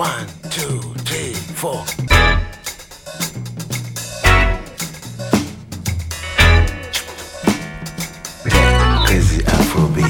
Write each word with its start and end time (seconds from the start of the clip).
One, 0.00 0.08
two, 0.48 0.80
three, 1.04 1.34
four. 1.54 1.84
Crazy 9.04 9.42
Afrobeat. 9.44 10.06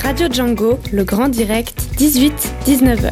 Radio 0.00 0.28
Django, 0.28 0.78
le 0.92 1.02
grand 1.02 1.28
direct, 1.28 1.88
18-19h. 1.98 3.10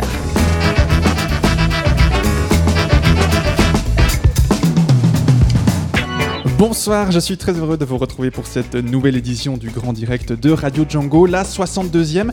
Bonsoir, 6.58 7.10
je 7.10 7.18
suis 7.18 7.36
très 7.36 7.52
heureux 7.52 7.76
de 7.76 7.84
vous 7.84 7.98
retrouver 7.98 8.30
pour 8.30 8.46
cette 8.46 8.76
nouvelle 8.76 9.16
édition 9.16 9.56
du 9.56 9.70
Grand 9.70 9.92
Direct 9.92 10.32
de 10.32 10.52
Radio 10.52 10.84
Django, 10.88 11.26
la 11.26 11.42
62e 11.42 12.30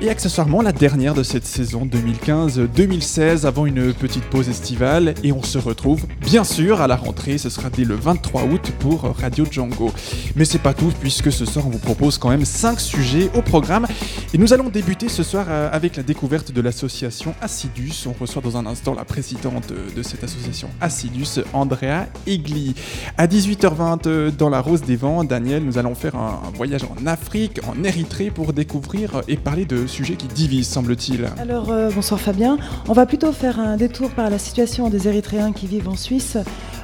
et 0.00 0.10
accessoirement 0.10 0.62
la 0.62 0.72
dernière 0.72 1.14
de 1.14 1.22
cette 1.22 1.46
saison 1.46 1.86
2015-2016 1.86 3.46
avant 3.46 3.66
une 3.66 3.94
petite 3.94 4.24
pause 4.24 4.48
estivale 4.48 5.14
et 5.22 5.32
on 5.32 5.42
se 5.42 5.58
retrouve 5.58 6.04
bien 6.20 6.44
sûr 6.44 6.80
à 6.80 6.86
la 6.86 6.96
rentrée, 6.96 7.38
ce 7.38 7.48
sera 7.48 7.70
dès 7.70 7.84
le 7.84 7.94
23 7.94 8.44
août 8.44 8.72
pour 8.78 9.02
Radio 9.18 9.46
Django. 9.50 9.90
Mais 10.34 10.44
c'est 10.44 10.58
pas 10.58 10.74
tout 10.74 10.92
puisque 11.00 11.32
ce 11.32 11.44
soir 11.44 11.66
on 11.66 11.70
vous 11.70 11.78
propose 11.78 12.18
quand 12.18 12.28
même 12.28 12.44
5 12.44 12.78
sujets 12.80 13.30
au 13.34 13.42
programme 13.42 13.86
et 14.34 14.38
nous 14.38 14.52
allons 14.52 14.68
débuter 14.68 15.08
ce 15.08 15.22
soir 15.22 15.46
euh, 15.48 15.70
avec 15.72 15.96
la 15.96 16.02
découverte 16.02 16.52
de 16.52 16.60
l'association 16.60 17.34
Assidus. 17.40 18.06
On 18.06 18.14
reçoit 18.20 18.42
dans 18.42 18.56
un 18.56 18.66
instant 18.66 18.94
la 18.94 19.04
présidente 19.04 19.72
de 19.72 20.02
cette 20.02 20.24
association 20.24 20.68
Assidus, 20.80 21.40
Andrea 21.52 22.06
Egli. 22.26 22.74
À 23.16 23.26
18h20 23.26 24.06
euh, 24.06 24.30
dans 24.30 24.50
la 24.50 24.60
Rose 24.60 24.82
des 24.82 24.96
Vents, 24.96 25.24
Daniel, 25.24 25.64
nous 25.64 25.78
allons 25.78 25.94
faire 25.94 26.16
un 26.16 26.40
voyage 26.54 26.82
en 26.84 27.06
Afrique, 27.06 27.60
en 27.66 27.82
Érythrée 27.82 28.30
pour 28.30 28.52
découvrir 28.52 29.22
et 29.28 29.36
parler 29.36 29.64
de 29.64 29.85
sujet 29.86 30.16
qui 30.16 30.26
divise, 30.26 30.68
semble-t-il. 30.68 31.26
Alors, 31.38 31.70
euh, 31.70 31.90
bonsoir 31.94 32.20
Fabien. 32.20 32.58
On 32.88 32.92
va 32.92 33.06
plutôt 33.06 33.32
faire 33.32 33.60
un 33.60 33.76
détour 33.76 34.10
par 34.10 34.30
la 34.30 34.38
situation 34.38 34.88
des 34.90 35.08
Érythréens 35.08 35.52
qui 35.52 35.66
vivent 35.66 35.88
en 35.88 35.96
Suisse. 35.96 36.36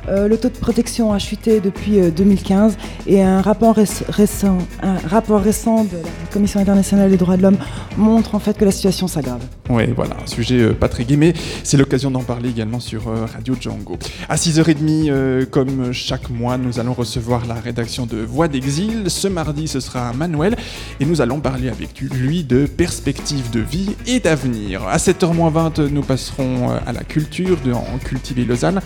Euh, 0.09 0.27
le 0.27 0.37
taux 0.37 0.49
de 0.49 0.57
protection 0.57 1.13
a 1.13 1.19
chuté 1.19 1.61
depuis 1.61 2.01
2015 2.11 2.73
euh, 2.73 2.77
et 3.07 3.23
un 3.23 3.41
rapport, 3.41 3.77
récent, 4.09 4.59
un 4.83 4.97
rapport 5.07 5.41
récent 5.41 5.85
de 5.85 5.97
la 5.97 6.33
Commission 6.33 6.61
internationale 6.61 7.11
des 7.11 7.17
droits 7.17 7.37
de 7.37 7.43
l'homme 7.43 7.59
montre 7.97 8.35
en 8.35 8.39
fait 8.39 8.57
que 8.59 8.65
la 8.65 8.73
situation 8.73 9.07
s'aggrave. 9.07 9.43
Oui, 9.71 9.85
voilà, 9.95 10.17
un 10.23 10.27
sujet 10.27 10.71
pas 10.75 10.89
très 10.89 11.05
gai, 11.05 11.35
c'est 11.63 11.77
l'occasion 11.77 12.11
d'en 12.11 12.23
parler 12.23 12.51
également 12.51 12.81
sur 12.81 13.05
Radio 13.33 13.55
Django. 13.59 13.97
À 14.29 14.37
6h30, 14.37 15.47
comme 15.47 15.93
chaque 15.93 16.31
mois, 16.31 16.59
nous 16.59 16.81
allons 16.81 16.93
recevoir 16.95 17.47
la 17.47 17.55
rédaction 17.55 18.07
de 18.07 18.19
Voix 18.19 18.49
d'exil. 18.49 19.05
Ce 19.09 19.29
mardi, 19.29 19.69
ce 19.69 19.81
sera 19.81 20.13
Manuel 20.13 20.57
et 21.01 21.05
nous 21.05 21.21
allons 21.21 21.41
parler 21.41 21.69
avec 21.69 22.01
lui 22.01 22.45
de 22.45 22.67
perspectives 22.67 23.51
de 23.51 23.61
vie 23.61 23.91
et 24.07 24.21
d'avenir. 24.21 24.87
À 24.89 24.97
7h20, 24.97 25.89
nous 25.89 26.03
passerons 26.03 26.71
à 26.71 26.93
la 26.93 27.05
culture 27.05 27.59
de 27.65 27.73
en 27.73 27.99
Cultiver 28.05 28.45
Lausanne 28.45 28.81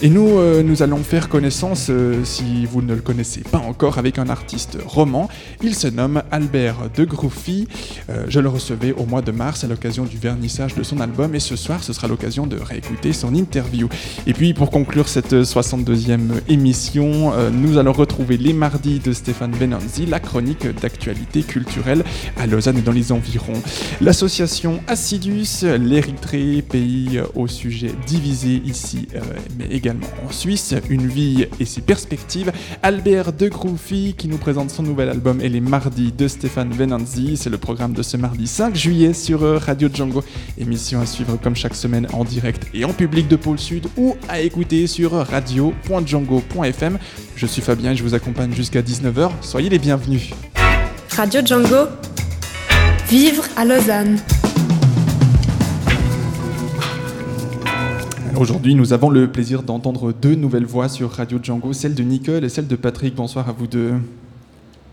et 0.00 0.08
nous 0.08 0.38
euh, 0.58 0.62
nous 0.62 0.82
allons 0.82 0.98
faire 0.98 1.28
connaissance, 1.28 1.86
euh, 1.90 2.24
si 2.24 2.66
vous 2.66 2.82
ne 2.82 2.94
le 2.94 3.00
connaissez 3.00 3.40
pas 3.40 3.58
encore, 3.58 3.98
avec 3.98 4.18
un 4.18 4.28
artiste 4.28 4.78
roman. 4.84 5.28
Il 5.62 5.74
se 5.74 5.86
nomme 5.88 6.22
Albert 6.30 6.90
de 6.94 7.04
Groufy. 7.04 7.68
Euh, 8.10 8.24
je 8.28 8.40
le 8.40 8.48
recevais 8.48 8.92
au 8.92 9.06
mois 9.06 9.22
de 9.22 9.30
mars 9.30 9.64
à 9.64 9.66
l'occasion 9.66 10.04
du 10.04 10.18
vernissage 10.18 10.74
de 10.74 10.82
son 10.82 11.00
album 11.00 11.34
et 11.34 11.40
ce 11.40 11.56
soir, 11.56 11.82
ce 11.82 11.92
sera 11.92 12.08
l'occasion 12.08 12.46
de 12.46 12.56
réécouter 12.56 13.12
son 13.12 13.34
interview. 13.34 13.88
Et 14.26 14.32
puis, 14.32 14.54
pour 14.54 14.70
conclure 14.70 15.08
cette 15.08 15.32
62e 15.32 16.20
émission, 16.48 17.32
nous 17.50 17.78
allons 17.78 17.92
retrouver 17.92 18.36
les 18.36 18.52
mardis 18.52 18.98
de 18.98 19.12
Stéphane 19.12 19.52
Benanzi, 19.52 20.06
la 20.06 20.20
chronique 20.20 20.66
d'actualité 20.80 21.42
culturelle 21.42 22.04
à 22.36 22.46
Lausanne 22.46 22.78
et 22.78 22.82
dans 22.82 22.92
les 22.92 23.12
environs. 23.12 23.60
L'association 24.00 24.80
Assidus, 24.86 25.62
l'Érythrée, 25.62 26.62
pays 26.62 27.20
au 27.34 27.46
sujet 27.46 27.90
divisé 28.06 28.62
ici, 28.64 29.08
mais 29.58 29.66
également 29.70 30.06
en 30.26 30.32
Suisse 30.32 30.47
une 30.88 31.06
vie 31.06 31.46
et 31.60 31.64
ses 31.66 31.82
perspectives. 31.82 32.52
Albert 32.82 33.32
de 33.34 33.48
Groufy 33.48 34.14
qui 34.16 34.28
nous 34.28 34.38
présente 34.38 34.70
son 34.70 34.82
nouvel 34.82 35.10
album 35.10 35.40
et 35.42 35.48
les 35.48 35.60
mardis 35.60 36.10
de 36.10 36.26
Stéphane 36.26 36.70
Venanzi. 36.70 37.36
C'est 37.36 37.50
le 37.50 37.58
programme 37.58 37.92
de 37.92 38.02
ce 38.02 38.16
mardi 38.16 38.46
5 38.46 38.74
juillet 38.74 39.12
sur 39.12 39.42
euh, 39.42 39.58
Radio 39.58 39.88
Django. 39.92 40.24
Émission 40.56 41.00
à 41.00 41.06
suivre 41.06 41.36
comme 41.36 41.54
chaque 41.54 41.74
semaine 41.74 42.06
en 42.14 42.24
direct 42.24 42.66
et 42.72 42.84
en 42.86 42.94
public 42.94 43.28
de 43.28 43.36
Pôle 43.36 43.58
Sud 43.58 43.88
ou 43.98 44.16
à 44.28 44.40
écouter 44.40 44.86
sur 44.86 45.12
radio.django.fm. 45.12 46.98
Je 47.36 47.46
suis 47.46 47.60
Fabien 47.60 47.92
et 47.92 47.96
je 47.96 48.02
vous 48.02 48.14
accompagne 48.14 48.54
jusqu'à 48.54 48.80
19h. 48.80 49.30
Soyez 49.42 49.68
les 49.68 49.78
bienvenus. 49.78 50.30
Radio 51.14 51.42
Django. 51.44 51.88
Vivre 53.10 53.44
à 53.56 53.64
Lausanne. 53.66 54.18
Aujourd'hui, 58.38 58.76
nous 58.76 58.92
avons 58.92 59.10
le 59.10 59.26
plaisir 59.26 59.64
d'entendre 59.64 60.12
deux 60.12 60.36
nouvelles 60.36 60.64
voix 60.64 60.88
sur 60.88 61.10
Radio 61.10 61.40
Django, 61.42 61.72
celle 61.72 61.96
de 61.96 62.04
Nicole 62.04 62.44
et 62.44 62.48
celle 62.48 62.68
de 62.68 62.76
Patrick. 62.76 63.16
Bonsoir 63.16 63.48
à 63.48 63.52
vous 63.52 63.66
deux. 63.66 63.94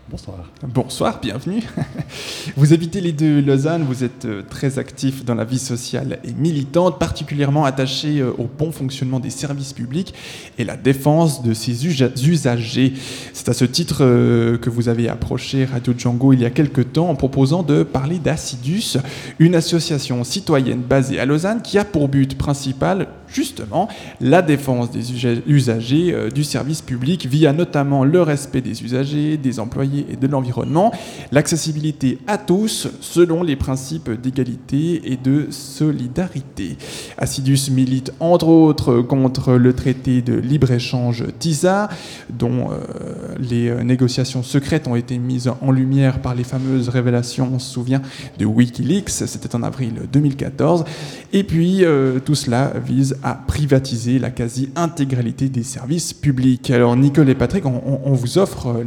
Bonsoir. 0.08 0.38
Bonsoir, 0.62 1.18
bienvenue. 1.20 1.64
Vous 2.56 2.72
habitez 2.72 3.00
les 3.00 3.10
deux 3.10 3.40
Lausanne, 3.40 3.82
vous 3.82 4.04
êtes 4.04 4.24
euh, 4.24 4.42
très 4.48 4.78
actif 4.78 5.24
dans 5.24 5.34
la 5.34 5.42
vie 5.42 5.58
sociale 5.58 6.20
et 6.22 6.32
militante, 6.32 7.00
particulièrement 7.00 7.64
attaché 7.64 8.20
euh, 8.20 8.30
au 8.38 8.44
bon 8.44 8.70
fonctionnement 8.70 9.18
des 9.18 9.30
services 9.30 9.72
publics 9.72 10.14
et 10.58 10.64
la 10.64 10.76
défense 10.76 11.42
de 11.42 11.52
ses 11.54 11.86
usagers. 11.86 12.92
C'est 13.32 13.48
à 13.48 13.52
ce 13.52 13.64
titre 13.64 13.98
euh, 14.02 14.58
que 14.58 14.70
vous 14.70 14.88
avez 14.88 15.08
approché 15.08 15.64
Radio 15.64 15.92
Django 15.98 16.32
il 16.32 16.40
y 16.40 16.44
a 16.44 16.50
quelque 16.50 16.82
temps 16.82 17.08
en 17.08 17.16
proposant 17.16 17.64
de 17.64 17.82
parler 17.82 18.20
d'Assidus, 18.20 18.98
une 19.40 19.56
association 19.56 20.22
citoyenne 20.22 20.82
basée 20.82 21.18
à 21.18 21.26
Lausanne 21.26 21.62
qui 21.62 21.78
a 21.78 21.84
pour 21.84 22.06
but 22.06 22.38
principal 22.38 23.08
justement 23.26 23.88
la 24.20 24.40
défense 24.40 24.92
des 24.92 25.12
usagers 25.48 26.30
du 26.32 26.44
service 26.44 26.80
public 26.80 27.26
via 27.26 27.52
notamment 27.52 28.04
le 28.04 28.22
respect 28.22 28.60
des 28.60 28.84
usagers, 28.84 29.36
des 29.36 29.58
employés 29.58 29.95
et 30.10 30.16
de 30.16 30.26
l'environnement, 30.26 30.92
l'accessibilité 31.32 32.18
à 32.26 32.38
tous 32.38 32.88
selon 33.00 33.42
les 33.42 33.56
principes 33.56 34.10
d'égalité 34.10 35.12
et 35.12 35.16
de 35.16 35.46
solidarité. 35.50 36.76
Assidus 37.18 37.70
milite 37.70 38.12
entre 38.20 38.48
autres 38.48 39.02
contre 39.02 39.54
le 39.54 39.72
traité 39.72 40.22
de 40.22 40.34
libre-échange 40.34 41.24
TISA, 41.38 41.88
dont 42.30 42.70
euh, 42.70 43.34
les 43.38 43.68
euh, 43.68 43.82
négociations 43.82 44.42
secrètes 44.42 44.88
ont 44.88 44.96
été 44.96 45.18
mises 45.18 45.50
en 45.60 45.70
lumière 45.70 46.20
par 46.20 46.34
les 46.34 46.44
fameuses 46.44 46.88
révélations, 46.88 47.50
on 47.52 47.58
se 47.58 47.72
souvient, 47.72 48.02
de 48.38 48.44
Wikileaks, 48.44 49.10
c'était 49.10 49.54
en 49.54 49.62
avril 49.62 49.94
2014. 50.12 50.84
Et 51.32 51.44
puis 51.44 51.84
euh, 51.84 52.18
tout 52.20 52.34
cela 52.34 52.72
vise 52.84 53.16
à 53.22 53.34
privatiser 53.34 54.18
la 54.18 54.30
quasi-intégralité 54.30 55.48
des 55.48 55.62
services 55.62 56.12
publics. 56.12 56.70
Alors 56.70 56.96
Nicole 56.96 57.28
et 57.28 57.34
Patrick, 57.34 57.64
on, 57.66 58.12
vous 58.12 58.38
offre 58.38 58.82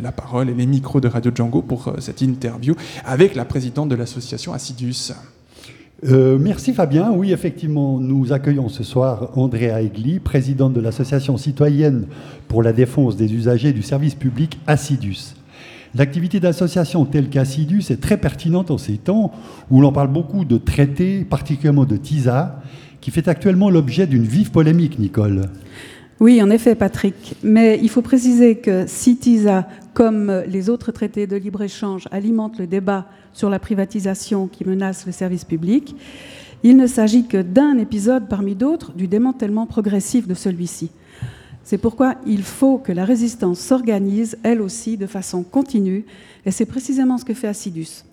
la 0.00 0.12
parole 0.12 0.41
et 0.50 0.54
les 0.54 0.66
micros 0.66 1.00
de 1.00 1.08
Radio 1.08 1.30
Django 1.34 1.62
pour 1.62 1.88
euh, 1.88 1.94
cette 1.98 2.20
interview 2.20 2.74
avec 3.04 3.34
la 3.34 3.44
présidente 3.44 3.88
de 3.88 3.94
l'association 3.94 4.52
Assidus. 4.52 5.12
Euh, 6.04 6.36
merci 6.38 6.72
Fabien. 6.72 7.12
Oui, 7.12 7.32
effectivement, 7.32 8.00
nous 8.00 8.32
accueillons 8.32 8.68
ce 8.68 8.82
soir 8.82 9.30
Andrea 9.36 9.80
Egli, 9.80 10.18
présidente 10.18 10.72
de 10.72 10.80
l'association 10.80 11.36
citoyenne 11.36 12.06
pour 12.48 12.62
la 12.62 12.72
défense 12.72 13.16
des 13.16 13.32
usagers 13.32 13.72
du 13.72 13.82
service 13.82 14.16
public 14.16 14.58
Assidus. 14.66 15.34
L'activité 15.94 16.40
d'association 16.40 17.04
telle 17.04 17.28
qu'Assidus 17.28 17.84
est 17.90 18.00
très 18.00 18.16
pertinente 18.16 18.70
en 18.70 18.78
ces 18.78 18.96
temps 18.96 19.30
où 19.70 19.80
l'on 19.80 19.92
parle 19.92 20.08
beaucoup 20.08 20.44
de 20.44 20.56
traités, 20.56 21.24
particulièrement 21.24 21.84
de 21.84 21.96
TISA, 21.96 22.60
qui 23.00 23.10
fait 23.10 23.28
actuellement 23.28 23.68
l'objet 23.68 24.06
d'une 24.06 24.24
vive 24.24 24.50
polémique, 24.50 24.98
Nicole. 24.98 25.42
Oui, 26.22 26.40
en 26.40 26.50
effet, 26.50 26.76
Patrick. 26.76 27.34
Mais 27.42 27.80
il 27.82 27.88
faut 27.88 28.00
préciser 28.00 28.54
que 28.54 28.84
si 28.86 29.16
TISA, 29.16 29.66
comme 29.92 30.44
les 30.46 30.70
autres 30.70 30.92
traités 30.92 31.26
de 31.26 31.34
libre-échange, 31.34 32.06
alimente 32.12 32.60
le 32.60 32.68
débat 32.68 33.06
sur 33.32 33.50
la 33.50 33.58
privatisation 33.58 34.46
qui 34.46 34.64
menace 34.64 35.04
le 35.04 35.10
service 35.10 35.44
public, 35.44 35.96
il 36.62 36.76
ne 36.76 36.86
s'agit 36.86 37.26
que 37.26 37.42
d'un 37.42 37.76
épisode 37.76 38.28
parmi 38.28 38.54
d'autres 38.54 38.92
du 38.92 39.08
démantèlement 39.08 39.66
progressif 39.66 40.28
de 40.28 40.34
celui-ci. 40.34 40.92
C'est 41.64 41.76
pourquoi 41.76 42.14
il 42.24 42.44
faut 42.44 42.78
que 42.78 42.92
la 42.92 43.04
résistance 43.04 43.58
s'organise, 43.58 44.38
elle 44.44 44.62
aussi, 44.62 44.96
de 44.96 45.08
façon 45.08 45.42
continue, 45.42 46.04
et 46.46 46.52
c'est 46.52 46.66
précisément 46.66 47.18
ce 47.18 47.24
que 47.24 47.34
fait 47.34 47.48
Assidus. 47.48 48.04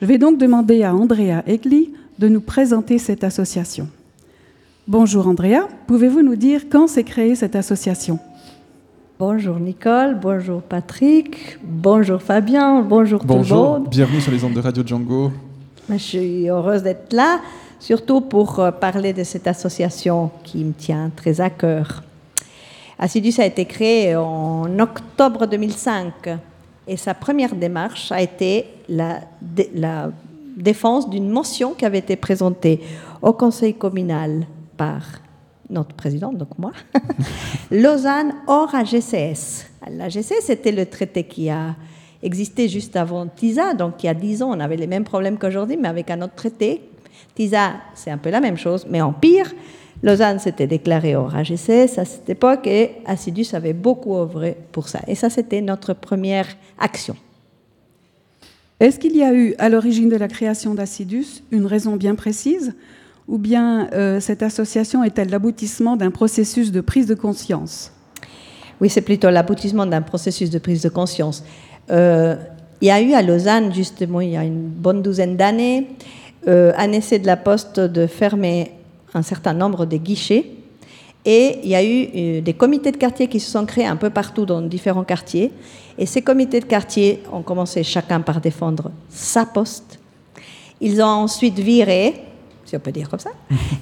Je 0.00 0.06
vais 0.06 0.16
donc 0.16 0.38
demander 0.38 0.84
à 0.84 0.94
Andrea 0.94 1.42
Egli 1.46 1.90
de 2.18 2.28
nous 2.28 2.40
présenter 2.40 2.96
cette 2.96 3.24
association. 3.24 3.90
Bonjour 4.88 5.28
Andrea, 5.28 5.68
pouvez-vous 5.86 6.22
nous 6.22 6.34
dire 6.34 6.62
quand 6.68 6.88
s'est 6.88 7.04
créée 7.04 7.36
cette 7.36 7.54
association? 7.54 8.18
Bonjour 9.16 9.60
Nicole, 9.60 10.18
bonjour 10.20 10.60
Patrick, 10.60 11.56
bonjour 11.62 12.20
Fabien, 12.20 12.82
bonjour, 12.82 13.20
tout 13.20 13.28
le 13.28 13.44
monde. 13.44 13.88
Bienvenue 13.88 14.20
sur 14.20 14.32
les 14.32 14.42
ondes 14.42 14.54
de 14.54 14.60
Radio 14.60 14.82
Django. 14.84 15.30
Je 15.88 15.96
suis 15.98 16.48
heureuse 16.48 16.82
d'être 16.82 17.12
là, 17.12 17.38
surtout 17.78 18.22
pour 18.22 18.58
euh, 18.58 18.72
parler 18.72 19.12
de 19.12 19.22
cette 19.22 19.46
association 19.46 20.32
qui 20.42 20.64
me 20.64 20.72
tient 20.72 21.12
très 21.14 21.40
à 21.40 21.48
cœur. 21.48 22.02
Assidus 22.98 23.40
a 23.40 23.46
été 23.46 23.66
créé 23.66 24.16
en 24.16 24.80
octobre 24.80 25.46
2005 25.46 26.12
et 26.88 26.96
sa 26.96 27.14
première 27.14 27.54
démarche 27.54 28.10
a 28.10 28.20
été 28.20 28.66
la, 28.88 29.20
la 29.76 30.10
défense 30.56 31.08
d'une 31.08 31.30
motion 31.30 31.72
qui 31.72 31.84
avait 31.84 31.98
été 31.98 32.16
présentée 32.16 32.80
au 33.22 33.32
conseil 33.32 33.74
communal 33.74 34.44
par 34.76 35.02
notre 35.70 35.94
président, 35.94 36.32
donc 36.32 36.58
moi, 36.58 36.72
Lausanne 37.70 38.34
hors 38.46 38.74
AGCS. 38.74 39.66
L'AGCS, 39.90 40.42
c'était 40.42 40.72
le 40.72 40.86
traité 40.86 41.24
qui 41.24 41.50
a 41.50 41.74
existé 42.22 42.68
juste 42.68 42.96
avant 42.96 43.26
TISA, 43.26 43.74
donc 43.74 44.02
il 44.02 44.06
y 44.06 44.08
a 44.08 44.14
dix 44.14 44.42
ans, 44.42 44.50
on 44.50 44.60
avait 44.60 44.76
les 44.76 44.86
mêmes 44.86 45.04
problèmes 45.04 45.38
qu'aujourd'hui, 45.38 45.76
mais 45.76 45.88
avec 45.88 46.10
un 46.10 46.20
autre 46.22 46.34
traité. 46.34 46.82
TISA, 47.34 47.72
c'est 47.94 48.10
un 48.10 48.18
peu 48.18 48.30
la 48.30 48.40
même 48.40 48.56
chose, 48.56 48.86
mais 48.88 49.00
en 49.00 49.12
pire. 49.12 49.52
Lausanne 50.02 50.40
s'était 50.40 50.66
déclarée 50.66 51.14
hors 51.14 51.34
AGCS 51.34 51.98
à 51.98 52.04
cette 52.04 52.28
époque 52.28 52.66
et 52.66 52.96
Assidus 53.06 53.46
avait 53.52 53.72
beaucoup 53.72 54.16
œuvré 54.16 54.56
pour 54.72 54.88
ça. 54.88 55.00
Et 55.06 55.14
ça, 55.14 55.30
c'était 55.30 55.60
notre 55.60 55.94
première 55.94 56.48
action. 56.78 57.16
Est-ce 58.80 58.98
qu'il 58.98 59.16
y 59.16 59.22
a 59.22 59.32
eu 59.32 59.54
à 59.58 59.68
l'origine 59.68 60.08
de 60.08 60.16
la 60.16 60.26
création 60.26 60.74
d'Assidus 60.74 61.44
une 61.52 61.66
raison 61.66 61.94
bien 61.94 62.16
précise? 62.16 62.74
Ou 63.32 63.38
bien 63.38 63.88
euh, 63.94 64.20
cette 64.20 64.42
association 64.42 65.02
est-elle 65.02 65.30
l'aboutissement 65.30 65.96
d'un 65.96 66.10
processus 66.10 66.70
de 66.70 66.82
prise 66.82 67.06
de 67.06 67.14
conscience? 67.14 67.90
Oui, 68.78 68.90
c'est 68.90 69.00
plutôt 69.00 69.30
l'aboutissement 69.30 69.86
d'un 69.86 70.02
processus 70.02 70.50
de 70.50 70.58
prise 70.58 70.82
de 70.82 70.90
conscience. 70.90 71.42
Euh, 71.90 72.36
il 72.82 72.88
y 72.88 72.90
a 72.90 73.00
eu 73.00 73.14
à 73.14 73.22
Lausanne, 73.22 73.72
justement, 73.72 74.20
il 74.20 74.30
y 74.30 74.36
a 74.36 74.44
une 74.44 74.68
bonne 74.68 75.00
douzaine 75.00 75.38
d'années, 75.38 75.88
euh, 76.46 76.72
un 76.76 76.92
essai 76.92 77.20
de 77.20 77.26
la 77.26 77.38
Poste 77.38 77.80
de 77.80 78.06
fermer 78.06 78.72
un 79.14 79.22
certain 79.22 79.54
nombre 79.54 79.86
de 79.86 79.96
guichets. 79.96 80.44
Et 81.24 81.60
il 81.62 81.70
y 81.70 81.74
a 81.74 81.82
eu 81.82 82.42
des 82.42 82.52
comités 82.52 82.92
de 82.92 82.98
quartier 82.98 83.28
qui 83.28 83.40
se 83.40 83.50
sont 83.50 83.64
créés 83.64 83.86
un 83.86 83.96
peu 83.96 84.10
partout 84.10 84.44
dans 84.44 84.60
différents 84.60 85.04
quartiers. 85.04 85.52
Et 85.96 86.04
ces 86.04 86.20
comités 86.20 86.60
de 86.60 86.66
quartier 86.66 87.22
ont 87.32 87.42
commencé 87.42 87.82
chacun 87.82 88.20
par 88.20 88.42
défendre 88.42 88.90
sa 89.08 89.46
poste. 89.46 90.00
Ils 90.80 91.00
ont 91.00 91.22
ensuite 91.22 91.60
viré, 91.60 92.31
si 92.72 92.76
on 92.76 92.80
peut 92.80 92.92
dire 92.92 93.10
comme 93.10 93.18
ça, 93.18 93.32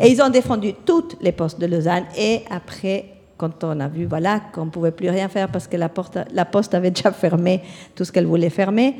et 0.00 0.10
ils 0.10 0.20
ont 0.20 0.30
défendu 0.30 0.72
toutes 0.84 1.16
les 1.20 1.30
postes 1.30 1.60
de 1.60 1.66
Lausanne. 1.66 2.04
Et 2.18 2.42
après, 2.50 3.04
quand 3.36 3.62
on 3.62 3.78
a 3.78 3.86
vu 3.86 4.04
voilà, 4.04 4.40
qu'on 4.52 4.64
ne 4.64 4.70
pouvait 4.70 4.90
plus 4.90 5.08
rien 5.08 5.28
faire 5.28 5.48
parce 5.48 5.68
que 5.68 5.76
la, 5.76 5.88
porte, 5.88 6.18
la 6.34 6.44
poste 6.44 6.74
avait 6.74 6.90
déjà 6.90 7.12
fermé 7.12 7.62
tout 7.94 8.04
ce 8.04 8.10
qu'elle 8.10 8.26
voulait 8.26 8.50
fermer, 8.50 8.96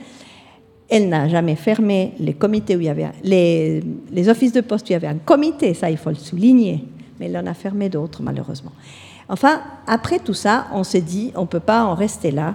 elle 0.89 1.09
n'a 1.09 1.29
jamais 1.29 1.57
fermé 1.57 2.15
les 2.21 2.35
comités 2.35 2.77
où 2.77 2.81
il 2.81 2.87
y 2.87 2.89
avait 2.89 3.09
les, 3.25 3.83
les, 4.13 4.29
offices 4.29 4.53
de 4.53 4.61
poste 4.61 4.87
où 4.87 4.91
il 4.91 4.93
y 4.93 4.97
avait 4.97 5.09
un 5.09 5.19
comité, 5.19 5.75
ça 5.75 5.91
il 5.91 5.97
faut 5.97 6.11
le 6.11 6.17
souligner, 6.17 6.85
mais 7.19 7.27
elle 7.27 7.37
en 7.37 7.47
a 7.47 7.55
fermé 7.55 7.89
d'autres 7.89 8.23
malheureusement. 8.23 8.73
Enfin, 9.29 9.61
après 9.89 10.21
tout 10.21 10.35
ça, 10.35 10.69
on 10.73 10.85
s'est 10.85 11.01
dit 11.01 11.33
on 11.35 11.43
ne 11.43 11.47
peut 11.47 11.61
pas 11.61 11.85
en 11.85 11.95
rester 11.95 12.31
là. 12.31 12.55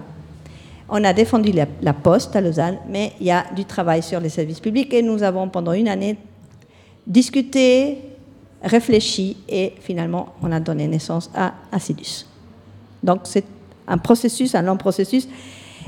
On 0.88 1.04
a 1.04 1.12
défendu 1.12 1.52
la, 1.52 1.66
la, 1.82 1.92
poste 1.92 2.34
à 2.36 2.40
Lausanne, 2.40 2.78
mais 2.88 3.12
il 3.20 3.26
y 3.26 3.30
a 3.30 3.44
du 3.54 3.64
travail 3.64 4.02
sur 4.02 4.20
les 4.20 4.28
services 4.28 4.60
publics 4.60 4.94
et 4.94 5.02
nous 5.02 5.22
avons 5.22 5.48
pendant 5.48 5.72
une 5.72 5.88
année 5.88 6.16
discuté, 7.06 7.98
réfléchi 8.62 9.36
et 9.48 9.74
finalement 9.80 10.34
on 10.42 10.50
a 10.52 10.60
donné 10.60 10.88
naissance 10.88 11.30
à 11.34 11.54
Acidus. 11.72 12.26
Donc 13.02 13.20
c'est 13.24 13.44
un 13.86 13.98
processus, 13.98 14.54
un 14.54 14.62
long 14.62 14.76
processus. 14.76 15.28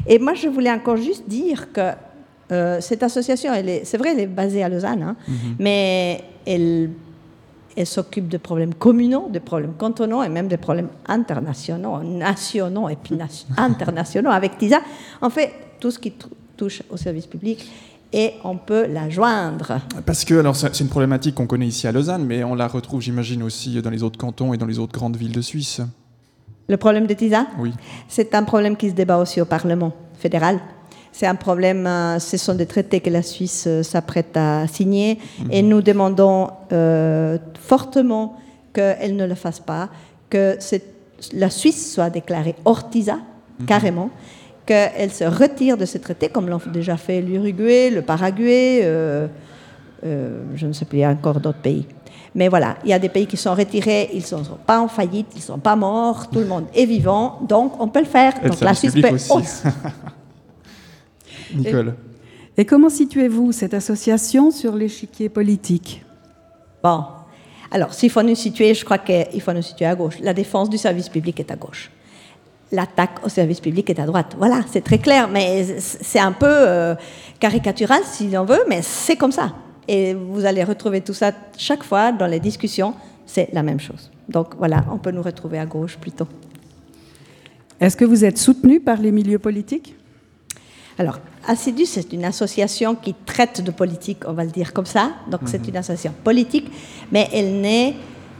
Et 0.06 0.18
moi 0.18 0.34
je 0.34 0.48
voulais 0.48 0.70
encore 0.70 0.96
juste 0.96 1.28
dire 1.28 1.72
que 1.72 1.90
euh, 2.50 2.80
cette 2.80 3.02
association, 3.02 3.52
c'est 3.84 3.98
vrai, 3.98 4.12
elle 4.12 4.20
est 4.20 4.26
basée 4.26 4.62
à 4.62 4.68
Lausanne, 4.68 5.02
hein, 5.02 5.16
mm 5.26 5.32
-hmm. 5.34 5.54
mais 5.58 6.24
elle, 6.46 6.90
elle 7.76 7.86
s'occupe 7.86 8.28
de 8.28 8.38
problèmes 8.38 8.74
communaux, 8.74 9.28
de 9.30 9.38
problèmes 9.38 9.74
cantonaux 9.74 10.22
et 10.22 10.28
même 10.30 10.48
des 10.48 10.56
problèmes 10.56 10.88
internationaux, 11.06 12.02
nationaux 12.02 12.88
et 12.88 12.96
puis 12.96 13.18
internationaux. 13.56 14.30
Avec 14.30 14.56
TISA, 14.56 14.80
en 15.20 15.30
fait, 15.30 15.50
tout 15.80 15.90
ce 15.90 15.98
qui 15.98 16.12
touche 16.56 16.82
au 16.90 16.96
service 16.96 17.26
public 17.26 17.58
et 18.12 18.34
on 18.44 18.56
peut 18.56 18.86
la 18.86 19.10
joindre. 19.10 19.80
Parce 20.06 20.24
que, 20.24 20.34
alors, 20.34 20.56
c'est 20.56 20.80
une 20.80 20.88
problématique 20.88 21.34
qu'on 21.34 21.46
connaît 21.46 21.66
ici 21.66 21.86
à 21.86 21.92
Lausanne, 21.92 22.24
mais 22.24 22.42
on 22.44 22.54
la 22.54 22.66
retrouve, 22.66 23.00
j'imagine, 23.00 23.42
aussi 23.42 23.80
dans 23.82 23.90
les 23.90 24.02
autres 24.02 24.18
cantons 24.18 24.54
et 24.54 24.56
dans 24.56 24.66
les 24.66 24.78
autres 24.78 24.92
grandes 24.92 25.16
villes 25.16 25.32
de 25.32 25.42
Suisse. 25.42 25.80
Le 26.68 26.76
problème 26.76 27.06
de 27.06 27.14
TISA? 27.14 27.46
Oui. 27.58 27.72
C'est 28.08 28.34
un 28.34 28.42
problème 28.42 28.76
qui 28.76 28.90
se 28.90 28.94
débat 28.94 29.18
aussi 29.18 29.40
au 29.40 29.46
Parlement 29.46 29.92
fédéral. 30.18 30.58
C'est 31.12 31.26
un 31.26 31.34
problème, 31.34 31.86
euh, 31.86 32.18
ce 32.18 32.36
sont 32.36 32.54
des 32.54 32.66
traités 32.66 33.00
que 33.00 33.10
la 33.10 33.22
Suisse 33.22 33.64
euh, 33.66 33.82
s'apprête 33.82 34.36
à 34.36 34.66
signer 34.68 35.14
-hmm. 35.14 35.46
et 35.50 35.62
nous 35.62 35.82
demandons 35.82 36.50
euh, 36.72 37.38
fortement 37.58 38.36
qu'elle 38.72 39.16
ne 39.16 39.26
le 39.26 39.34
fasse 39.34 39.60
pas, 39.60 39.88
que 40.30 40.58
la 41.32 41.50
Suisse 41.50 41.94
soit 41.94 42.10
déclarée 42.10 42.54
hors 42.64 42.88
TISA, 42.90 43.16
-hmm. 43.16 43.64
carrément, 43.64 44.10
qu'elle 44.68 45.10
se 45.10 45.24
retire 45.24 45.78
de 45.78 45.86
ce 45.86 45.96
traité, 45.96 46.28
comme 46.28 46.48
l'ont 46.48 46.60
déjà 46.70 46.98
fait 46.98 47.22
l'Uruguay, 47.22 47.88
le 47.88 48.02
Paraguay, 48.02 48.80
euh, 48.82 49.26
euh, 50.04 50.42
je 50.54 50.66
ne 50.66 50.74
sais 50.74 50.84
plus, 50.84 50.98
il 50.98 51.00
y 51.00 51.04
a 51.04 51.10
encore 51.10 51.40
d'autres 51.40 51.60
pays. 51.60 51.86
Mais 52.34 52.48
voilà, 52.48 52.76
il 52.84 52.90
y 52.90 52.92
a 52.92 52.98
des 52.98 53.08
pays 53.08 53.26
qui 53.26 53.38
sont 53.38 53.54
retirés, 53.54 54.10
ils 54.12 54.18
ne 54.18 54.44
sont 54.44 54.58
pas 54.66 54.78
en 54.78 54.88
faillite, 54.88 55.28
ils 55.34 55.38
ne 55.38 55.42
sont 55.42 55.58
pas 55.58 55.74
morts, 55.74 56.28
tout 56.28 56.40
le 56.40 56.44
monde 56.44 56.66
est 56.74 56.84
vivant, 56.84 57.40
donc 57.48 57.80
on 57.80 57.88
peut 57.88 58.00
le 58.00 58.04
faire. 58.04 58.34
Et 58.44 58.48
donc 58.50 58.60
la 58.60 58.74
Suisse 58.74 58.92
peut 58.92 59.08
aussi. 59.08 59.32
aussi. 59.32 59.62
Nicole. 61.54 61.94
Et, 62.58 62.60
et 62.60 62.64
comment 62.66 62.90
situez-vous 62.90 63.52
cette 63.52 63.72
association 63.72 64.50
sur 64.50 64.76
l'échiquier 64.76 65.30
politique? 65.30 66.04
Bon, 66.82 67.04
alors 67.70 67.94
s'il 67.94 68.10
faut 68.10 68.22
nous 68.22 68.34
situer, 68.34 68.74
je 68.74 68.84
crois 68.84 68.98
qu'il 68.98 69.40
faut 69.40 69.54
nous 69.54 69.62
situer 69.62 69.86
à 69.86 69.94
gauche. 69.94 70.20
La 70.20 70.34
défense 70.34 70.68
du 70.68 70.76
service 70.76 71.08
public 71.08 71.40
est 71.40 71.50
à 71.50 71.56
gauche. 71.56 71.90
L'attaque 72.70 73.24
au 73.24 73.28
service 73.28 73.60
public 73.60 73.88
est 73.90 73.98
à 73.98 74.06
droite. 74.06 74.34
Voilà, 74.36 74.60
c'est 74.70 74.82
très 74.82 74.98
clair, 74.98 75.28
mais 75.28 75.78
c'est 75.78 76.18
un 76.18 76.32
peu 76.32 76.46
euh, 76.46 76.94
caricatural 77.40 78.02
si 78.04 78.36
on 78.36 78.44
veut, 78.44 78.64
mais 78.68 78.82
c'est 78.82 79.16
comme 79.16 79.32
ça. 79.32 79.54
Et 79.86 80.12
vous 80.12 80.44
allez 80.44 80.62
retrouver 80.64 81.00
tout 81.00 81.14
ça 81.14 81.32
chaque 81.56 81.82
fois 81.82 82.12
dans 82.12 82.26
les 82.26 82.40
discussions, 82.40 82.94
c'est 83.24 83.48
la 83.52 83.62
même 83.62 83.80
chose. 83.80 84.10
Donc 84.28 84.54
voilà, 84.58 84.84
on 84.92 84.98
peut 84.98 85.10
nous 85.10 85.22
retrouver 85.22 85.58
à 85.58 85.64
gauche 85.64 85.96
plutôt. 85.96 86.28
Est-ce 87.80 87.96
que 87.96 88.04
vous 88.04 88.24
êtes 88.24 88.36
soutenu 88.38 88.80
par 88.80 88.98
les 88.98 89.12
milieux 89.12 89.38
politiques? 89.38 89.94
Alors, 90.98 91.20
Assidus, 91.46 91.86
c'est 91.86 92.12
une 92.12 92.24
association 92.24 92.96
qui 92.96 93.14
traite 93.24 93.62
de 93.62 93.70
politique, 93.70 94.24
on 94.26 94.32
va 94.32 94.44
le 94.44 94.50
dire 94.50 94.72
comme 94.72 94.84
ça. 94.84 95.12
Donc, 95.30 95.42
mm 95.42 95.44
-hmm. 95.44 95.50
c'est 95.50 95.68
une 95.68 95.76
association 95.76 96.12
politique, 96.24 96.70
mais 97.12 97.28
elle 97.32 97.60
n'est 97.60 97.94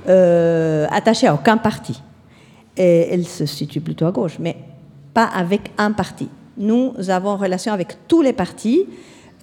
euh, 0.08 0.86
attachée 0.90 1.28
à 1.28 1.34
aucun 1.34 1.56
parti. 1.56 2.02
Et 2.78 3.08
elle 3.10 3.26
se 3.26 3.44
situe 3.44 3.80
plutôt 3.80 4.06
à 4.06 4.12
gauche, 4.12 4.38
mais 4.38 4.56
pas 5.12 5.24
avec 5.24 5.72
un 5.76 5.90
parti. 5.92 6.28
Nous 6.56 6.94
avons 7.08 7.36
relation 7.36 7.72
avec 7.72 8.06
tous 8.06 8.22
les 8.22 8.32
partis, 8.32 8.86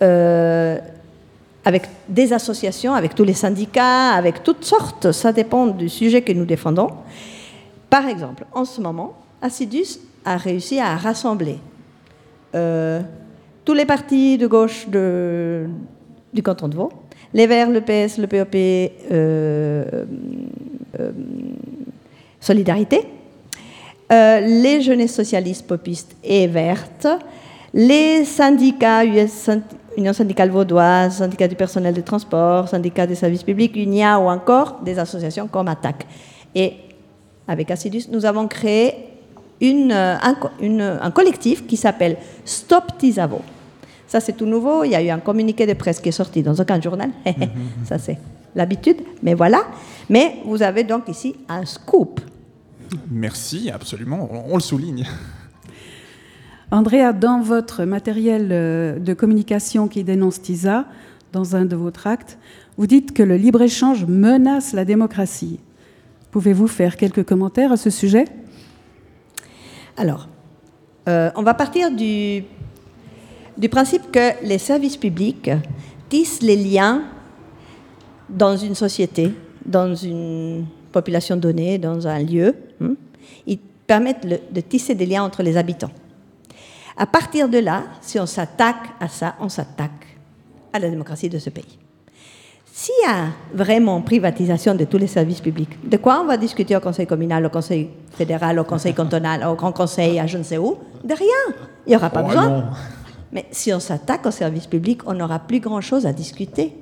euh, 0.02 0.78
avec 1.66 1.84
des 2.08 2.32
associations, 2.32 2.94
avec 2.94 3.14
tous 3.14 3.26
les 3.26 3.34
syndicats, 3.34 4.12
avec 4.12 4.42
toutes 4.42 4.63
sortes. 4.63 5.12
Ça 5.12 5.34
dépend 5.34 5.68
du 5.68 5.89
sujet 5.89 6.22
que 6.22 6.32
nous 6.32 6.46
défendons. 6.46 6.89
Par 7.89 8.08
exemple, 8.08 8.46
en 8.54 8.63
ce 8.63 8.80
moment, 8.80 9.13
Assidus 9.42 10.00
a 10.24 10.38
réussi 10.38 10.80
à 10.80 10.96
rassembler 10.96 11.58
euh, 12.56 13.01
tous 13.65 13.74
les 13.74 13.86
partis 13.86 14.38
de 14.38 14.48
gauche 14.48 14.88
du 14.89 16.42
canton 16.42 16.70
de 16.70 16.75
Vaud, 16.75 16.92
les 17.34 17.48
Verts, 17.48 17.70
le 17.70 17.82
PS, 17.82 18.18
le 18.18 18.27
POP, 18.27 18.56
euh, 19.12 20.06
euh, 24.12 24.40
les 24.40 24.82
jeunesses 24.82 25.16
socialistes, 25.16 25.66
popistes 25.66 26.16
et 26.24 26.48
vertes, 26.48 27.08
les 27.74 28.24
syndicats, 28.24 29.04
US, 29.04 29.50
Union 29.98 30.14
syndicale 30.14 30.50
vaudoise, 30.50 31.18
syndicat 31.18 31.48
du 31.48 31.56
personnel 31.56 31.94
de 31.94 32.02
transport, 32.02 32.68
syndicat 32.68 33.08
des 33.08 33.16
services 33.16 33.44
publics, 33.44 33.76
UNIA 33.76 34.20
ou 34.20 34.30
encore 34.30 34.82
des 34.84 35.00
associations 35.00 35.48
comme 35.48 35.68
ATTAC. 35.68 36.06
Et 36.54 36.74
avec 37.48 37.72
Assidus, 37.72 38.08
nous 38.12 38.26
avons 38.26 38.48
créé 38.48 38.94
une, 39.62 39.92
un, 39.92 40.36
une, 40.60 40.82
un, 40.82 41.12
collectif 41.12 41.66
qui 41.66 41.78
s'appelle 41.78 42.18
Stop 42.44 42.98
Tisavo. 42.98 43.42
Ça, 44.08 44.20
c'est 44.20 44.34
tout 44.34 44.46
nouveau. 44.46 44.84
Il 44.84 44.92
y 44.92 44.96
a 44.96 45.02
eu 45.02 45.10
un 45.10 45.20
communiqué 45.20 45.66
de 45.66 45.74
presse 45.74 46.00
qui 46.00 46.10
est 46.10 46.14
sorti 46.14 46.44
dans 46.44 46.54
aucun 46.54 46.80
journal. 46.80 47.10
Ça, 47.86 47.98
c'est 47.98 48.18
l'habitude. 48.54 48.98
Mais 49.24 49.34
voilà. 49.34 49.64
Mais 50.10 50.36
vous 50.46 50.62
avez 50.62 50.84
donc 50.84 51.08
ici 51.10 51.36
un 51.50 51.66
scoop. 51.66 52.22
Merci, 53.10 53.70
absolument. 53.70 54.30
On, 54.32 54.54
on 54.54 54.56
le 54.56 54.62
souligne. 54.62 55.06
Andrea, 56.72 57.13
dans 57.13 57.42
votre 57.42 57.86
matériel 57.86 58.48
de 59.01 59.13
communication 59.13 59.88
qui 59.88 60.04
dénonce 60.04 60.42
TISA, 60.42 60.86
dans 61.32 61.56
un 61.56 61.65
de 61.65 61.75
vos 61.75 61.92
tracts, 61.92 62.38
vous 62.77 62.88
dites 62.88 63.13
que 63.13 63.22
le 63.24 63.36
libre-échange 63.36 64.06
menace 64.06 64.74
la 64.74 64.86
démocratie. 64.86 65.60
Pouvez-vous 66.32 66.68
faire 66.68 66.98
quelques 66.98 67.24
commentaires 67.25 67.72
à 67.72 67.77
ce 67.77 67.89
sujet? 67.89 68.25
Alors, 69.98 70.27
euh, 71.08 71.32
on 71.36 71.44
va 71.44 71.54
partir 71.54 71.92
du, 71.92 72.44
du, 73.58 73.70
principe 73.70 74.12
que 74.12 74.46
les 74.46 74.58
services 74.58 74.98
publics 74.98 75.51
tissent 76.10 76.42
les 76.42 76.58
liens 76.58 77.04
dans 78.30 78.58
une 78.58 78.75
société, 78.75 79.34
dans 79.65 79.96
une 79.96 80.65
population 81.00 81.36
donnée, 81.38 81.78
dans 81.78 82.08
un 82.08 82.20
lieu. 82.20 82.56
Hein, 82.82 82.96
ils 83.46 83.60
permettent 83.86 84.25
le, 84.25 84.38
de 84.52 84.62
tisser 84.62 84.96
des 84.96 85.06
liens 85.06 85.24
entre 85.24 85.44
les 85.44 85.56
habitants. 85.58 85.92
À 86.98 87.06
partir 87.06 87.50
de 87.50 87.60
là, 87.60 87.84
si 88.02 88.20
on 88.20 88.25
s'attaque 88.25 88.86
à 89.00 89.08
ça, 89.08 89.36
on 89.42 89.50
s'attaque 89.50 90.02
à 90.74 90.80
la 90.80 90.90
démocratie 90.90 91.30
de 91.30 91.38
ce 91.40 91.50
pays. 91.50 91.78
S'il 92.72 92.94
y 93.04 93.10
a 93.10 93.28
vraiment 93.54 94.02
privatisation 94.02 94.75
de 94.75 94.84
tous 94.86 94.98
les 94.98 95.08
services 95.08 95.40
publics, 95.42 95.75
de 95.90 95.98
quoi 95.98 96.20
on 96.22 96.25
va 96.25 96.36
discuter 96.38 96.75
au 96.75 96.80
Conseil 96.82 97.08
communal, 97.08 97.46
au 97.46 97.50
Conseil 97.50 97.90
fédéral, 98.18 98.60
au 98.60 98.64
Conseil 98.66 98.94
cantonal, 98.94 99.46
au 99.48 99.56
Grand 99.56 99.72
Conseil, 99.72 100.20
à 100.20 100.28
je 100.28 100.38
ne 100.38 100.44
sais 100.44 100.58
où? 100.58 100.78
De 101.04 101.14
rien. 101.14 101.56
Il 101.86 101.90
n'y 101.92 101.96
aura 101.96 102.10
pas 102.10 102.22
Oh, 102.24 102.28
besoin. 102.28 102.50
non. 102.50 102.64
Mais 103.32 103.46
si 103.52 103.74
on 103.74 103.80
s'attaque 103.80 104.25
aux 104.25 104.32
services 104.32 104.68
publics, 104.68 105.02
on 105.06 105.14
n'aura 105.14 105.40
plus 105.40 105.60
grand-chose 105.60 106.06
à 106.06 106.12
discuter. 106.14 106.74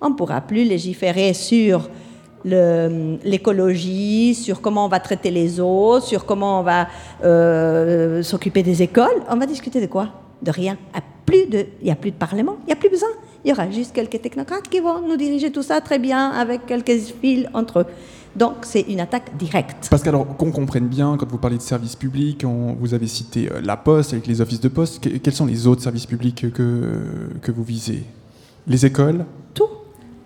On 0.00 0.10
ne 0.10 0.14
pourra 0.14 0.40
plus 0.40 0.64
légiférer 0.64 1.32
sur 1.34 1.88
l'écologie, 2.44 4.34
sur 4.34 4.60
comment 4.60 4.84
on 4.86 4.88
va 4.88 5.00
traiter 5.00 5.30
les 5.30 5.60
eaux, 5.60 6.00
sur 6.00 6.24
comment 6.24 6.60
on 6.60 6.62
va 6.62 6.88
euh, 7.24 8.22
s'occuper 8.22 8.62
des 8.62 8.82
écoles. 8.82 9.22
On 9.30 9.36
va 9.36 9.46
discuter 9.46 9.80
de 9.80 9.86
quoi? 9.86 10.08
De 10.42 10.50
rien. 10.50 10.76
Il 11.32 11.64
n'y 11.82 11.90
a 11.90 11.96
plus 11.96 12.10
de 12.10 12.16
parlement, 12.16 12.56
il 12.64 12.66
n'y 12.66 12.72
a 12.72 12.76
plus 12.76 12.90
besoin. 12.90 13.08
Il 13.44 13.50
y 13.50 13.52
aura 13.52 13.70
juste 13.70 13.92
quelques 13.94 14.20
technocrates 14.20 14.68
qui 14.68 14.80
vont 14.80 15.00
nous 15.06 15.16
diriger 15.16 15.50
tout 15.50 15.62
ça 15.62 15.80
très 15.80 15.98
bien 15.98 16.30
avec 16.30 16.66
quelques 16.66 16.98
fils 17.20 17.46
entre 17.54 17.80
eux. 17.80 17.86
Donc 18.36 18.54
c'est 18.62 18.82
une 18.82 19.00
attaque 19.00 19.36
directe. 19.36 19.86
Parce 19.90 20.02
qu'alors, 20.02 20.36
qu'on 20.36 20.50
comprenne 20.50 20.86
bien, 20.86 21.16
quand 21.16 21.28
vous 21.30 21.38
parlez 21.38 21.56
de 21.56 21.62
services 21.62 21.96
publics, 21.96 22.44
on- 22.46 22.74
vous 22.78 22.92
avez 22.94 23.06
cité 23.06 23.48
euh, 23.50 23.60
la 23.62 23.76
Poste 23.76 24.12
avec 24.12 24.26
les 24.26 24.40
offices 24.40 24.60
de 24.60 24.68
poste. 24.68 25.02
Que- 25.02 25.16
quels 25.18 25.32
sont 25.34 25.46
les 25.46 25.66
autres 25.66 25.82
services 25.82 26.06
publics 26.06 26.50
que, 26.52 27.00
que 27.40 27.52
vous 27.52 27.62
visez? 27.62 28.02
Les 28.66 28.84
écoles? 28.86 29.24
Tout. 29.54 29.68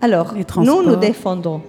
Alors, 0.01 0.33
Les 0.33 0.45
nous, 0.63 0.81
nous 0.83 0.95
défendons 0.95 1.61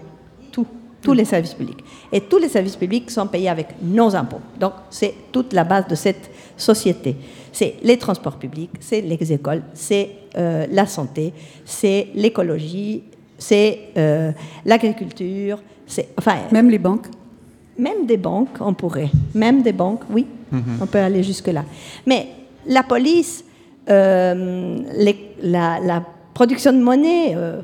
tous 1.02 1.12
les 1.14 1.24
services 1.24 1.54
publics. 1.54 1.82
Et 2.12 2.20
tous 2.20 2.38
les 2.38 2.48
services 2.48 2.76
publics 2.76 3.10
sont 3.10 3.26
payés 3.26 3.48
avec 3.48 3.68
nos 3.82 4.14
impôts. 4.14 4.40
Donc, 4.58 4.72
c'est 4.90 5.14
toute 5.32 5.52
la 5.52 5.64
base 5.64 5.86
de 5.88 5.94
cette 5.94 6.30
société. 6.56 7.16
C'est 7.52 7.76
les 7.82 7.96
transports 7.96 8.36
publics, 8.36 8.70
c'est 8.80 9.00
les 9.00 9.32
écoles, 9.32 9.62
c'est 9.74 10.10
euh, 10.36 10.66
la 10.70 10.86
santé, 10.86 11.32
c'est 11.64 12.08
l'écologie, 12.14 13.02
c'est 13.38 13.78
euh, 13.96 14.30
l'agriculture, 14.64 15.58
c'est 15.86 16.08
enfin 16.18 16.36
Même 16.52 16.68
les 16.70 16.78
banques. 16.78 17.06
même 17.78 18.06
des 18.06 18.18
banques, 18.18 18.56
on 18.60 18.74
pourrait. 18.74 19.10
Même 19.34 19.62
des 19.62 19.72
banques, 19.72 20.02
oui, 20.10 20.26
on 20.80 20.86
peut 20.86 20.98
aller 20.98 21.22
jusque-là. 21.22 21.64
Mais 22.06 22.28
la 22.66 22.82
police, 22.82 23.42
euh, 23.88 24.78
les- 24.98 25.34
la, 25.42 25.80
la 25.80 26.04
production 26.34 26.72
de 26.72 26.78
monnaie, 26.82 27.34
euh, 27.34 27.60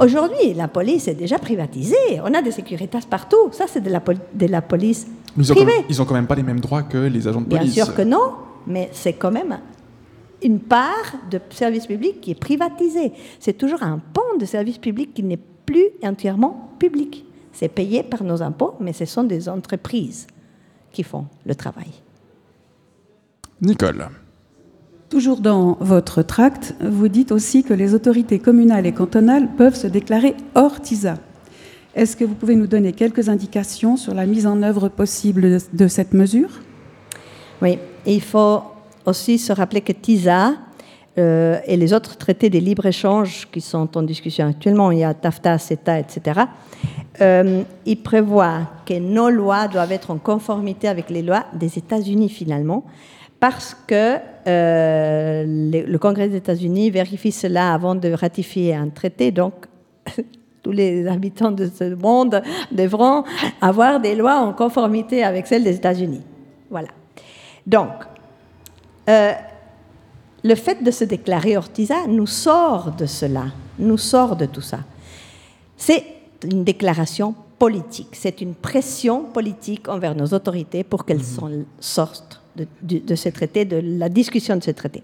aujourd'hui, 0.00 0.54
la 0.54 0.68
police 0.68 1.08
est 1.08 1.14
déjà 1.14 1.38
privatisée. 1.38 2.20
On 2.22 2.32
a 2.34 2.42
des 2.42 2.50
sécuritas 2.50 3.00
partout. 3.08 3.50
Ça, 3.52 3.66
c'est 3.68 3.80
de 3.80 3.90
la, 3.90 4.00
pol- 4.00 4.18
de 4.34 4.46
la 4.46 4.62
police 4.62 5.06
ils 5.36 5.50
ont, 5.52 5.54
privée. 5.54 5.72
même, 5.76 5.84
ils 5.88 6.00
ont 6.00 6.04
quand 6.04 6.14
même 6.14 6.26
pas 6.26 6.34
les 6.36 6.42
mêmes 6.42 6.60
droits 6.60 6.82
que 6.82 6.98
les 6.98 7.26
agents 7.28 7.40
de 7.40 7.46
Bien 7.46 7.58
police. 7.58 7.74
sûr 7.74 7.94
que 7.94 8.02
non, 8.02 8.34
mais 8.66 8.88
c'est 8.92 9.14
quand 9.14 9.30
même 9.32 9.58
une 10.42 10.60
part 10.60 11.14
de 11.30 11.40
service 11.50 11.86
public 11.86 12.20
qui 12.20 12.32
est 12.32 12.38
privatisée. 12.40 13.12
C'est 13.40 13.56
toujours 13.56 13.82
un 13.82 13.98
pan 13.98 14.22
de 14.38 14.44
service 14.44 14.78
public 14.78 15.14
qui 15.14 15.22
n'est 15.22 15.38
plus 15.66 15.86
entièrement 16.02 16.70
public. 16.78 17.24
C'est 17.52 17.68
payé 17.68 18.02
par 18.02 18.22
nos 18.24 18.42
impôts, 18.42 18.74
mais 18.80 18.92
ce 18.92 19.04
sont 19.06 19.24
des 19.24 19.48
entreprises 19.48 20.26
qui 20.92 21.02
font 21.02 21.26
le 21.46 21.54
travail. 21.54 21.90
Nicole. 23.62 24.08
Toujours 25.14 25.38
dans 25.38 25.76
votre 25.78 26.22
tract, 26.22 26.74
vous 26.80 27.06
dites 27.06 27.30
aussi 27.30 27.62
que 27.62 27.72
les 27.72 27.94
autorités 27.94 28.40
communales 28.40 28.84
et 28.84 28.90
cantonales 28.90 29.46
peuvent 29.56 29.76
se 29.76 29.86
déclarer 29.86 30.34
hors 30.56 30.80
TISA. 30.80 31.18
Est-ce 31.94 32.16
que 32.16 32.24
vous 32.24 32.34
pouvez 32.34 32.56
nous 32.56 32.66
donner 32.66 32.92
quelques 32.92 33.28
indications 33.28 33.96
sur 33.96 34.12
la 34.12 34.26
mise 34.26 34.44
en 34.44 34.60
œuvre 34.64 34.88
possible 34.88 35.58
de, 35.72 35.86
cette 35.86 36.14
mesure? 36.14 36.48
Oui, 37.62 37.78
il 38.04 38.22
faut 38.22 38.64
aussi 39.06 39.38
se 39.38 39.52
rappeler 39.52 39.82
que 39.82 39.92
TISA 39.92 40.54
euh, 41.16 41.60
et 41.64 41.76
les 41.76 41.92
autres 41.92 42.16
traités 42.16 42.50
de 42.50 42.58
libre-échange 42.58 43.46
qui 43.52 43.60
sont 43.60 43.96
en 43.96 44.02
discussion 44.02 44.48
actuellement, 44.48 44.90
il 44.90 44.98
y 44.98 45.04
a 45.04 45.14
TAFTA, 45.14 45.58
CETA, 45.58 46.00
etc., 46.00 46.40
euh, 47.20 47.62
ils 47.86 48.02
prévoient 48.02 48.62
que 48.84 48.98
nos 48.98 49.30
lois 49.30 49.68
doivent 49.68 49.92
être 49.92 50.10
en 50.10 50.18
conformité 50.18 50.88
avec 50.88 51.08
les 51.08 51.22
lois 51.22 51.44
des 51.54 51.78
États-Unis 51.78 52.28
finalement, 52.28 52.82
parce 53.40 53.76
que 53.86 54.16
euh, 54.46 55.44
le, 55.46 55.90
le 55.90 55.98
Congrès 55.98 56.28
des 56.28 56.36
États-Unis 56.36 56.90
vérifie 56.90 57.32
cela 57.32 57.74
avant 57.74 57.94
de 57.94 58.10
ratifier 58.12 58.74
un 58.74 58.88
traité, 58.88 59.30
donc 59.30 59.54
tous 60.62 60.72
les 60.72 61.06
habitants 61.06 61.52
de 61.52 61.70
ce 61.72 61.94
monde 61.94 62.42
devront 62.72 63.24
avoir 63.60 64.00
des 64.00 64.14
lois 64.14 64.36
en 64.36 64.52
conformité 64.52 65.22
avec 65.22 65.46
celles 65.46 65.64
des 65.64 65.76
États-Unis. 65.76 66.22
Voilà. 66.70 66.88
Donc, 67.66 67.90
euh, 69.08 69.32
le 70.42 70.54
fait 70.54 70.82
de 70.82 70.90
se 70.90 71.04
déclarer 71.04 71.56
ortisa 71.56 72.06
nous 72.06 72.26
sort 72.26 72.92
de 72.92 73.06
cela, 73.06 73.44
nous 73.78 73.98
sort 73.98 74.36
de 74.36 74.46
tout 74.46 74.60
ça. 74.60 74.80
C'est 75.76 76.04
une 76.42 76.64
déclaration 76.64 77.34
politique, 77.58 78.10
c'est 78.12 78.40
une 78.40 78.54
pression 78.54 79.24
politique 79.24 79.88
envers 79.88 80.14
nos 80.14 80.26
autorités 80.26 80.84
pour 80.84 81.04
qu'elles 81.04 81.22
s'en 81.22 81.50
sortent 81.80 82.42
de, 82.56 83.14
ce 83.14 83.28
traité, 83.28 83.64
de 83.64 83.80
la 83.82 84.08
discussion 84.08 84.56
de 84.56 84.62
ce 84.62 84.70
traité. 84.70 85.02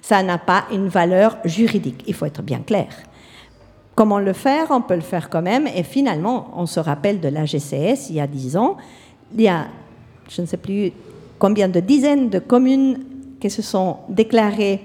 Ça 0.00 0.22
n'a 0.22 0.38
pas 0.38 0.64
une 0.72 0.88
valeur 0.88 1.38
juridique, 1.44 2.04
il 2.06 2.14
faut 2.14 2.26
être 2.26 2.42
bien 2.42 2.60
clair. 2.60 2.88
Comment 3.94 4.18
le 4.18 4.34
faire? 4.34 4.66
On 4.70 4.82
peut 4.82 4.94
le 4.94 5.00
faire 5.00 5.30
quand 5.30 5.40
même. 5.40 5.66
Et 5.66 5.82
finalement, 5.82 6.50
on 6.54 6.66
se 6.66 6.78
rappelle 6.78 7.18
de 7.18 7.28
la 7.28 7.46
GCS, 7.46 8.10
il 8.10 8.16
y 8.16 8.20
a 8.20 8.26
dix 8.26 8.56
ans, 8.56 8.76
il 9.34 9.42
y 9.42 9.48
a, 9.48 9.66
je 10.28 10.42
ne 10.42 10.46
sais 10.46 10.58
plus 10.58 10.92
combien 11.38 11.68
de 11.68 11.80
dizaines 11.80 12.28
de 12.28 12.38
communes 12.38 13.04
qui 13.40 13.48
se 13.48 13.62
sont 13.62 13.98
déclarées 14.08 14.80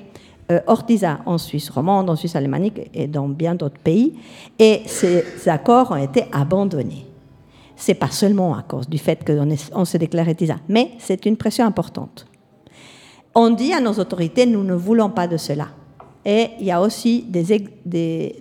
euh, 0.51 0.59
hors 0.67 0.85
TISA 0.85 1.19
en 1.25 1.37
Suisse 1.37 1.69
romande, 1.69 2.09
en 2.09 2.15
Suisse 2.15 2.35
alémanique 2.35 2.89
et 2.93 3.07
dans 3.07 3.27
bien 3.27 3.55
d'autres 3.55 3.79
pays. 3.79 4.13
Et 4.57 4.81
ces 4.85 5.23
accords 5.47 5.91
ont 5.91 5.97
été 5.97 6.25
abandonnés. 6.31 7.10
C'est 7.81 7.95
pas 7.95 8.11
seulement 8.11 8.55
à 8.55 8.61
cause 8.61 8.87
du 8.87 8.99
fait 8.99 9.25
qu'on 9.25 9.85
s'est 9.85 9.97
déclaré 9.97 10.35
TISA, 10.35 10.57
mais 10.69 10.91
c'est 10.99 11.25
une 11.25 11.35
pression 11.35 11.65
importante. 11.65 12.27
On 13.33 13.49
dit 13.49 13.73
à 13.73 13.81
nos 13.81 13.93
autorités, 13.93 14.45
nous 14.45 14.63
ne 14.63 14.75
voulons 14.75 15.09
pas 15.09 15.27
de 15.27 15.35
cela. 15.35 15.69
Et 16.23 16.49
il 16.59 16.67
y 16.67 16.71
a 16.71 16.79
aussi 16.79 17.23
des- 17.23 18.35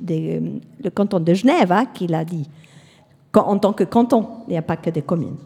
le 0.85 0.91
canton 0.91 1.21
de 1.21 1.33
Genève 1.33 1.73
hein, 1.73 1.87
qui 1.87 2.07
l'a 2.07 2.23
dit. 2.23 2.51
En 3.35 3.59
tant 3.59 3.73
que 3.73 3.85
canton, 3.85 4.27
il 4.47 4.51
n'y 4.51 4.59
a 4.59 4.63
pas 4.63 4.77
que 4.77 4.91
des 4.91 5.01
communes. 5.01 5.39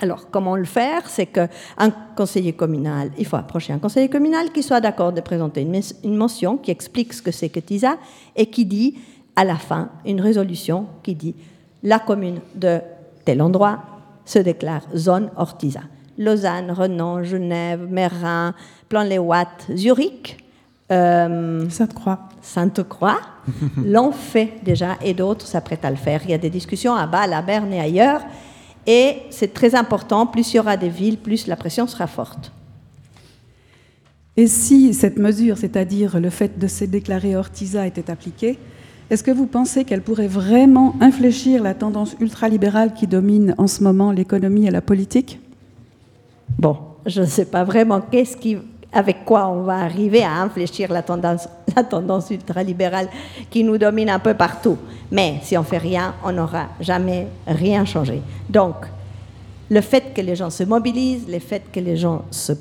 Alors, 0.00 0.30
comment 0.30 0.56
le 0.56 0.64
faire? 0.64 1.06
C'est 1.10 1.26
qu'un 1.26 1.90
conseiller 2.16 2.54
communal, 2.54 3.10
il 3.18 3.26
faut 3.26 3.36
approcher 3.36 3.74
un 3.74 3.78
conseiller 3.78 4.08
communal 4.08 4.52
qui 4.52 4.62
soit 4.62 4.80
d'accord 4.80 5.12
de 5.12 5.20
présenter 5.20 5.60
une, 5.60 6.16
motion 6.16 6.56
qui 6.56 6.70
explique 6.70 7.12
ce 7.12 7.20
que 7.20 7.30
c'est 7.30 7.50
que 7.50 7.60
TISA 7.60 7.98
et 8.34 8.46
qui 8.46 8.64
dit, 8.64 8.96
à 9.36 9.44
la 9.44 9.56
fin, 9.56 9.90
une 10.06 10.22
résolution 10.22 10.86
qui 11.02 11.14
dit 11.14 11.34
la 11.82 11.98
commune 11.98 12.40
de 12.54 12.80
tel 13.24 13.42
endroit 13.42 13.80
se 14.24 14.38
déclare 14.38 14.82
zone 14.94 15.30
hors 15.36 15.56
TISA. 15.56 15.82
Lausanne, 16.18 16.70
Renan, 16.70 17.22
Genève, 17.22 17.86
Mérin, 17.90 18.54
Plan-les-Ouates, 18.88 19.66
Zurich, 19.74 20.44
euh, 20.90 21.68
Sainte-Croix. 21.70 22.20
Sainte-Croix 22.42 23.20
l'ont 23.84 24.12
fait 24.12 24.54
déjà 24.62 24.96
et 25.02 25.14
d'autres 25.14 25.46
s'apprêtent 25.46 25.84
à 25.84 25.90
le 25.90 25.96
faire. 25.96 26.20
Il 26.24 26.30
y 26.30 26.34
a 26.34 26.38
des 26.38 26.50
discussions 26.50 26.94
à 26.94 27.06
Bâle, 27.06 27.32
à 27.32 27.42
Berne 27.42 27.72
et 27.72 27.80
ailleurs. 27.80 28.20
Et 28.86 29.22
c'est 29.30 29.54
très 29.54 29.74
important, 29.74 30.26
plus 30.26 30.52
il 30.52 30.56
y 30.56 30.60
aura 30.60 30.76
des 30.76 30.88
villes, 30.88 31.18
plus 31.18 31.46
la 31.46 31.56
pression 31.56 31.86
sera 31.86 32.06
forte. 32.06 32.52
Et 34.36 34.46
si 34.46 34.92
cette 34.94 35.18
mesure, 35.18 35.58
c'est-à-dire 35.58 36.18
le 36.18 36.30
fait 36.30 36.58
de 36.58 36.66
se 36.66 36.84
déclarer 36.84 37.36
hors 37.36 37.50
TISA, 37.50 37.86
était 37.86 38.10
appliquée, 38.10 38.58
est-ce 39.12 39.22
que 39.22 39.30
vous 39.30 39.46
pensez 39.46 39.84
qu'elle 39.84 40.00
pourrait 40.00 40.26
vraiment 40.26 40.94
infléchir 41.02 41.62
la 41.62 41.74
tendance 41.74 42.16
ultralibérale 42.18 42.94
qui 42.94 43.06
domine 43.06 43.54
en 43.58 43.66
ce 43.66 43.84
moment 43.84 44.10
l'économie 44.10 44.66
et 44.66 44.70
la 44.70 44.80
politique? 44.80 45.38
Bon, 46.58 46.78
je 47.04 47.20
ne 47.20 47.26
sais 47.26 47.44
pas 47.44 47.62
vraiment 47.62 48.00
qu'est-ce 48.00 48.38
qui, 48.38 48.56
avec 48.90 49.26
quoi 49.26 49.48
on 49.48 49.64
va 49.64 49.80
arriver 49.80 50.22
à 50.22 50.40
infléchir 50.40 50.90
la 50.90 51.02
tendance, 51.02 51.46
la 51.76 51.84
tendance 51.84 52.30
ultralibérale 52.30 53.08
qui 53.50 53.62
nous 53.64 53.76
domine 53.76 54.08
un 54.08 54.18
peu 54.18 54.32
partout. 54.32 54.78
Mais 55.10 55.40
si 55.42 55.58
on 55.58 55.62
fait 55.62 55.76
rien, 55.76 56.14
on 56.24 56.32
n'aura 56.32 56.68
jamais 56.80 57.26
rien 57.46 57.84
changé. 57.84 58.22
Donc, 58.48 58.76
le 59.68 59.82
fait 59.82 60.14
que 60.14 60.22
les 60.22 60.36
gens 60.36 60.48
se 60.48 60.64
mobilisent, 60.64 61.28
le 61.28 61.38
fait 61.38 61.64
que 61.70 61.80
les 61.80 61.98
gens 61.98 62.22
se 62.30 62.54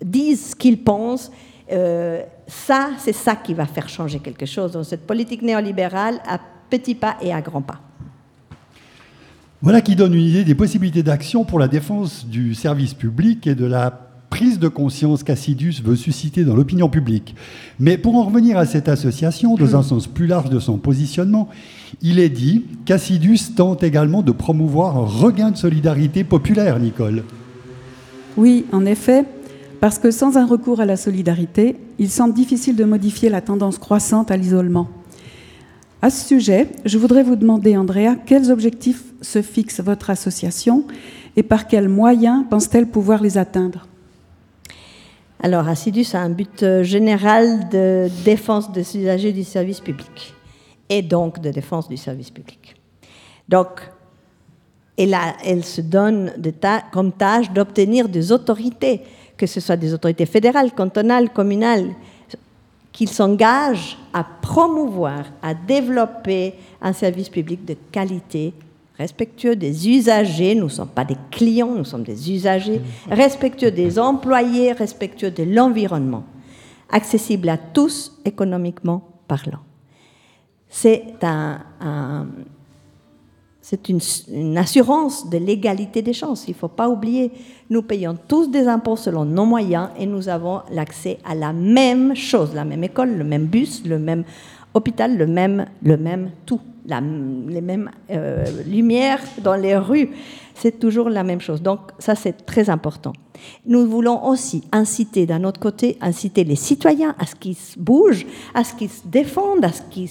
disent 0.00 0.50
ce 0.50 0.54
qu'ils 0.54 0.84
pensent, 0.84 1.32
euh, 1.72 2.22
ça, 2.46 2.90
c'est 2.98 3.12
ça 3.12 3.36
qui 3.36 3.54
va 3.54 3.66
faire 3.66 3.88
changer 3.88 4.20
quelque 4.20 4.46
chose 4.46 4.72
dans 4.72 4.84
cette 4.84 5.06
politique 5.06 5.42
néolibérale 5.42 6.20
à 6.26 6.38
petits 6.70 6.94
pas 6.94 7.16
et 7.20 7.32
à 7.32 7.40
grands 7.40 7.62
pas. 7.62 7.80
Voilà 9.62 9.80
qui 9.80 9.96
donne 9.96 10.14
une 10.14 10.24
idée 10.24 10.44
des 10.44 10.54
possibilités 10.54 11.02
d'action 11.02 11.44
pour 11.44 11.58
la 11.58 11.66
défense 11.66 12.26
du 12.26 12.54
service 12.54 12.94
public 12.94 13.46
et 13.46 13.54
de 13.54 13.64
la 13.64 13.90
prise 14.30 14.58
de 14.58 14.68
conscience 14.68 15.22
qu'Assidus 15.22 15.76
veut 15.82 15.96
susciter 15.96 16.44
dans 16.44 16.54
l'opinion 16.54 16.88
publique. 16.88 17.34
Mais 17.78 17.96
pour 17.96 18.16
en 18.16 18.24
revenir 18.24 18.58
à 18.58 18.66
cette 18.66 18.88
association, 18.88 19.54
dans 19.54 19.76
un 19.76 19.82
sens 19.82 20.06
plus 20.06 20.26
large 20.26 20.50
de 20.50 20.58
son 20.58 20.78
positionnement, 20.78 21.48
il 22.02 22.18
est 22.18 22.28
dit 22.28 22.64
qu'Assidus 22.84 23.54
tente 23.56 23.82
également 23.82 24.22
de 24.22 24.32
promouvoir 24.32 24.96
un 24.96 25.06
regain 25.06 25.52
de 25.52 25.56
solidarité 25.56 26.22
populaire, 26.22 26.78
Nicole. 26.78 27.22
Oui, 28.36 28.66
en 28.72 28.84
effet, 28.84 29.24
Parce 29.86 30.00
que 30.00 30.10
sans 30.10 30.36
un 30.36 30.46
recours 30.46 30.80
à 30.80 30.84
la 30.84 30.96
solidarité, 30.96 31.76
il 32.00 32.10
semble 32.10 32.34
difficile 32.34 32.74
de 32.74 32.82
modifier 32.82 33.28
la 33.28 33.40
tendance 33.40 33.78
croissante 33.78 34.32
à 34.32 34.36
l'isolement. 34.36 34.88
À 36.02 36.10
ce 36.10 36.26
sujet, 36.26 36.66
je 36.84 36.98
voudrais 36.98 37.22
vous 37.22 37.36
demander, 37.36 37.76
Andrea, 37.76 38.16
quels 38.26 38.50
objectifs 38.50 39.04
se 39.22 39.42
fixe 39.42 39.78
votre 39.78 40.10
association 40.10 40.88
et 41.36 41.44
par 41.44 41.68
quels 41.68 41.88
moyens 41.88 42.44
pense-t-elle 42.50 42.88
pouvoir 42.88 43.22
les 43.22 43.38
atteindre? 43.38 43.86
Alors, 45.40 45.68
Assidus 45.68 46.08
a 46.14 46.18
un 46.20 46.30
but 46.30 46.64
euh, 46.64 46.82
général 46.82 47.68
de 47.68 48.08
défense 48.24 48.72
des 48.72 48.96
usagers 48.96 49.32
du 49.32 49.44
service 49.44 49.78
public 49.78 50.34
et 50.88 51.02
donc 51.02 51.40
de 51.40 51.52
défense 51.52 51.88
du 51.88 51.96
service 51.96 52.30
public. 52.30 52.74
Donc, 53.48 53.88
elle, 54.98 55.64
se 55.64 55.80
donne 55.80 56.32
comme 56.90 57.12
tâche 57.12 57.52
d'obtenir 57.52 58.08
des 58.08 58.32
autorités, 58.32 59.02
que 59.36 59.46
ce 59.46 59.60
soit 59.60 59.76
des 59.76 59.92
autorités 59.92 60.26
fédérales, 60.26 60.72
cantonales, 60.72 61.30
communales, 61.30 61.90
qu'ils 62.92 63.08
s'engagent 63.10 63.98
à 64.14 64.24
promouvoir, 64.24 65.24
à 65.42 65.52
développer 65.52 66.54
un 66.80 66.92
service 66.94 67.28
public 67.28 67.64
de 67.64 67.76
qualité, 67.92 68.54
respectueux 68.98 69.54
des 69.54 69.88
usagers, 69.90 70.54
nous 70.54 70.64
ne 70.64 70.68
sommes 70.70 70.88
pas 70.88 71.04
des 71.04 71.18
clients, 71.30 71.74
nous 71.74 71.84
sommes 71.84 72.04
des 72.04 72.32
usagers, 72.32 72.80
respectueux 73.10 73.70
des 73.70 73.98
employés, 73.98 74.72
respectueux 74.72 75.30
de 75.30 75.42
l'environnement, 75.42 76.24
accessible 76.90 77.50
à 77.50 77.58
tous 77.58 78.12
économiquement 78.24 79.06
parlant. 79.28 79.60
C'est 80.70 81.04
un- 81.22 82.26
c'est 83.68 83.88
une, 83.88 84.56
assurance 84.56 85.28
de 85.28 85.38
l'égalité 85.38 86.00
des 86.00 86.12
chances. 86.12 86.46
Il 86.46 86.52
ne 86.52 86.56
faut 86.56 86.68
pas 86.68 86.88
oublier, 86.88 87.32
nous 87.68 87.82
payons 87.82 88.16
tous 88.28 88.48
des 88.48 88.68
impôts 88.68 88.94
selon 88.94 89.24
nos 89.24 89.44
moyens 89.44 89.88
et 89.98 90.06
nous 90.06 90.28
avons 90.28 90.60
l'accès 90.70 91.18
à 91.24 91.34
la 91.34 91.52
même 91.52 92.14
chose, 92.14 92.54
la 92.54 92.64
même 92.64 92.84
école, 92.84 93.16
le 93.16 93.24
même 93.24 93.46
bus, 93.46 93.82
le 93.84 93.98
même 93.98 94.22
hôpital, 94.72 95.18
le 95.18 95.26
même, 95.26 95.66
le 95.82 95.96
même 95.96 96.30
tout, 96.46 96.60
les 96.88 97.60
mêmes 97.60 97.90
euh, 98.10 98.44
lumières 98.66 99.20
dans 99.42 99.56
les 99.56 99.76
rues. 99.76 100.10
C'est 100.54 100.78
toujours 100.78 101.10
la 101.10 101.22
même 101.22 101.40
chose. 101.40 101.60
Donc 101.60 101.80
ça, 101.98 102.14
c'est 102.14 102.46
très 102.46 102.70
important. 102.70 103.12
Nous 103.66 103.86
voulons 103.86 104.26
aussi 104.26 104.64
inciter, 104.72 105.26
d'un 105.26 105.44
autre 105.44 105.60
côté, 105.60 105.98
inciter 106.00 106.44
les 106.44 106.56
citoyens 106.56 107.14
à 107.18 107.26
ce 107.26 107.34
qu'ils 107.34 107.56
bougent, 107.76 108.26
à 108.54 108.64
ce 108.64 108.74
qu'ils 108.74 108.88
se 108.88 109.06
défendent, 109.06 109.64
à 109.64 109.72
ce 109.72 109.82
qu'ils 109.82 110.08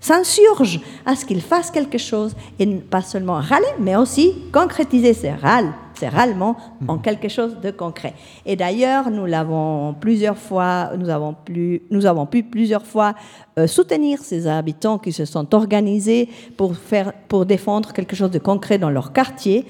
s'insurgent, 0.00 0.80
à 1.06 1.16
ce 1.16 1.24
qu'ils 1.24 1.40
fassent 1.40 1.70
quelque 1.70 1.98
chose, 1.98 2.34
et 2.58 2.66
pas 2.66 3.02
seulement 3.02 3.40
râler, 3.40 3.66
mais 3.80 3.96
aussi 3.96 4.34
concrétiser 4.52 5.14
ces 5.14 5.30
râles, 5.30 5.72
ces 5.98 6.08
râlements 6.08 6.56
en 6.88 6.98
quelque 6.98 7.28
chose 7.28 7.58
de 7.60 7.70
concret. 7.70 8.14
Et 8.44 8.56
d'ailleurs, 8.56 9.10
nous 9.10 9.26
l'avons 9.26 9.94
plusieurs 9.94 10.36
fois, 10.36 10.92
nous 10.96 11.08
avons, 11.08 11.34
plus, 11.34 11.82
nous 11.90 12.06
avons 12.06 12.26
pu 12.26 12.42
plusieurs 12.42 12.86
fois 12.86 13.14
euh, 13.58 13.66
soutenir 13.66 14.20
ces 14.20 14.46
habitants 14.46 14.98
qui 14.98 15.12
se 15.12 15.24
sont 15.24 15.54
organisés 15.54 16.28
pour, 16.56 16.76
faire, 16.76 17.12
pour 17.28 17.46
défendre 17.46 17.92
quelque 17.92 18.16
chose 18.16 18.30
de 18.30 18.38
concret 18.38 18.78
dans 18.78 18.90
leur 18.90 19.12
quartier. 19.12 19.64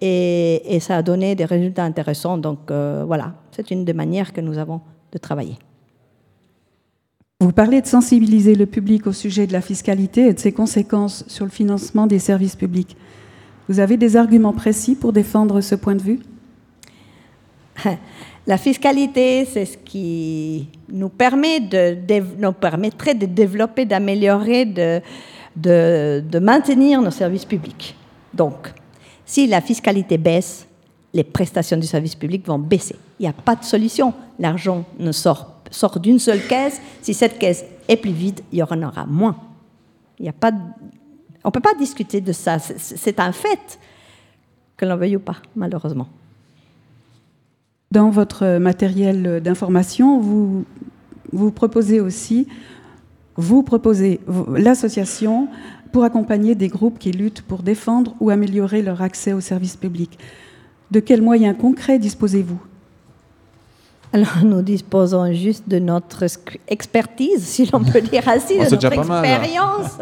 Et, 0.00 0.74
et 0.74 0.80
ça 0.80 0.96
a 0.96 1.02
donné 1.02 1.34
des 1.34 1.44
résultats 1.44 1.84
intéressants. 1.84 2.38
Donc 2.38 2.70
euh, 2.70 3.04
voilà, 3.06 3.34
c'est 3.50 3.70
une 3.70 3.84
des 3.84 3.94
manières 3.94 4.32
que 4.32 4.40
nous 4.40 4.58
avons 4.58 4.80
de 5.12 5.18
travailler. 5.18 5.56
Vous 7.40 7.52
parlez 7.52 7.80
de 7.80 7.86
sensibiliser 7.86 8.54
le 8.54 8.66
public 8.66 9.08
au 9.08 9.12
sujet 9.12 9.48
de 9.48 9.52
la 9.52 9.60
fiscalité 9.60 10.28
et 10.28 10.32
de 10.32 10.38
ses 10.38 10.52
conséquences 10.52 11.24
sur 11.26 11.44
le 11.44 11.50
financement 11.50 12.06
des 12.06 12.20
services 12.20 12.54
publics. 12.54 12.96
Vous 13.68 13.80
avez 13.80 13.96
des 13.96 14.16
arguments 14.16 14.52
précis 14.52 14.94
pour 14.94 15.12
défendre 15.12 15.60
ce 15.60 15.74
point 15.74 15.94
de 15.94 16.02
vue? 16.02 16.20
La 18.46 18.58
fiscalité, 18.58 19.44
c'est 19.44 19.64
ce 19.64 19.78
qui 19.78 20.68
nous, 20.88 21.08
permettrait 21.08 21.94
de 23.14 23.26
développer, 23.26 23.84
d'améliorer, 23.84 24.64
de, 24.64 26.38
maintenir 26.40 27.00
nos 27.00 27.12
services 27.12 27.44
publics. 27.44 27.94
Donc, 28.34 28.72
si 29.24 29.46
la 29.46 29.60
fiscalité 29.60 30.18
baisse, 30.18 30.66
les 31.14 31.22
prestations 31.22 31.76
du 31.76 31.86
service 31.86 32.16
public 32.16 32.44
vont 32.44 32.58
baisser. 32.58 32.96
Il 33.20 33.22
n'y 33.22 33.28
a 33.28 33.32
pas 33.32 33.54
de 33.54 33.62
solution. 33.62 34.12
L'argent 34.40 34.84
ne 34.98 35.12
sort, 35.12 35.62
d'une 36.00 36.18
seule 36.18 36.44
caisse. 36.48 36.80
Si 37.00 37.14
cette 37.14 37.38
caisse 37.38 37.64
est 37.86 37.96
plus 37.96 38.10
vide, 38.10 38.40
il 38.50 38.58
y 38.58 38.62
en 38.62 38.82
aura 38.82 39.06
moins. 39.06 39.36
Il 40.18 40.26
y 40.26 40.28
a 40.28 40.32
pas 40.32 40.50
On 41.44 41.48
ne 41.48 41.52
peut 41.52 41.60
pas 41.60 41.74
discuter 41.74 42.20
de 42.20 42.32
ça. 42.32 42.58
C'est- 42.58 43.18
un 43.20 43.32
fait, 43.32 43.78
que 44.76 44.86
l'on 44.86 44.96
veuille 44.96 45.16
ou 45.16 45.20
pas, 45.20 45.36
malheureusement. 45.56 46.08
Dans 47.90 48.10
votre 48.10 48.58
matériel 48.58 49.40
d'information, 49.42 50.18
vous, 50.20 50.64
vous 51.32 51.50
proposez 51.50 52.00
aussi, 52.00 52.48
vous 53.36 53.62
proposez 53.62 54.20
l'association 54.56 55.48
pour 55.92 56.04
accompagner 56.04 56.54
des 56.54 56.68
groupes 56.68 56.98
qui 56.98 57.12
luttent 57.12 57.42
pour 57.42 57.62
défendre 57.62 58.14
ou 58.20 58.30
améliorer 58.30 58.82
leur 58.82 59.02
accès 59.02 59.32
aux 59.34 59.40
services 59.40 59.76
publics. 59.76 60.18
De 60.90 61.00
quels 61.00 61.22
moyens 61.22 61.56
concrets 61.58 61.98
disposez-vous? 61.98 62.58
Alors, 64.14 64.44
nous 64.44 64.60
disposons 64.60 65.32
juste 65.32 65.66
de 65.68 65.78
notre 65.78 66.24
expertise, 66.68 67.42
si 67.44 67.64
l'on 67.70 67.82
peut 67.82 68.02
dire 68.02 68.28
ainsi, 68.28 68.58
de 68.58 68.64
notre 68.70 69.04
mal. 69.08 69.24
expérience, 69.24 69.98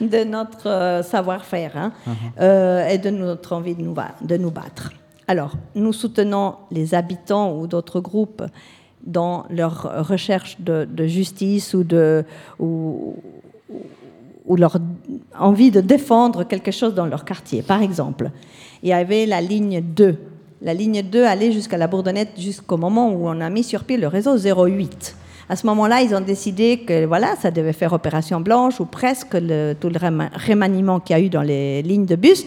de 0.00 0.24
notre 0.24 0.68
euh, 0.68 1.02
savoir-faire 1.04 1.72
hein, 1.76 1.92
euh, 2.40 2.88
et 2.88 2.98
de 2.98 3.10
notre 3.10 3.52
envie 3.52 3.74
de 3.76 3.82
nous, 3.82 3.92
ba- 3.92 4.14
de 4.20 4.36
nous 4.36 4.50
battre. 4.50 4.90
Alors, 5.28 5.52
nous 5.76 5.92
soutenons 5.92 6.56
les 6.72 6.94
habitants 6.94 7.56
ou 7.56 7.68
d'autres 7.68 8.00
groupes 8.00 8.42
dans 9.04 9.44
leur 9.50 10.06
recherche 10.08 10.56
de, 10.60 10.84
de 10.84 11.06
justice 11.06 11.72
ou, 11.74 11.84
de, 11.84 12.24
ou, 12.58 13.14
ou 14.44 14.56
leur 14.56 14.76
envie 15.38 15.70
de 15.70 15.80
défendre 15.80 16.42
quelque 16.44 16.72
chose 16.72 16.94
dans 16.94 17.06
leur 17.06 17.24
quartier. 17.24 17.62
Par 17.62 17.80
exemple, 17.80 18.30
il 18.82 18.88
y 18.88 18.92
avait 18.92 19.26
la 19.26 19.40
ligne 19.40 19.80
2. 19.80 20.16
La 20.64 20.74
ligne 20.74 21.02
2 21.02 21.24
allait 21.24 21.50
jusqu'à 21.50 21.76
la 21.76 21.88
Bourdonnette 21.88 22.38
jusqu'au 22.38 22.76
moment 22.76 23.10
où 23.10 23.26
on 23.26 23.40
a 23.40 23.50
mis 23.50 23.64
sur 23.64 23.82
pied 23.82 23.96
le 23.96 24.06
réseau 24.06 24.36
08. 24.36 25.16
À 25.48 25.56
ce 25.56 25.66
moment-là, 25.66 26.02
ils 26.02 26.14
ont 26.14 26.20
décidé 26.20 26.78
que 26.86 27.04
voilà, 27.04 27.34
ça 27.40 27.50
devait 27.50 27.72
faire 27.72 27.92
opération 27.92 28.40
blanche 28.40 28.78
ou 28.78 28.84
presque 28.84 29.30
tout 29.32 29.38
le 29.88 29.98
rema- 29.98 30.30
remaniement 30.46 31.00
qu'il 31.00 31.16
y 31.16 31.18
a 31.18 31.22
eu 31.22 31.28
dans 31.28 31.42
les 31.42 31.82
lignes 31.82 32.06
de 32.06 32.14
bus. 32.14 32.46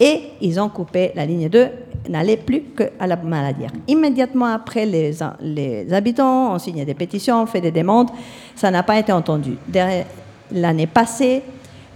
Et 0.00 0.22
ils 0.40 0.58
ont 0.58 0.70
coupé 0.70 1.12
la 1.14 1.26
ligne 1.26 1.50
2, 1.50 1.66
n'allait 2.08 2.38
plus 2.38 2.62
qu'à 2.74 3.06
la 3.06 3.16
Maladière. 3.16 3.70
Immédiatement 3.86 4.46
après, 4.46 4.86
les, 4.86 5.12
les 5.42 5.92
habitants 5.92 6.54
ont 6.54 6.58
signé 6.58 6.86
des 6.86 6.94
pétitions, 6.94 7.42
ont 7.42 7.46
fait 7.46 7.60
des 7.60 7.70
demandes. 7.70 8.08
Ça 8.56 8.70
n'a 8.70 8.82
pas 8.82 8.98
été 8.98 9.12
entendu. 9.12 9.58
L'année 10.50 10.86
passée, 10.86 11.42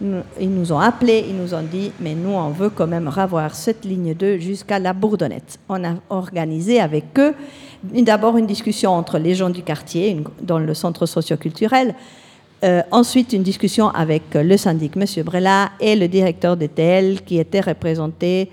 nous- 0.00 0.22
ils 0.40 0.50
nous 0.50 0.72
ont 0.72 0.78
appelés, 0.78 1.24
ils 1.28 1.36
nous 1.36 1.54
ont 1.54 1.62
dit, 1.62 1.92
mais 2.00 2.14
nous, 2.14 2.30
on 2.30 2.50
veut 2.50 2.70
quand 2.70 2.86
même 2.86 3.08
revoir 3.08 3.54
cette 3.54 3.84
ligne 3.84 4.14
2 4.14 4.38
jusqu'à 4.38 4.78
la 4.78 4.92
Bourdonnette. 4.92 5.58
On 5.68 5.82
a 5.84 5.94
organisé 6.10 6.80
avec 6.80 7.04
eux 7.18 7.34
d'abord 7.84 8.36
une 8.36 8.46
discussion 8.46 8.92
entre 8.92 9.18
les 9.18 9.34
gens 9.34 9.50
du 9.50 9.62
quartier, 9.62 10.10
une- 10.10 10.24
dans 10.42 10.58
le 10.58 10.74
centre 10.74 11.06
socioculturel, 11.06 11.94
euh, 12.64 12.82
ensuite, 12.90 13.32
une 13.34 13.42
discussion 13.42 13.88
avec 13.90 14.22
le 14.34 14.56
syndic, 14.56 14.96
M. 14.96 15.04
Brella, 15.24 15.70
et 15.80 15.94
le 15.96 16.08
directeur 16.08 16.56
d'ETL, 16.56 17.20
qui 17.22 17.38
était 17.38 17.60
représenté 17.60 18.50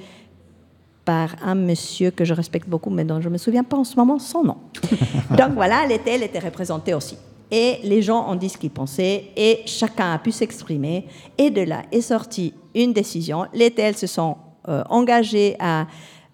par 1.06 1.30
un 1.43 1.56
monsieur 1.56 2.12
que 2.12 2.23
je 2.25 2.34
respecte 2.34 2.67
beaucoup, 2.69 2.89
mais 2.91 3.04
dont 3.04 3.19
je 3.21 3.27
ne 3.27 3.34
me 3.34 3.38
souviens 3.38 3.63
pas 3.63 3.77
en 3.77 3.84
ce 3.84 3.95
moment 3.95 4.19
son 4.19 4.43
nom. 4.43 4.58
Donc 5.38 5.54
voilà, 5.56 5.86
l'ETL 5.88 6.23
était 6.23 6.39
représenté 6.39 6.93
aussi. 6.93 7.17
Et 7.52 7.80
les 7.84 8.02
gens 8.02 8.30
ont 8.30 8.36
dit 8.36 8.50
ce 8.50 8.58
qu'ils 8.58 8.72
pensaient, 8.72 9.26
et 9.36 9.60
chacun 9.66 10.14
a 10.14 10.18
pu 10.18 10.32
s'exprimer. 10.32 11.06
Et 11.38 11.50
de 11.50 11.62
là 11.62 11.84
est 11.92 12.02
sortie 12.02 12.54
une 12.74 12.94
décision. 12.94 13.46
Les 13.54 13.66
ETL 13.66 13.96
se 13.96 14.08
sont 14.08 14.38
euh, 14.70 14.84
engagés 14.90 15.58
à, 15.60 15.86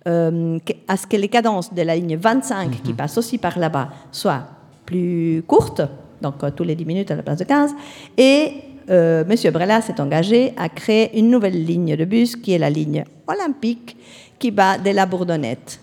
euh, 0.08 0.60
à 0.88 0.96
ce 0.96 1.08
que 1.08 1.18
les 1.18 1.28
cadences 1.28 1.74
de 1.74 1.82
la 1.82 1.96
ligne 1.96 2.18
25, 2.18 2.84
qui 2.84 2.94
passe 2.94 3.18
aussi 3.18 3.38
par 3.38 3.58
là-bas, 3.58 3.90
soient 4.12 4.44
plus 4.86 5.44
courtes, 5.48 5.82
donc 6.22 6.44
euh, 6.44 6.52
tous 6.52 6.64
les 6.64 6.76
10 6.76 6.86
minutes 6.86 7.12
à 7.12 7.16
la 7.16 7.24
place 7.24 7.40
de 7.40 7.44
15. 7.44 7.72
Et 8.18 8.54
euh, 8.90 9.24
M. 9.30 9.52
Brella 9.52 9.82
s'est 9.82 10.00
engagé 10.00 10.54
à 10.58 10.70
créer 10.70 11.18
une 11.20 11.30
nouvelle 11.30 11.64
ligne 11.64 11.96
de 11.96 12.06
bus, 12.06 12.36
qui 12.36 12.54
est 12.54 12.58
la 12.58 12.70
ligne 12.70 13.04
olympique, 13.28 13.98
qui 14.40 14.52
va 14.52 14.78
de 14.78 14.92
la 14.92 15.06
Bourdonnette 15.06 15.80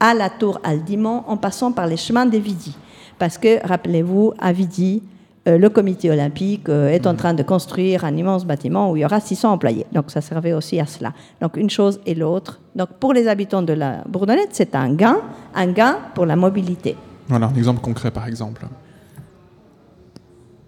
à 0.00 0.14
la 0.14 0.30
tour 0.30 0.60
Aldimont 0.62 1.24
en 1.26 1.36
passant 1.36 1.72
par 1.72 1.86
les 1.86 1.96
chemins 1.96 2.26
des 2.26 2.40
Vidis. 2.40 2.76
Parce 3.18 3.38
que, 3.38 3.66
rappelez-vous, 3.66 4.32
à 4.38 4.52
Vidi, 4.52 5.02
euh, 5.48 5.56
le 5.56 5.70
comité 5.70 6.10
olympique 6.10 6.68
euh, 6.68 6.88
est 6.88 7.06
en 7.06 7.14
train 7.14 7.32
de 7.32 7.42
construire 7.42 8.04
un 8.04 8.16
immense 8.16 8.44
bâtiment 8.44 8.90
où 8.90 8.96
il 8.96 9.00
y 9.00 9.04
aura 9.04 9.20
600 9.20 9.52
employés. 9.52 9.86
Donc 9.92 10.10
ça 10.10 10.20
servait 10.20 10.52
aussi 10.52 10.78
à 10.78 10.86
cela. 10.86 11.12
Donc 11.40 11.56
une 11.56 11.70
chose 11.70 12.00
et 12.06 12.14
l'autre. 12.14 12.60
Donc 12.76 12.90
pour 13.00 13.12
les 13.12 13.28
habitants 13.28 13.62
de 13.62 13.72
la 13.72 14.02
Bourdonnette, 14.08 14.50
c'est 14.52 14.74
un 14.74 14.92
gain, 14.92 15.18
un 15.54 15.66
gain 15.68 15.98
pour 16.14 16.26
la 16.26 16.36
mobilité. 16.36 16.96
Voilà, 17.28 17.46
un 17.46 17.54
exemple 17.54 17.80
concret 17.80 18.10
par 18.10 18.26
exemple. 18.26 18.66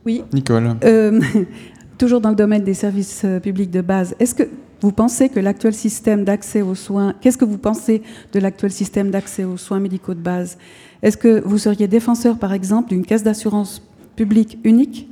Oui. 0.07 0.25
Nicole. 0.33 0.77
Euh, 0.85 1.21
toujours 1.99 2.21
dans 2.21 2.31
le 2.31 2.37
domaine 2.37 2.65
des 2.65 2.75
services 2.75 3.27
publics 3.43 3.71
de 3.71 3.83
base, 3.83 4.15
est-ce 4.19 4.35
que 4.35 4.49
vous 4.81 4.93
pensez 4.93 5.29
que 5.29 5.41
l'actuel 5.41 5.75
système 5.75 6.25
d'accès 6.25 6.63
aux 6.63 6.75
soins, 6.75 7.15
qu'est-ce 7.21 7.39
que 7.39 7.45
vous 7.45 7.59
pensez 7.59 8.03
de 8.33 8.41
l'actuel 8.41 8.71
système 8.71 9.11
d'accès 9.11 9.45
aux 9.45 9.57
soins 9.57 9.81
médicaux 9.81 10.15
de 10.15 10.21
base? 10.21 10.59
Est-ce 11.03 11.17
que 11.17 11.43
vous 11.45 11.59
seriez 11.59 11.89
défenseur, 11.89 12.39
par 12.39 12.53
exemple, 12.53 12.91
d'une 12.91 13.05
caisse 13.05 13.23
d'assurance 13.23 13.83
publique 14.17 14.59
unique? 14.65 15.09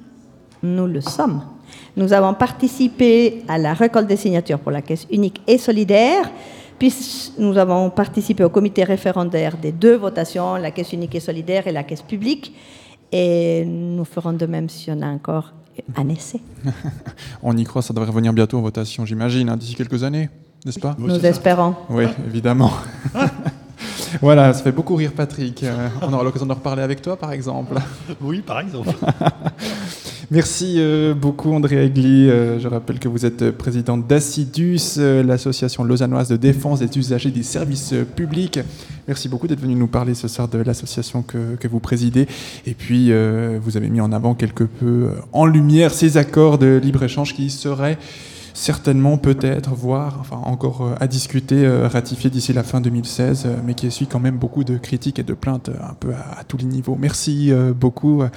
Nous 0.62 0.86
le 0.86 1.00
sommes. 1.00 1.42
Nous 1.96 2.12
avons 2.12 2.34
participé 2.34 3.42
à 3.48 3.58
la 3.58 3.74
récolte 3.74 4.06
des 4.06 4.16
signatures 4.16 4.58
pour 4.58 4.72
la 4.72 4.82
caisse 4.82 5.06
unique 5.10 5.40
et 5.46 5.58
solidaire, 5.58 6.30
puis 6.78 6.94
nous 7.38 7.58
avons 7.58 7.90
participé 7.90 8.44
au 8.44 8.50
comité 8.50 8.84
référendaire 8.84 9.56
des 9.56 9.72
deux 9.72 9.96
votations, 9.96 10.56
la 10.56 10.70
caisse 10.70 10.92
unique 10.92 11.14
et 11.14 11.20
solidaire 11.20 11.66
et 11.66 11.72
la 11.72 11.82
caisse 11.82 12.02
publique, 12.02 12.54
et 13.10 13.64
nous 13.64 14.04
ferons 14.04 14.32
de 14.32 14.46
même 14.46 14.68
si 14.68 14.90
on 14.90 15.02
a 15.02 15.06
encore 15.06 15.52
un 15.96 16.08
essai. 16.08 16.40
On 17.42 17.56
y 17.56 17.64
croit, 17.64 17.82
ça 17.82 17.92
devrait 17.92 18.08
revenir 18.08 18.32
bientôt 18.32 18.58
en 18.58 18.62
votation, 18.62 19.04
j'imagine, 19.04 19.48
hein, 19.48 19.56
d'ici 19.56 19.74
quelques 19.74 20.02
années, 20.04 20.30
n'est-ce 20.64 20.80
pas 20.80 20.96
Nous 20.98 21.24
espérons. 21.24 21.74
Oui, 21.90 22.04
évidemment. 22.26 22.72
voilà, 24.20 24.52
ça 24.52 24.62
fait 24.62 24.72
beaucoup 24.72 24.96
rire 24.96 25.12
Patrick. 25.14 25.62
Euh, 25.62 25.88
on 26.02 26.12
aura 26.12 26.24
l'occasion 26.24 26.46
de 26.46 26.52
reparler 26.52 26.82
avec 26.82 27.02
toi, 27.02 27.16
par 27.16 27.32
exemple. 27.32 27.74
Oui, 28.20 28.40
par 28.40 28.60
exemple. 28.60 28.90
Merci 30.30 30.74
euh, 30.76 31.14
beaucoup 31.14 31.54
André 31.54 31.78
Agli. 31.78 32.28
Euh, 32.28 32.58
je 32.58 32.68
rappelle 32.68 32.98
que 32.98 33.08
vous 33.08 33.24
êtes 33.24 33.50
présidente 33.50 34.06
d'Assidus, 34.06 34.98
euh, 34.98 35.22
l'association 35.22 35.84
lausannoise 35.84 36.28
de 36.28 36.36
défense 36.36 36.80
des 36.80 36.98
usagers 36.98 37.30
des 37.30 37.42
services 37.42 37.94
euh, 37.94 38.04
publics. 38.04 38.60
Merci 39.06 39.30
beaucoup 39.30 39.46
d'être 39.46 39.60
venu 39.60 39.74
nous 39.74 39.86
parler 39.86 40.12
ce 40.12 40.28
soir 40.28 40.46
de 40.46 40.58
l'association 40.58 41.22
que, 41.22 41.66
vous 41.66 41.80
présidez. 41.80 42.26
Et 42.66 42.74
puis, 42.74 43.10
euh, 43.10 43.58
vous 43.62 43.78
avez 43.78 43.88
mis 43.88 44.02
en 44.02 44.12
avant 44.12 44.34
quelque 44.34 44.64
peu 44.64 44.84
euh, 44.84 45.10
en 45.32 45.46
lumière 45.46 45.94
ces 45.94 46.18
accords 46.18 46.58
de 46.58 46.78
libre-échange 46.82 47.32
qui 47.32 47.48
seraient 47.48 47.96
certainement, 48.58 49.18
peut-être, 49.18 49.70
voire, 49.70 50.16
enfin 50.20 50.40
encore 50.44 50.82
euh, 50.82 50.94
à 51.00 51.06
discuter, 51.06 51.64
euh, 51.64 51.86
ratifiés 51.86 52.28
d'ici 52.28 52.52
la 52.52 52.64
fin 52.64 52.80
2016, 52.80 53.44
euh, 53.46 53.54
mais 53.64 53.74
qui 53.74 53.86
essuie 53.86 54.06
quand 54.06 54.18
même 54.18 54.36
beaucoup 54.36 54.64
de 54.64 54.76
critiques 54.76 55.18
et 55.20 55.22
de 55.22 55.32
plaintes 55.32 55.70
un 55.80 55.94
peu 55.94 56.10
à, 56.12 56.40
à 56.40 56.44
tous 56.44 56.56
les 56.58 56.64
niveaux. 56.64 56.96
Merci 56.98 57.52
beaucoup. 57.78 58.22
André 58.22 58.30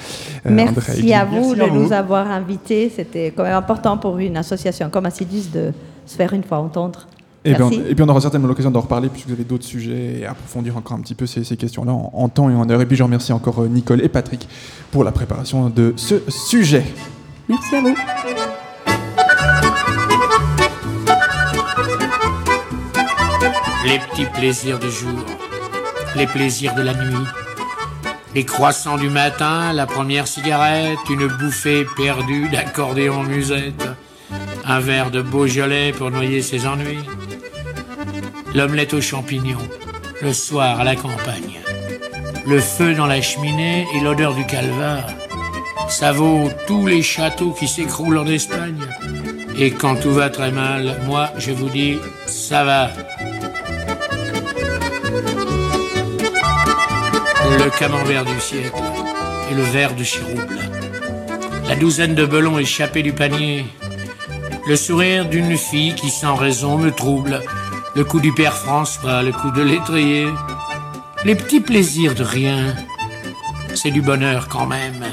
Merci 0.45 1.13
à 1.13 1.25
vous 1.25 1.35
Merci 1.35 1.55
de 1.55 1.61
à 1.61 1.67
vous. 1.67 1.83
nous 1.83 1.93
avoir 1.93 2.29
invités. 2.29 2.91
C'était 2.95 3.33
quand 3.35 3.43
même 3.43 3.55
important 3.55 3.97
pour 3.97 4.19
une 4.19 4.37
association 4.37 4.89
comme 4.89 5.05
Assidus 5.07 5.49
de 5.51 5.73
se 6.05 6.15
faire 6.15 6.33
une 6.33 6.43
fois 6.43 6.59
entendre. 6.59 7.07
Et, 7.43 7.55
bien, 7.55 7.69
Merci. 7.69 7.81
et 7.89 7.95
puis 7.95 8.03
on 8.03 8.09
aura 8.09 8.21
certainement 8.21 8.47
l'occasion 8.47 8.69
d'en 8.69 8.81
reparler 8.81 9.09
puisque 9.09 9.25
vous 9.27 9.33
avez 9.33 9.43
d'autres 9.43 9.65
sujets 9.65 10.19
et 10.19 10.25
approfondir 10.27 10.77
encore 10.77 10.95
un 10.97 11.01
petit 11.01 11.15
peu 11.15 11.25
ces, 11.25 11.43
ces 11.43 11.57
questions-là 11.57 11.91
en, 11.91 12.11
en 12.13 12.29
temps 12.29 12.49
et 12.51 12.53
en 12.53 12.69
heure. 12.69 12.81
Et 12.81 12.85
puis 12.85 12.95
je 12.95 13.01
remercie 13.03 13.33
encore 13.33 13.63
Nicole 13.63 14.03
et 14.03 14.09
Patrick 14.09 14.47
pour 14.91 15.03
la 15.03 15.11
préparation 15.11 15.69
de 15.69 15.93
ce 15.95 16.21
sujet. 16.29 16.83
Merci 17.49 17.75
à 17.75 17.81
vous. 17.81 17.95
Les 23.83 23.97
petits 23.97 24.25
plaisirs 24.25 24.77
du 24.77 24.91
jour, 24.91 25.25
les 26.15 26.27
plaisirs 26.27 26.75
de 26.75 26.83
la 26.83 26.93
nuit, 26.93 27.25
les 28.35 28.45
croissants 28.45 28.97
du 28.97 29.09
matin, 29.09 29.73
la 29.73 29.87
première 29.87 30.27
cigarette, 30.27 30.99
une 31.09 31.27
bouffée 31.27 31.85
perdue 31.97 32.47
d'accordéon 32.49 33.23
musette, 33.23 33.87
un 34.65 34.79
verre 34.79 35.09
de 35.09 35.21
Beaujolais 35.21 35.93
pour 35.93 36.11
noyer 36.11 36.43
ses 36.43 36.67
ennuis, 36.67 37.03
l'omelette 38.53 38.93
aux 38.93 39.01
champignons, 39.01 39.67
le 40.21 40.31
soir 40.31 40.79
à 40.79 40.83
la 40.83 40.95
campagne, 40.95 41.59
le 42.45 42.59
feu 42.59 42.93
dans 42.93 43.07
la 43.07 43.21
cheminée 43.21 43.87
et 43.95 43.99
l'odeur 43.99 44.35
du 44.35 44.45
calvaire. 44.45 45.07
Ça 45.89 46.11
vaut 46.11 46.49
tous 46.67 46.85
les 46.85 47.01
châteaux 47.01 47.51
qui 47.51 47.67
s'écroulent 47.67 48.19
en 48.19 48.27
Espagne. 48.27 48.79
Et 49.57 49.71
quand 49.71 49.95
tout 49.95 50.13
va 50.13 50.29
très 50.29 50.51
mal, 50.51 51.01
moi, 51.05 51.31
je 51.37 51.51
vous 51.51 51.67
dis, 51.67 51.97
ça 52.27 52.63
va. 52.63 52.91
Le 57.57 57.69
camembert 57.77 58.25
du 58.25 58.39
siècle 58.39 58.81
et 59.51 59.53
le 59.53 59.61
verre 59.61 59.93
de 59.95 60.03
chirouble. 60.03 60.59
La 61.67 61.75
douzaine 61.75 62.15
de 62.15 62.25
belons 62.25 62.57
échappés 62.57 63.03
du 63.03 63.13
panier. 63.13 63.65
Le 64.67 64.75
sourire 64.75 65.27
d'une 65.27 65.57
fille 65.57 65.95
qui 65.95 66.09
sans 66.09 66.35
raison 66.35 66.77
me 66.77 66.91
trouble. 66.91 67.41
Le 67.95 68.03
coup 68.03 68.19
du 68.19 68.33
père 68.33 68.55
François, 68.55 69.21
le 69.21 69.31
coup 69.31 69.51
de 69.51 69.61
l'étrier. 69.61 70.27
Les 71.25 71.35
petits 71.35 71.59
plaisirs 71.59 72.15
de 72.15 72.23
rien. 72.23 72.75
C'est 73.75 73.91
du 73.91 74.01
bonheur 74.01 74.47
quand 74.47 74.65
même. 74.65 75.05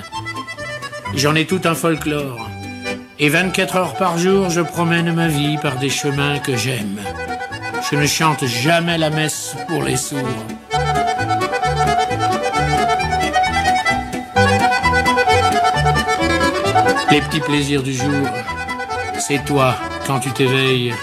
J'en 1.14 1.34
ai 1.34 1.46
tout 1.46 1.60
un 1.64 1.74
folklore. 1.74 2.48
Et 3.18 3.28
24 3.28 3.76
heures 3.76 3.94
par 3.94 4.16
jour, 4.16 4.48
je 4.48 4.60
promène 4.60 5.12
ma 5.12 5.28
vie 5.28 5.58
par 5.60 5.76
des 5.78 5.90
chemins 5.90 6.38
que 6.38 6.56
j'aime. 6.56 7.00
Je 7.90 7.96
ne 7.96 8.06
chante 8.06 8.44
jamais 8.46 8.98
la 8.98 9.10
messe 9.10 9.56
pour 9.66 9.82
les 9.82 9.96
sourds. 9.96 10.46
Les 17.10 17.22
petits 17.22 17.40
plaisirs 17.40 17.82
du 17.82 17.94
jour, 17.94 18.28
c'est 19.18 19.42
toi 19.46 19.74
quand 20.06 20.20
tu 20.20 20.30
t'éveilles, 20.30 20.94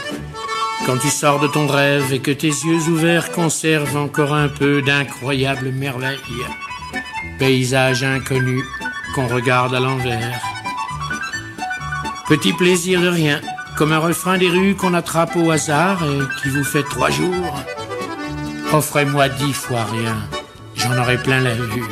quand 0.85 0.97
tu 0.97 1.09
sors 1.09 1.39
de 1.39 1.47
ton 1.47 1.65
rêve 1.65 2.13
et 2.13 2.19
que 2.19 2.29
tes 2.29 2.47
yeux 2.47 2.89
ouverts 2.89 3.31
conservent 3.31 3.97
encore 3.97 4.33
un 4.35 4.47
peu 4.47 4.83
d'incroyables 4.83 5.71
merveilles. 5.71 6.19
Paysage 7.39 8.03
inconnu 8.03 8.63
qu'on 9.15 9.27
regarde 9.27 9.73
à 9.73 9.79
l'envers. 9.79 10.41
Petit 12.27 12.53
plaisir 12.53 13.01
de 13.01 13.07
rien, 13.07 13.41
comme 13.75 13.91
un 13.91 13.99
refrain 13.99 14.37
des 14.37 14.49
rues 14.49 14.75
qu'on 14.75 14.93
attrape 14.93 15.35
au 15.35 15.49
hasard 15.49 16.03
et 16.03 16.41
qui 16.41 16.49
vous 16.49 16.63
fait 16.63 16.83
trois 16.83 17.09
jours. 17.09 17.63
Offrez-moi 18.71 19.29
dix 19.29 19.53
fois 19.53 19.85
rien, 19.85 20.17
j'en 20.75 20.97
aurai 20.97 21.17
plein 21.17 21.39
la 21.39 21.55
vue. 21.55 21.89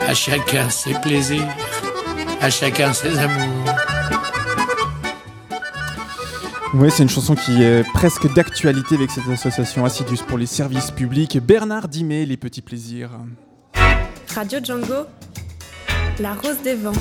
À 0.00 0.14
chacun 0.14 0.68
ses 0.70 0.94
plaisirs, 0.94 1.48
à 2.42 2.50
chacun 2.50 2.92
ses 2.92 3.16
amours. 3.18 3.64
Oui, 6.74 6.88
c'est 6.90 7.04
une 7.04 7.08
chanson 7.08 7.36
qui 7.36 7.62
est 7.62 7.84
presque 7.92 8.32
d'actualité 8.34 8.96
avec 8.96 9.10
cette 9.10 9.28
association 9.28 9.84
Assidus 9.84 10.24
pour 10.26 10.38
les 10.38 10.46
services 10.46 10.90
publics. 10.90 11.38
Bernard 11.38 11.86
Dimet, 11.86 12.26
Les 12.26 12.36
Petits 12.36 12.62
Plaisirs. 12.62 13.10
Radio 14.34 14.58
Django, 14.62 15.06
la 16.18 16.34
rose 16.34 16.60
des 16.64 16.74
vents. 16.74 16.92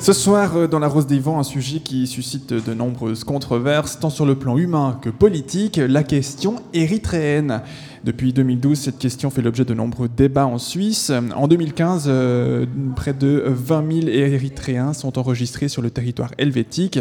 Ce 0.00 0.14
soir, 0.14 0.56
euh, 0.56 0.66
dans 0.66 0.78
La 0.78 0.88
Rose 0.88 1.06
des 1.06 1.18
Vents, 1.20 1.38
un 1.38 1.42
sujet 1.42 1.80
qui 1.80 2.06
suscite 2.06 2.54
de 2.54 2.72
nombreuses 2.72 3.22
controverses, 3.22 4.00
tant 4.00 4.08
sur 4.08 4.24
le 4.24 4.34
plan 4.34 4.56
humain 4.56 4.98
que 5.02 5.10
politique, 5.10 5.76
la 5.76 6.02
question 6.02 6.56
érythréenne. 6.72 7.60
Depuis 8.02 8.32
2012, 8.32 8.78
cette 8.78 8.98
question 8.98 9.28
fait 9.28 9.42
l'objet 9.42 9.66
de 9.66 9.74
nombreux 9.74 10.08
débats 10.08 10.46
en 10.46 10.56
Suisse. 10.56 11.12
En 11.36 11.46
2015, 11.46 12.04
euh, 12.06 12.64
près 12.96 13.12
de 13.12 13.44
20 13.46 13.92
000 14.04 14.08
Érythréens 14.08 14.94
sont 14.94 15.18
enregistrés 15.18 15.68
sur 15.68 15.82
le 15.82 15.90
territoire 15.90 16.30
helvétique. 16.38 16.98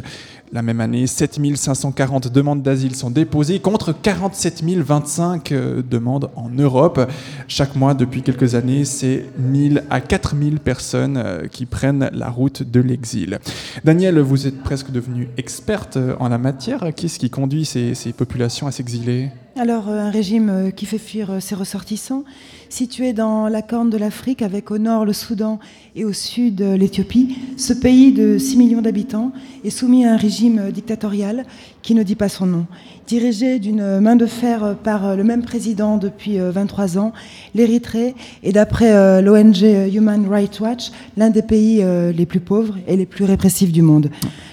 La 0.52 0.62
même 0.62 0.82
année, 0.82 1.08
7 1.08 1.40
540 1.56 2.28
demandes 2.28 2.64
d'asile 2.64 2.96
sont 2.96 3.12
déposées 3.12 3.60
contre 3.60 3.94
47 3.94 4.62
025 4.62 5.52
euh, 5.54 5.82
demandes 5.90 6.32
en 6.36 6.50
Europe. 6.50 7.10
Chaque 7.48 7.78
mois, 7.78 7.94
depuis 7.94 8.22
quelques 8.22 8.56
années, 8.56 8.84
c'est 8.84 9.24
1000 9.38 9.86
à 9.90 10.02
4000 10.02 10.60
personnes 10.60 11.16
euh, 11.16 11.48
qui 11.48 11.66
prennent 11.66 12.10
la 12.12 12.30
route 12.30 12.62
de 12.62 12.82
l'exil. 12.82 13.40
Daniel, 13.86 14.20
vous 14.20 14.48
êtes 14.48 14.62
presque 14.64 14.92
devenue 14.92 15.30
experte 15.38 15.98
en 16.20 16.28
la 16.28 16.38
matière. 16.38 16.90
Qu'est-ce 16.94 17.20
qui 17.20 17.30
conduit 17.30 17.64
ces 17.64 18.14
populations 18.18 18.68
à 18.68 18.72
s'exiler? 18.72 19.30
Alors, 19.60 19.90
euh, 19.90 20.00
un 20.00 20.10
régime 20.10 20.50
euh, 20.50 20.72
qui 20.72 20.86
fait 20.86 20.98
fuir 20.98 21.32
euh, 21.32 21.40
ses 21.42 21.54
ressortissants, 21.54 22.24
situé 22.70 23.12
dans 23.12 23.50
la 23.50 23.62
corne 23.62 23.90
de 23.90 23.98
l'Afrique, 23.98 24.42
avec 24.42 24.72
au 24.72 24.78
nord 24.78 25.04
le 25.04 25.12
Soudan 25.12 25.60
et 25.98 26.06
au 26.06 26.14
sud 26.14 26.62
l'Éthiopie. 26.62 27.36
Ce 27.58 27.74
pays 27.74 28.14
de 28.14 28.38
6 28.38 28.56
millions 28.56 28.82
d'habitants 28.82 29.34
est 29.66 29.70
soumis 29.70 30.06
à 30.06 30.14
un 30.14 30.16
régime 30.16 30.72
dictatorial 30.72 31.44
qui 31.82 31.94
ne 31.94 32.04
dit 32.04 32.16
pas 32.16 32.30
son 32.30 32.46
nom. 32.46 32.68
Dirigé 33.06 33.60
d'une 33.60 34.00
main 34.00 34.16
de 34.16 34.28
fer 34.28 34.78
par 34.82 35.18
le 35.18 35.26
même 35.26 35.42
président 35.42 35.98
depuis 35.98 36.40
euh, 36.40 36.52
23 36.52 36.98
ans, 36.98 37.12
l'Érythrée 37.54 38.16
est, 38.44 38.54
d'après 38.54 39.22
l'ONG 39.22 39.62
Human 39.94 40.26
Rights 40.30 40.62
Watch, 40.62 40.92
l'un 41.18 41.32
des 41.32 41.42
pays 41.42 41.84
les 42.16 42.26
plus 42.26 42.40
pauvres 42.40 42.78
et 42.88 42.96
les 42.96 43.06
plus 43.06 43.26
répressifs 43.26 43.74
du 43.74 43.82
monde. 43.82 44.10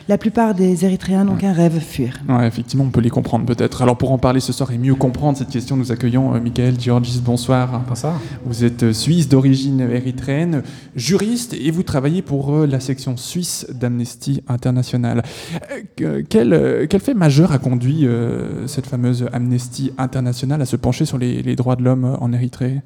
La 0.09 0.19
plupart 0.19 0.55
des 0.55 0.85
Érythréens 0.85 1.25
n'ont 1.25 1.35
qu'un 1.35 1.53
rêve, 1.53 1.81
fuir. 1.81 2.21
Ouais, 2.29 2.47
effectivement, 2.47 2.85
on 2.85 2.91
peut 2.91 3.01
les 3.01 3.11
comprendre 3.11 3.45
peut-être. 3.45 3.83
Alors 3.83 3.99
pour 3.99 4.13
en 4.13 4.19
parler 4.19 4.39
ce 4.39 4.53
soir 4.53 4.71
et 4.71 4.79
mieux 4.79 4.95
comprendre 4.95 5.37
cette 5.37 5.49
question, 5.49 5.77
nous 5.77 5.91
accueillons 5.91 6.33
euh, 6.33 6.41
Michael 6.41 6.79
Georgis. 6.79 7.21
Bonsoir. 7.25 7.83
Bonsoir. 7.89 8.21
Vous 8.45 8.63
êtes 8.65 8.85
euh, 8.85 8.93
suisse 8.93 9.29
d'origine 9.29 9.81
érythréenne, 9.81 10.63
juriste 10.95 11.55
et 11.55 11.73
vous 11.73 11.83
travaillez 11.83 12.23
pour 12.23 12.55
euh, 12.55 12.67
la 12.69 12.79
section 12.79 13.17
suisse 13.17 13.67
d'Amnesty 13.75 14.43
International. 14.47 15.25
Euh, 15.73 15.83
que- 15.97 16.21
quel, 16.21 16.53
euh, 16.53 16.87
quel 16.89 17.01
fait 17.01 17.15
majeur 17.15 17.51
a 17.51 17.59
conduit 17.59 18.07
euh, 18.07 18.69
cette 18.69 18.87
fameuse 18.87 19.27
Amnesty 19.33 19.91
International 19.99 20.63
à 20.63 20.67
se 20.67 20.77
pencher 20.77 21.05
sur 21.05 21.19
les, 21.19 21.43
les 21.43 21.57
droits 21.57 21.75
de 21.75 21.83
l'homme 21.83 22.17
en 22.21 22.33
Érythrée? 22.33 22.81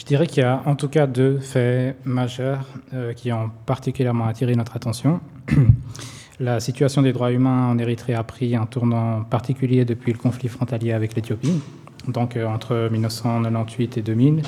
Je 0.00 0.06
dirais 0.06 0.26
qu'il 0.26 0.42
y 0.42 0.46
a 0.46 0.62
en 0.64 0.76
tout 0.76 0.88
cas 0.88 1.06
deux 1.06 1.38
faits 1.40 1.94
majeurs 2.06 2.64
euh, 2.94 3.12
qui 3.12 3.30
ont 3.32 3.50
particulièrement 3.66 4.28
attiré 4.28 4.54
notre 4.54 4.74
attention. 4.74 5.20
La 6.40 6.58
situation 6.58 7.02
des 7.02 7.12
droits 7.12 7.32
humains 7.32 7.68
en 7.68 7.76
Érythrée 7.76 8.14
a 8.14 8.24
pris 8.24 8.56
un 8.56 8.64
tournant 8.64 9.24
particulier 9.24 9.84
depuis 9.84 10.12
le 10.12 10.18
conflit 10.18 10.48
frontalier 10.48 10.92
avec 10.92 11.14
l'Éthiopie, 11.14 11.60
donc 12.08 12.38
euh, 12.38 12.46
entre 12.46 12.88
1998 12.90 13.98
et 13.98 14.00
2000. 14.00 14.42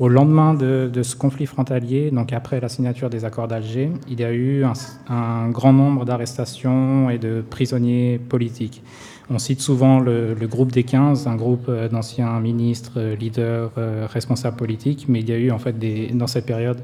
Au 0.00 0.08
lendemain 0.08 0.54
de, 0.54 0.90
ce 1.04 1.14
conflit 1.14 1.46
frontalier, 1.46 2.10
donc 2.10 2.32
après 2.32 2.58
la 2.58 2.68
signature 2.68 3.08
des 3.08 3.24
accords 3.24 3.46
d'Alger, 3.46 3.92
il 4.08 4.18
y 4.18 4.24
a 4.24 4.32
eu 4.32 4.64
un 5.08 5.48
grand 5.48 5.72
nombre 5.72 6.04
d'arrestations 6.06 7.08
et 7.10 7.18
de 7.18 7.44
prisonniers 7.48 8.20
politiques. 8.28 8.82
On 9.30 9.38
cite 9.38 9.60
souvent 9.60 10.00
le, 10.00 10.34
groupe 10.42 10.72
des 10.72 10.84
15, 10.84 11.26
un 11.26 11.36
groupe 11.36 11.66
euh, 11.68 11.88
d'anciens 11.88 12.40
ministres, 12.40 12.94
euh, 12.96 13.14
leaders, 13.14 13.70
euh, 13.76 14.06
responsables 14.10 14.56
politiques, 14.56 15.04
mais 15.06 15.20
il 15.20 15.28
y 15.28 15.32
a 15.32 15.36
eu 15.36 15.50
en 15.50 15.58
fait 15.58 15.76
dans 16.16 16.26
cette 16.26 16.46
période 16.46 16.82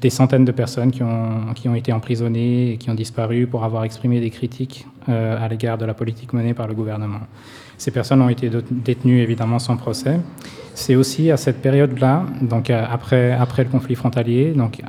des 0.00 0.08
centaines 0.10 0.44
de 0.44 0.52
personnes 0.52 0.90
qui 0.90 1.02
ont, 1.02 1.74
été 1.74 1.92
emprisonnées 1.92 2.72
et 2.72 2.76
qui 2.78 2.90
ont 2.90 2.94
disparu 2.94 3.46
pour 3.46 3.64
avoir 3.64 3.84
exprimé 3.84 4.20
des 4.20 4.28
critiques 4.28 4.86
à 5.06 5.48
l'égard 5.48 5.78
de 5.78 5.86
la 5.86 5.94
politique 5.94 6.34
menée 6.34 6.52
par 6.52 6.68
le 6.68 6.74
gouvernement. 6.74 7.20
Ces 7.78 7.90
personnes 7.90 8.20
ont 8.20 8.28
été 8.28 8.50
détenues 8.70 9.22
évidemment 9.22 9.58
sans 9.58 9.78
procès. 9.78 10.20
C'est 10.74 10.94
aussi 10.94 11.30
à 11.30 11.38
cette 11.38 11.62
période-là, 11.62 12.26
donc 12.42 12.68
après, 12.68 13.32
après 13.32 13.64
le 13.64 13.70
conflit 13.70 13.94
frontalier, 13.94 14.52
donc 14.52 14.82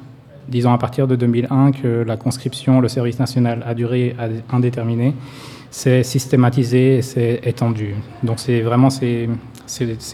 disons 0.47 0.73
à 0.73 0.77
partir 0.77 1.08
de 1.08 1.15
2001, 1.15 1.71
que 1.71 2.03
la 2.03 2.17
conscription, 2.17 2.81
le 2.81 2.88
service 2.88 3.19
national 3.19 3.63
a 3.65 3.73
duré 3.73 4.15
indéterminé 4.51 5.13
c'est 5.75 6.03
systématisé 6.03 6.97
et 6.97 7.01
c'est 7.01 7.41
étendu. 7.43 7.95
Donc 8.23 8.39
c'est 8.39 8.62
vraiment 8.62 8.89
ces, 8.89 9.27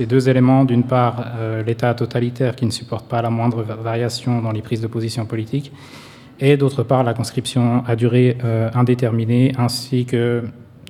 deux 0.07 0.27
éléments, 0.27 0.65
d'une 0.65 0.83
part 0.83 1.23
euh, 1.37 1.61
l'État 1.61 1.93
totalitaire 1.93 2.55
qui 2.55 2.65
ne 2.65 2.71
supporte 2.71 3.07
pas 3.07 3.21
la 3.21 3.29
moindre 3.29 3.61
variation 3.61 4.41
dans 4.41 4.51
les 4.51 4.63
prises 4.63 4.81
de 4.81 4.87
position 4.87 5.27
politiques, 5.27 5.71
et 6.39 6.57
d'autre 6.57 6.81
part 6.81 7.03
la 7.03 7.13
conscription 7.13 7.83
à 7.85 7.95
durée 7.95 8.39
euh, 8.43 8.71
indéterminée, 8.73 9.51
ainsi 9.55 10.05
que 10.05 10.45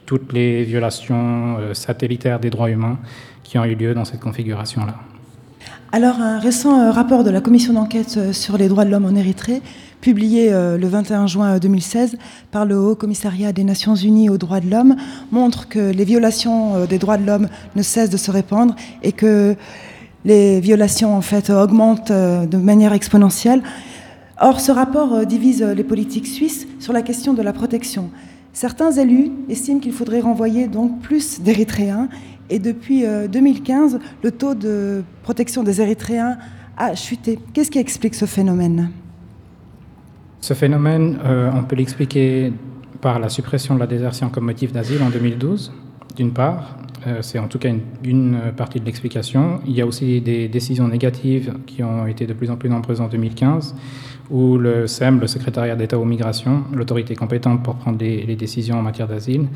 toutes 0.06 0.32
les 0.32 0.64
violations 0.64 1.58
euh, 1.60 1.74
satellitaires 1.74 2.40
des 2.40 2.50
droits 2.50 2.70
humains 2.70 2.98
qui 3.44 3.60
ont 3.60 3.66
eu 3.66 3.76
lieu 3.76 3.94
dans 3.94 4.06
cette 4.06 4.22
configuration-là. 4.22 5.11
Alors 5.94 6.22
un 6.22 6.40
récent 6.40 6.90
rapport 6.90 7.26
de 7.26 7.30
la 7.30 7.42
commission 7.42 7.74
d'enquête 7.74 8.32
sur 8.32 8.58
les 8.58 8.70
droits 8.70 8.86
de 8.86 8.92
l'homme 8.92 9.04
en 9.04 9.14
Érythrée 9.14 9.62
publié 10.00 10.54
euh, 10.54 10.78
le 10.78 10.88
21 10.88 11.28
juin 11.28 11.60
2016 11.60 12.18
par 12.50 12.66
le 12.66 12.80
Haut 12.80 12.96
Commissariat 12.96 13.52
des 13.52 13.66
Nations 13.66 13.96
Unies 13.96 14.30
aux 14.30 14.38
droits 14.38 14.62
de 14.62 14.70
l'homme, 14.70 14.96
montre 15.32 15.68
que 15.68 15.80
les 15.92 16.06
violations 16.06 16.76
euh, 16.76 16.86
des 16.86 16.98
droits 16.98 17.18
de 17.18 17.26
l'homme 17.26 17.50
ne 17.76 17.82
cessent 17.82 18.10
de 18.10 18.16
se 18.16 18.32
répandre 18.32 18.74
et 19.04 19.12
que 19.12 19.58
les 20.24 20.62
violations 20.62 21.14
en 21.14 21.22
fait 21.22 21.50
augmentent 21.50 22.12
euh, 22.12 22.46
de 22.46 22.56
manière 22.56 22.94
exponentielle. 22.94 23.62
Or, 24.40 24.62
ce 24.62 24.72
rapport 24.72 25.26
divise 25.26 25.62
les 25.62 25.84
politiques 25.84 26.28
suisses 26.28 26.68
sur 26.80 26.94
la 26.94 27.02
question 27.02 27.34
de 27.34 27.42
la 27.42 27.52
protection. 27.52 28.12
Certains 28.54 28.92
élus 28.92 29.32
estiment 29.50 29.80
qu'il 29.80 29.94
faudrait 29.94 30.22
renvoyer 30.22 30.68
donc 30.68 31.02
plus 31.02 31.42
d'Érythréens 31.42 32.10
et 32.52 32.60
depuis 32.60 33.04
2015, 33.04 34.00
le 34.24 34.32
taux 34.32 34.54
de 34.54 35.04
protection 35.24 35.64
des 35.64 35.82
Érythréens 35.82 36.38
a 36.78 36.96
chuté. 36.96 37.40
Qu'est-ce 37.54 37.72
qui 37.72 37.80
explique 37.80 38.16
ce 38.16 38.26
phénomène? 38.26 38.92
Ce 40.42 40.56
phénomène, 40.56 41.20
euh, 41.24 41.52
on 41.54 41.64
peut 41.64 41.76
l'expliquer 41.76 42.52
par 43.00 43.20
la 43.20 43.30
suppression 43.30 43.76
de 43.76 43.80
la 43.80 43.88
désertion 43.88 44.30
comme 44.30 44.46
motif 44.46 44.72
d'asile 44.72 45.02
en 45.04 45.10
2012, 45.10 45.72
d'une 46.16 46.34
part. 46.34 46.78
Euh, 47.06 47.22
c'est 47.22 47.38
en 47.38 47.48
tout 47.48 47.60
cas 47.60 47.70
une, 48.04 48.40
partie 48.58 48.80
de 48.80 48.86
l'explication. 48.86 49.62
Il 49.68 49.74
y 49.74 49.82
a 49.82 49.86
aussi 49.86 50.20
des 50.22 50.48
décisions 50.48 50.88
négatives 50.88 51.56
qui 51.68 51.84
ont 51.84 52.08
été 52.08 52.26
de 52.26 52.34
plus 52.34 52.50
en 52.50 52.58
plus 52.58 52.70
nombreuses 52.70 53.02
en 53.02 53.08
2015, 53.08 53.76
où 54.32 54.58
le 54.58 54.88
SEM, 54.88 55.20
le 55.20 55.28
secrétariat 55.28 55.76
d'État 55.76 56.00
aux 56.00 56.06
migrations, 56.06 56.64
l'autorité 56.74 57.16
compétente 57.16 57.62
pour 57.64 57.76
prendre 57.76 57.98
les, 58.00 58.36
décisions 58.36 58.80
en 58.80 58.82
matière 58.82 59.08
d'asile, 59.08 59.48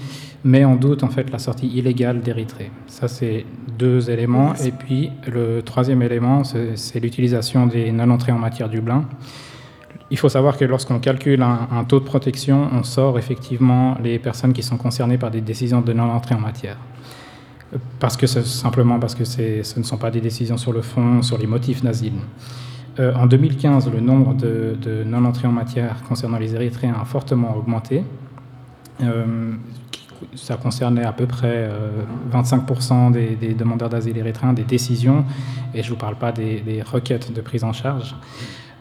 met 0.44 0.66
en 0.66 0.76
doute 0.76 1.04
en 1.04 1.10
fait 1.10 1.32
la 1.32 1.40
sortie 1.40 1.68
illégale 1.68 2.22
d'Érythrée. 2.22 2.70
Ça, 2.88 3.08
c'est 3.08 3.46
deux 3.78 4.10
éléments. 4.10 4.54
Et 4.64 4.72
puis 4.72 5.12
le 5.32 5.62
troisième 5.62 6.02
élément, 6.02 6.44
c'est 6.44 7.00
l'utilisation 7.00 7.68
des 7.68 7.92
non-entrées 7.92 8.34
en 8.34 8.38
matière 8.38 8.68
Dublin. 8.68 9.06
Il 10.12 10.18
faut 10.18 10.30
savoir 10.30 10.58
que 10.58 10.66
lorsqu'on 10.66 11.00
calcule 11.00 11.42
un, 11.42 11.84
taux 11.86 12.00
de 12.00 12.06
protection, 12.06 12.70
on 12.74 12.84
sort 12.84 13.18
effectivement 13.18 13.98
les 14.04 14.20
personnes 14.20 14.54
qui 14.54 14.62
sont 14.62 14.78
concernées 14.78 15.18
par 15.18 15.32
des 15.32 15.42
décisions 15.42 15.82
de 15.82 15.94
non-entrée 15.94 16.36
en 16.36 16.40
matière. 16.40 16.78
Parce 18.00 18.16
que 18.18 18.28
simplement 18.28 19.00
parce 19.00 19.16
que 19.16 19.24
ce 19.26 19.80
ne 19.80 19.84
sont 19.84 19.98
pas 19.98 20.12
des 20.12 20.22
décisions 20.22 20.58
sur 20.58 20.74
le 20.74 20.82
fond, 20.82 21.22
sur 21.22 21.38
les 21.38 21.48
motifs 21.48 21.82
d'asile. 21.82 22.14
Euh, 22.99 23.13
en 23.15 23.27
2015, 23.27 23.91
le 23.91 23.99
nombre 23.99 24.34
de, 24.34 25.03
non-entrées 25.05 25.47
en 25.47 25.51
matière 25.51 26.01
concernant 26.08 26.38
les 26.38 26.55
Érythréens 26.55 26.95
a 26.99 27.05
fortement 27.05 27.55
augmenté. 27.55 28.03
Euh, 29.03 29.51
ça 30.34 30.55
concernait 30.55 31.03
à 31.03 31.12
peu 31.12 31.25
près 31.25 31.69
25% 32.31 33.13
euh, 33.15 33.36
des, 33.39 33.53
demandeurs 33.53 33.89
d'asile 33.89 34.17
érythréens, 34.17 34.53
des 34.53 34.63
décisions, 34.63 35.25
et 35.73 35.84
je 35.84 35.88
ne 35.88 35.91
vous 35.91 35.99
parle 35.99 36.15
pas 36.15 36.31
des, 36.31 36.81
requêtes 36.89 37.34
de 37.34 37.41
prise 37.41 37.63
en 37.63 37.73
charge. 37.73 38.15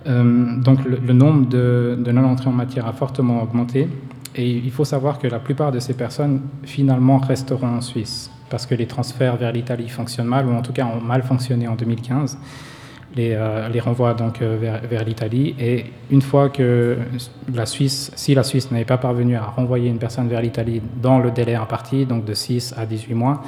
Donc 0.06 0.84
le, 0.84 1.12
nombre 1.14 1.48
de, 1.48 1.96
non-entrées 2.12 2.50
en 2.50 2.52
matière 2.52 2.86
a 2.86 2.92
fortement 2.92 3.42
augmenté. 3.42 3.88
Et 4.36 4.50
il 4.50 4.70
faut 4.70 4.84
savoir 4.84 5.18
que 5.18 5.26
la 5.26 5.38
plupart 5.38 5.72
de 5.72 5.78
ces 5.78 5.94
personnes, 5.94 6.42
finalement, 6.64 7.18
resteront 7.18 7.76
en 7.76 7.80
Suisse, 7.80 8.30
parce 8.50 8.66
que 8.66 8.74
les 8.74 8.86
transferts 8.86 9.36
vers 9.36 9.52
l'Italie 9.52 9.88
fonctionnent 9.88 10.26
mal, 10.26 10.46
ou 10.46 10.52
en 10.52 10.60
tout 10.60 10.72
cas 10.72 10.86
ont 10.86 11.00
mal 11.00 11.22
fonctionné 11.22 11.68
en 11.68 11.74
2015. 11.74 12.36
Les, 13.16 13.32
euh, 13.32 13.68
les 13.68 13.80
renvois 13.80 14.14
donc 14.14 14.42
euh, 14.42 14.58
vers, 14.58 15.04
l'Italie. 15.04 15.54
Et 15.58 15.86
une 16.10 16.22
fois 16.22 16.48
que 16.48 16.96
la 17.52 17.66
Suisse, 17.66 18.10
si 18.16 18.34
la 18.34 18.42
Suisse 18.42 18.70
n'avait 18.70 18.84
pas 18.84 18.98
parvenu 18.98 19.36
à 19.36 19.44
renvoyer 19.44 19.88
une 19.88 19.98
personne 19.98 20.28
vers 20.28 20.40
l'Italie 20.40 20.82
dans 21.00 21.18
le 21.18 21.30
délai 21.30 21.54
imparti, 21.54 22.06
donc 22.06 22.24
de 22.24 22.34
6 22.34 22.74
à 22.76 22.86
18 22.86 23.14
mois, 23.14 23.42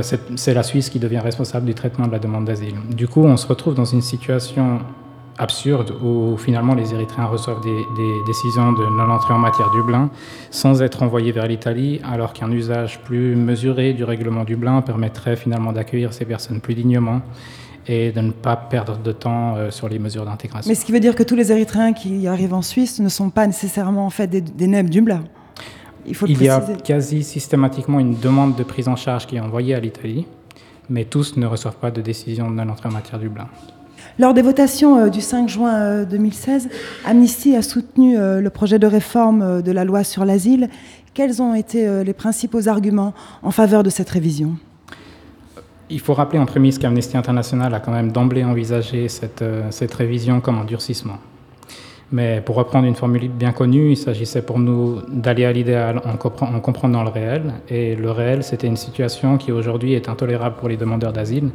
c'est 0.00 0.54
la 0.54 0.64
Suisse 0.64 0.90
qui 0.90 0.98
devient 0.98 1.20
responsable 1.20 1.66
du 1.66 1.74
traitement 1.74 2.08
de 2.08 2.12
la 2.12 2.18
demande 2.18 2.44
d'asile. 2.44 2.74
Du 2.90 3.06
coup, 3.06 3.24
on 3.24 3.36
se 3.36 3.46
retrouve 3.46 3.74
dans 3.74 3.84
une 3.84 4.02
situation 4.02 4.80
absurde 5.38 5.94
où 6.02 6.36
finalement 6.36 6.74
les 6.74 6.94
Érythréens 6.94 7.26
reçoivent 7.26 7.60
des, 7.60 7.84
décisions 8.26 8.72
de 8.72 8.84
non-entrée 8.86 9.34
en 9.34 9.38
matière 9.38 9.70
Dublin 9.70 10.10
sans 10.50 10.82
être 10.82 11.02
envoyés 11.02 11.32
vers 11.32 11.46
l'Italie, 11.46 12.00
alors 12.04 12.32
qu'un 12.32 12.50
usage 12.50 13.00
plus 13.02 13.36
mesuré 13.36 13.92
du 13.92 14.04
règlement 14.04 14.44
Dublin 14.44 14.80
permettrait 14.82 15.36
finalement 15.36 15.72
d'accueillir 15.72 16.12
ces 16.12 16.24
personnes 16.24 16.60
plus 16.60 16.74
dignement 16.74 17.20
et 17.88 18.12
de 18.12 18.20
ne 18.20 18.32
pas 18.32 18.56
perdre 18.56 18.98
de 18.98 19.12
temps 19.12 19.56
euh, 19.56 19.70
sur 19.70 19.88
les 19.88 19.98
mesures 19.98 20.24
d'intégration. 20.24 20.68
Mais 20.68 20.74
ce 20.74 20.84
qui 20.84 20.92
veut 20.92 21.00
dire 21.00 21.14
que 21.14 21.22
tous 21.22 21.36
les 21.36 21.52
Érythréens 21.52 21.92
qui 21.92 22.26
arrivent 22.26 22.54
en 22.54 22.62
Suisse 22.62 22.98
ne 23.00 23.08
sont 23.08 23.30
pas 23.30 23.46
nécessairement 23.46 24.06
en 24.06 24.10
fait 24.10 24.26
des, 24.26 24.40
des 24.40 24.82
Dublin 24.82 25.24
Il, 26.06 26.14
faut 26.14 26.26
Il 26.26 26.42
y 26.42 26.48
a 26.48 26.60
quasi 26.84 27.22
systématiquement 27.22 28.00
une 28.00 28.18
demande 28.18 28.56
de 28.56 28.64
prise 28.64 28.88
en 28.88 28.96
charge 28.96 29.26
qui 29.26 29.36
est 29.36 29.40
envoyée 29.40 29.74
à 29.74 29.80
l'Italie, 29.80 30.26
mais 30.88 31.04
tous 31.04 31.36
ne 31.36 31.46
reçoivent 31.46 31.76
pas 31.76 31.90
de 31.90 32.00
décision 32.00 32.50
de 32.50 32.56
non-entrée 32.56 32.88
en 32.88 32.92
matière 32.92 33.18
Dublin. 33.18 33.48
Lors 34.18 34.32
des 34.32 34.42
votations 34.42 34.98
euh, 34.98 35.08
du 35.10 35.20
5 35.20 35.48
juin 35.48 36.04
2016, 36.04 36.66
euh, 36.66 37.10
Amnesty 37.10 37.54
a 37.54 37.60
soutenu 37.60 38.18
euh, 38.18 38.40
le 38.40 38.50
projet 38.50 38.78
de 38.78 38.86
réforme 38.86 39.60
de 39.60 39.72
la 39.72 39.84
loi 39.84 40.04
sur 40.04 40.24
l'asile. 40.24 40.70
Quels 41.12 41.42
ont 41.42 41.54
été 41.54 42.04
les 42.04 42.12
principaux 42.12 42.68
arguments 42.68 43.14
en 43.42 43.50
faveur 43.50 43.82
de 43.82 43.88
cette 43.88 44.10
révision? 44.10 44.58
Il 45.90 46.00
faut 46.00 46.14
rappeler 46.14 46.38
en 46.38 46.46
prémisse 46.46 46.78
qu'Amnesty 46.78 47.16
International 47.16 47.74
a 47.74 47.80
quand 47.80 47.92
même 47.92 48.12
d'emblée 48.12 48.44
envisagé 48.44 49.08
cette, 49.08 49.44
cette, 49.70 49.94
révision 49.94 50.40
comme 50.40 50.58
un 50.58 50.64
durcissement. 50.64 51.18
Mais 52.12 52.40
pour 52.44 52.56
reprendre 52.56 52.86
une 52.86 52.94
formule 52.94 53.28
bien 53.28 53.52
connue, 53.52 53.92
il 53.92 53.96
s'agissait 53.96 54.42
pour 54.42 54.58
nous 54.58 55.00
d'aller 55.08 55.44
à 55.44 55.52
l'idéal 55.52 56.00
en, 56.04 56.12
en, 56.12 56.60
comprenant 56.60 57.02
le 57.02 57.10
réel. 57.10 57.54
Et 57.68 57.96
le 57.96 58.10
réel, 58.10 58.44
c'était 58.44 58.68
une 58.68 58.76
situation 58.76 59.38
qui 59.38 59.50
aujourd'hui 59.50 59.94
est 59.94 60.08
intolérable 60.08 60.56
pour 60.56 60.68
les 60.68 60.76
demandeurs 60.76 61.12
d'asile 61.12 61.50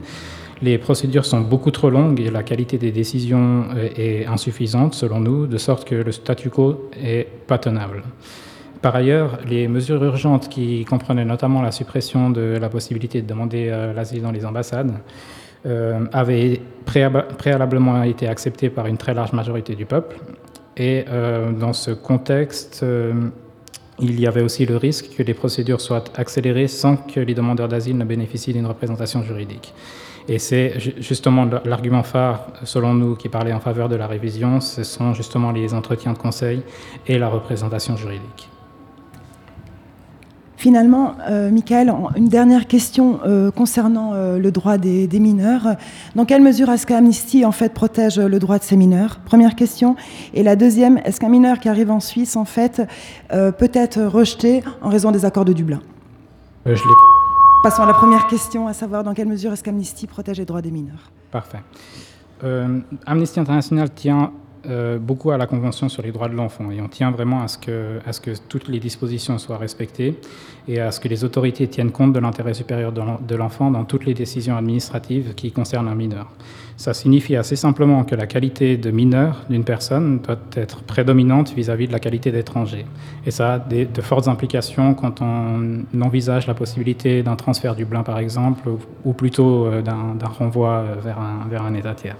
les 0.61 0.77
procédures 0.77 1.25
sont 1.25 1.41
beaucoup 1.41 1.71
trop 1.71 1.89
longues 1.89 2.19
et 2.19 2.29
la 2.29 2.43
qualité 2.43 2.77
des 2.77 2.91
décisions 2.91 3.65
euh, 3.75 3.89
est 3.95 4.25
insuffisante, 4.25 4.93
selon 4.93 5.19
nous, 5.19 5.47
de 5.47 5.57
sorte 5.57 5.87
que 5.87 5.95
le 5.95 6.11
statu 6.11 6.49
quo 6.49 6.89
est 7.01 7.27
pas 7.47 7.57
tenable. 7.57 8.03
Par 8.81 8.95
ailleurs, 8.95 9.37
les 9.47 9.67
mesures 9.67 10.03
urgentes 10.03 10.49
qui 10.49 10.85
comprenaient 10.85 11.25
notamment 11.25 11.61
la 11.61 11.71
suppression 11.71 12.29
de 12.29 12.57
la 12.59 12.69
possibilité 12.69 13.21
de 13.21 13.27
demander 13.27 13.69
euh, 13.69 13.93
l'asile 13.93 14.23
dans 14.23 14.31
les 14.31 14.45
ambassades 14.45 14.93
euh, 15.65 16.05
avaient 16.11 16.61
préalablement 16.85 18.01
été 18.03 18.27
acceptées 18.27 18.69
par 18.69 18.87
une 18.87 18.97
très 18.97 19.13
large 19.13 19.33
majorité 19.33 19.75
du 19.75 19.85
peuple. 19.85 20.17
Et 20.77 21.05
dans 21.59 21.73
ce 21.73 21.91
contexte, 21.91 22.83
il 23.99 24.19
y 24.19 24.25
avait 24.25 24.41
aussi 24.41 24.65
le 24.65 24.77
risque 24.77 25.15
que 25.15 25.21
les 25.21 25.33
procédures 25.33 25.79
soient 25.79 26.03
accélérées 26.15 26.67
sans 26.67 26.97
que 26.97 27.19
les 27.19 27.35
demandeurs 27.35 27.67
d'asile 27.67 27.97
ne 27.97 28.05
bénéficient 28.05 28.53
d'une 28.53 28.65
représentation 28.65 29.21
juridique. 29.21 29.73
Et 30.27 30.39
c'est 30.39 30.79
justement 30.99 31.47
l'argument 31.65 32.03
phare, 32.03 32.47
selon 32.63 32.93
nous, 32.93 33.15
qui 33.15 33.29
parlait 33.29 33.53
en 33.53 33.59
faveur 33.59 33.89
de 33.89 33.95
la 33.95 34.07
révision, 34.07 34.59
ce 34.59 34.83
sont 34.83 35.13
justement 35.13 35.51
les 35.51 35.73
entretiens 35.73 36.13
de 36.13 36.17
conseil 36.17 36.61
et 37.07 37.17
la 37.17 37.27
représentation 37.27 37.95
juridique. 37.95 38.49
Finalement, 40.61 41.15
euh, 41.27 41.49
Michael, 41.49 41.91
une 42.15 42.27
dernière 42.27 42.67
question 42.67 43.19
euh, 43.25 43.49
concernant 43.49 44.13
euh, 44.13 44.37
le 44.37 44.51
droit 44.51 44.77
des, 44.77 45.07
des 45.07 45.19
mineurs. 45.19 45.69
Dans 46.13 46.23
quelle 46.23 46.43
mesure 46.43 46.69
est-ce 46.69 46.85
qu'Amnesty 46.85 47.45
en 47.45 47.51
fait 47.51 47.73
protège 47.73 48.19
le 48.19 48.37
droit 48.37 48.59
de 48.59 48.63
ces 48.63 48.77
mineurs? 48.77 49.21
Première 49.25 49.55
question. 49.55 49.95
Et 50.35 50.43
la 50.43 50.55
deuxième, 50.55 50.99
est-ce 50.99 51.19
qu'un 51.19 51.29
mineur 51.29 51.57
qui 51.57 51.67
arrive 51.67 51.89
en 51.89 51.99
Suisse 51.99 52.35
en 52.35 52.45
fait 52.45 52.83
peut 53.29 53.71
être 53.73 54.03
rejeté 54.03 54.61
en 54.83 54.89
raison 54.89 55.09
des 55.09 55.25
accords 55.25 55.45
de 55.45 55.53
Dublin? 55.53 55.79
Je 56.67 56.75
Passons 57.63 57.81
à 57.81 57.87
la 57.87 57.95
première 57.95 58.27
question, 58.27 58.67
à 58.67 58.73
savoir 58.73 59.03
dans 59.03 59.15
quelle 59.15 59.29
mesure 59.29 59.53
est-ce 59.53 59.63
qu'Amnesty 59.63 60.05
protège 60.05 60.37
les 60.37 60.45
droits 60.45 60.61
des 60.61 60.69
mineurs? 60.69 61.09
Parfait. 61.31 61.63
Amnesty 63.07 63.39
International 63.39 63.89
tient 63.89 64.31
euh, 64.69 64.99
beaucoup 64.99 65.31
à 65.31 65.37
la 65.37 65.47
Convention 65.47 65.89
sur 65.89 66.03
les 66.03 66.11
droits 66.11 66.29
de 66.29 66.35
l'enfant 66.35 66.71
et 66.71 66.81
on 66.81 66.87
tient 66.87 67.11
vraiment 67.11 67.41
à 67.41 67.47
ce, 67.47 67.57
que, 67.57 67.99
toutes 68.47 68.67
les 68.67 68.79
dispositions 68.79 69.37
soient 69.37 69.57
respectées 69.57 70.19
et 70.67 70.79
à 70.79 70.91
ce 70.91 70.99
que 70.99 71.07
les 71.07 71.23
autorités 71.23 71.67
tiennent 71.67 71.91
compte 71.91 72.13
de 72.13 72.19
l'intérêt 72.19 72.53
supérieur 72.53 72.91
de 72.91 73.01
l'en- 73.01 73.19
de 73.19 73.35
l'enfant 73.35 73.71
dans 73.71 73.83
toutes 73.83 74.05
les 74.05 74.13
décisions 74.13 74.55
administratives 74.55 75.33
qui 75.35 75.51
concernent 75.51 75.87
un 75.87 75.95
mineur. 75.95 76.27
Ça 76.77 76.93
signifie 76.93 77.35
assez 77.35 77.55
simplement 77.55 78.03
que 78.03 78.15
la 78.15 78.25
qualité 78.25 78.77
de 78.77 78.89
mineur 78.89 79.45
d'une 79.49 79.63
personne 79.63 80.19
doit 80.19 80.37
être 80.55 80.81
prédominante 80.81 81.53
vis-à-vis 81.53 81.87
de 81.87 81.91
la 81.91 81.99
qualité 81.99 82.31
d'étranger. 82.31 82.85
Et 83.25 83.31
ça 83.31 83.53
a 83.53 83.59
de 83.59 84.01
fortes 84.01 84.27
implications 84.27 84.95
quand 84.95 85.21
on 85.21 85.83
envisage 86.01 86.47
la 86.47 86.55
possibilité 86.55 87.21
d'un 87.21 87.35
transfert 87.35 87.75
du 87.75 87.83
Dublin, 87.83 88.03
par 88.03 88.19
exemple, 88.19 88.69
ou, 89.05 89.13
plutôt 89.13 89.65
euh, 89.65 89.81
d'un 89.81 90.27
renvoi 90.27 90.83
vers 91.03 91.19
un, 91.19 91.47
vers 91.49 91.63
un 91.63 91.73
État 91.73 91.93
tiers. 91.93 92.17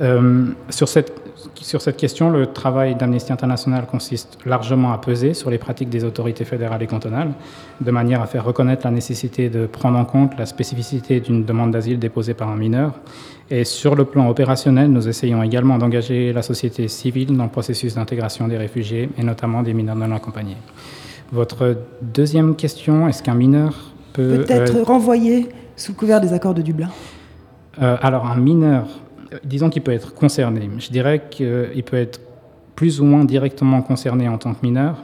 Euh, 0.00 0.46
sur, 0.70 0.88
cette, 0.88 1.12
sur 1.60 1.80
cette 1.82 1.96
question, 1.96 2.30
le 2.30 2.46
travail 2.46 2.94
d'Amnesty 2.94 3.32
International 3.32 3.86
consiste 3.86 4.38
largement 4.44 4.92
à 4.92 4.98
peser 4.98 5.34
sur 5.34 5.50
les 5.50 5.58
pratiques 5.58 5.88
des 5.88 6.04
autorités 6.04 6.44
fédérales 6.44 6.82
et 6.82 6.86
cantonales, 6.86 7.32
de 7.80 7.90
manière 7.90 8.20
à 8.22 8.26
faire 8.26 8.44
reconnaître 8.44 8.84
la 8.84 8.90
nécessité 8.90 9.48
de 9.48 9.66
prendre 9.66 9.98
en 9.98 10.04
compte 10.04 10.38
la 10.38 10.46
spécificité 10.46 11.20
d'une 11.20 11.44
demande 11.44 11.70
d'asile 11.70 11.98
déposée 11.98 12.34
par 12.34 12.48
un 12.48 12.56
mineur. 12.56 12.94
Et 13.50 13.64
sur 13.64 13.94
le 13.94 14.04
plan 14.04 14.28
opérationnel, 14.28 14.90
nous 14.90 15.08
essayons 15.08 15.42
également 15.42 15.78
d'engager 15.78 16.32
la 16.32 16.42
société 16.42 16.88
civile 16.88 17.36
dans 17.36 17.44
le 17.44 17.50
processus 17.50 17.94
d'intégration 17.94 18.48
des 18.48 18.56
réfugiés, 18.56 19.10
et 19.18 19.22
notamment 19.22 19.62
des 19.62 19.74
mineurs 19.74 19.96
non 19.96 20.14
accompagnés. 20.14 20.56
Votre 21.32 21.76
deuxième 22.02 22.56
question, 22.56 23.08
est-ce 23.08 23.22
qu'un 23.22 23.34
mineur 23.34 23.92
peut... 24.12 24.44
Peut-être 24.44 24.76
euh, 24.76 24.82
renvoyé 24.84 25.48
sous 25.76 25.94
couvert 25.94 26.20
des 26.20 26.32
accords 26.32 26.54
de 26.54 26.62
Dublin? 26.62 26.90
Euh, 27.82 27.96
alors, 28.02 28.26
un 28.26 28.36
mineur, 28.36 28.86
disons 29.42 29.70
qu'il 29.70 29.82
peut 29.82 29.92
être 29.92 30.14
concerné. 30.14 30.68
Je 30.78 30.90
dirais 30.90 31.24
qu'il 31.30 31.82
peut 31.84 31.96
être 31.96 32.20
plus 32.76 33.00
ou 33.00 33.04
moins 33.04 33.24
directement 33.24 33.82
concerné 33.82 34.28
en 34.28 34.38
tant 34.38 34.54
que 34.54 34.64
mineur. 34.64 35.02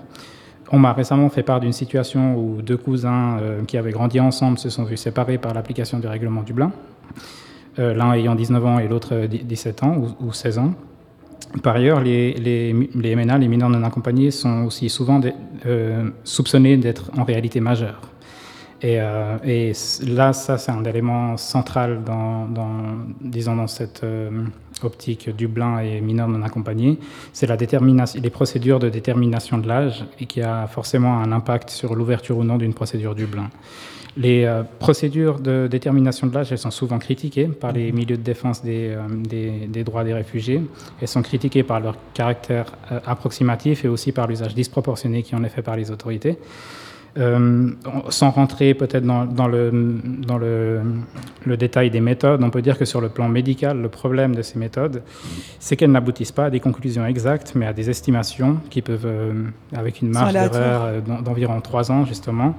On 0.72 0.78
m'a 0.78 0.92
récemment 0.92 1.28
fait 1.30 1.42
part 1.42 1.60
d'une 1.60 1.72
situation 1.72 2.36
où 2.36 2.62
deux 2.62 2.76
cousins 2.76 3.38
euh, 3.40 3.64
qui 3.64 3.76
avaient 3.76 3.90
grandi 3.90 4.20
ensemble 4.20 4.58
se 4.58 4.70
sont 4.70 4.84
vus 4.84 4.96
séparés 4.96 5.38
par 5.38 5.52
l'application 5.52 5.98
du 5.98 6.06
règlement 6.06 6.42
Dublin, 6.42 6.70
euh, 7.80 7.92
l'un 7.92 8.12
ayant 8.12 8.36
19 8.36 8.66
ans 8.66 8.78
et 8.78 8.86
l'autre 8.86 9.14
euh, 9.14 9.26
17 9.26 9.82
ans 9.82 9.96
ou, 9.96 10.26
ou 10.26 10.32
16 10.32 10.58
ans. 10.58 10.74
Par 11.62 11.76
ailleurs, 11.76 12.00
les, 12.00 12.34
les, 12.34 12.72
les 12.94 13.16
MNA, 13.16 13.38
les 13.38 13.48
mineurs 13.48 13.68
non 13.68 13.82
accompagnés, 13.82 14.30
sont 14.30 14.64
aussi 14.64 14.88
souvent 14.88 15.20
euh, 15.66 16.08
soupçonnés 16.22 16.76
d'être 16.76 17.10
en 17.18 17.24
réalité 17.24 17.60
majeurs. 17.60 18.00
Et, 18.82 18.98
euh, 18.98 19.72
là, 20.06 20.32
ça, 20.32 20.56
c'est 20.56 20.70
un 20.70 20.84
élément 20.84 21.36
central 21.36 22.02
dans, 22.04 22.48
disons, 23.20 23.56
dans 23.56 23.66
cette 23.66 24.02
euh, 24.04 24.30
optique 24.82 25.34
Dublin 25.36 25.80
et 25.80 26.00
mineurs 26.00 26.28
non 26.28 26.42
accompagnés. 26.42 26.98
C'est 27.32 27.46
les 27.46 28.30
procédures 28.30 28.78
de 28.78 28.88
détermination 28.88 29.58
de 29.58 29.68
l'âge 29.68 30.04
et 30.18 30.26
qui 30.26 30.40
a 30.40 30.66
forcément 30.66 31.18
un 31.18 31.30
impact 31.30 31.68
sur 31.68 31.94
l'ouverture 31.94 32.38
ou 32.38 32.44
non 32.44 32.56
d'une 32.56 32.72
procédure 32.72 33.14
Dublin. 33.14 33.50
Les 34.16 34.44
euh, 34.44 34.62
procédures 34.78 35.38
de 35.38 35.68
détermination 35.70 36.26
de 36.26 36.34
l'âge, 36.34 36.50
elles 36.50 36.58
sont 36.58 36.70
souvent 36.70 36.98
critiquées 36.98 37.46
par 37.46 37.72
les 37.72 37.92
milieux 37.92 38.16
de 38.16 38.22
défense 38.22 38.62
des, 38.62 38.96
droits 39.84 40.04
des 40.04 40.14
réfugiés. 40.14 40.62
Elles 41.02 41.08
sont 41.08 41.22
critiquées 41.22 41.62
par 41.62 41.80
leur 41.80 41.96
caractère 42.14 42.72
approximatif 43.04 43.84
et 43.84 43.88
aussi 43.88 44.10
par 44.10 44.26
l'usage 44.26 44.54
disproportionné 44.54 45.22
qui 45.22 45.34
en 45.36 45.44
est 45.44 45.50
fait 45.50 45.62
par 45.62 45.76
les 45.76 45.90
autorités. 45.90 46.38
Euh, 47.18 47.70
sans 48.08 48.30
rentrer 48.30 48.72
peut-être 48.72 49.04
dans, 49.04 49.24
dans, 49.24 49.48
le, 49.48 49.72
dans 50.24 50.38
le, 50.38 50.80
le 51.44 51.56
détail 51.56 51.90
des 51.90 52.00
méthodes, 52.00 52.40
on 52.44 52.50
peut 52.50 52.62
dire 52.62 52.78
que 52.78 52.84
sur 52.84 53.00
le 53.00 53.08
plan 53.08 53.28
médical, 53.28 53.82
le 53.82 53.88
problème 53.88 54.32
de 54.36 54.42
ces 54.42 54.60
méthodes, 54.60 55.02
c'est 55.58 55.74
qu'elles 55.74 55.90
n'aboutissent 55.90 56.30
pas 56.30 56.44
à 56.44 56.50
des 56.50 56.60
conclusions 56.60 57.04
exactes, 57.04 57.54
mais 57.56 57.66
à 57.66 57.72
des 57.72 57.90
estimations 57.90 58.58
qui 58.70 58.80
peuvent, 58.80 59.06
euh, 59.06 59.32
avec 59.76 60.02
une 60.02 60.10
marge 60.10 60.34
d'erreur 60.52 60.82
euh, 60.84 61.00
d'en- 61.00 61.20
d'environ 61.20 61.60
trois 61.60 61.90
ans, 61.90 62.04
justement. 62.04 62.54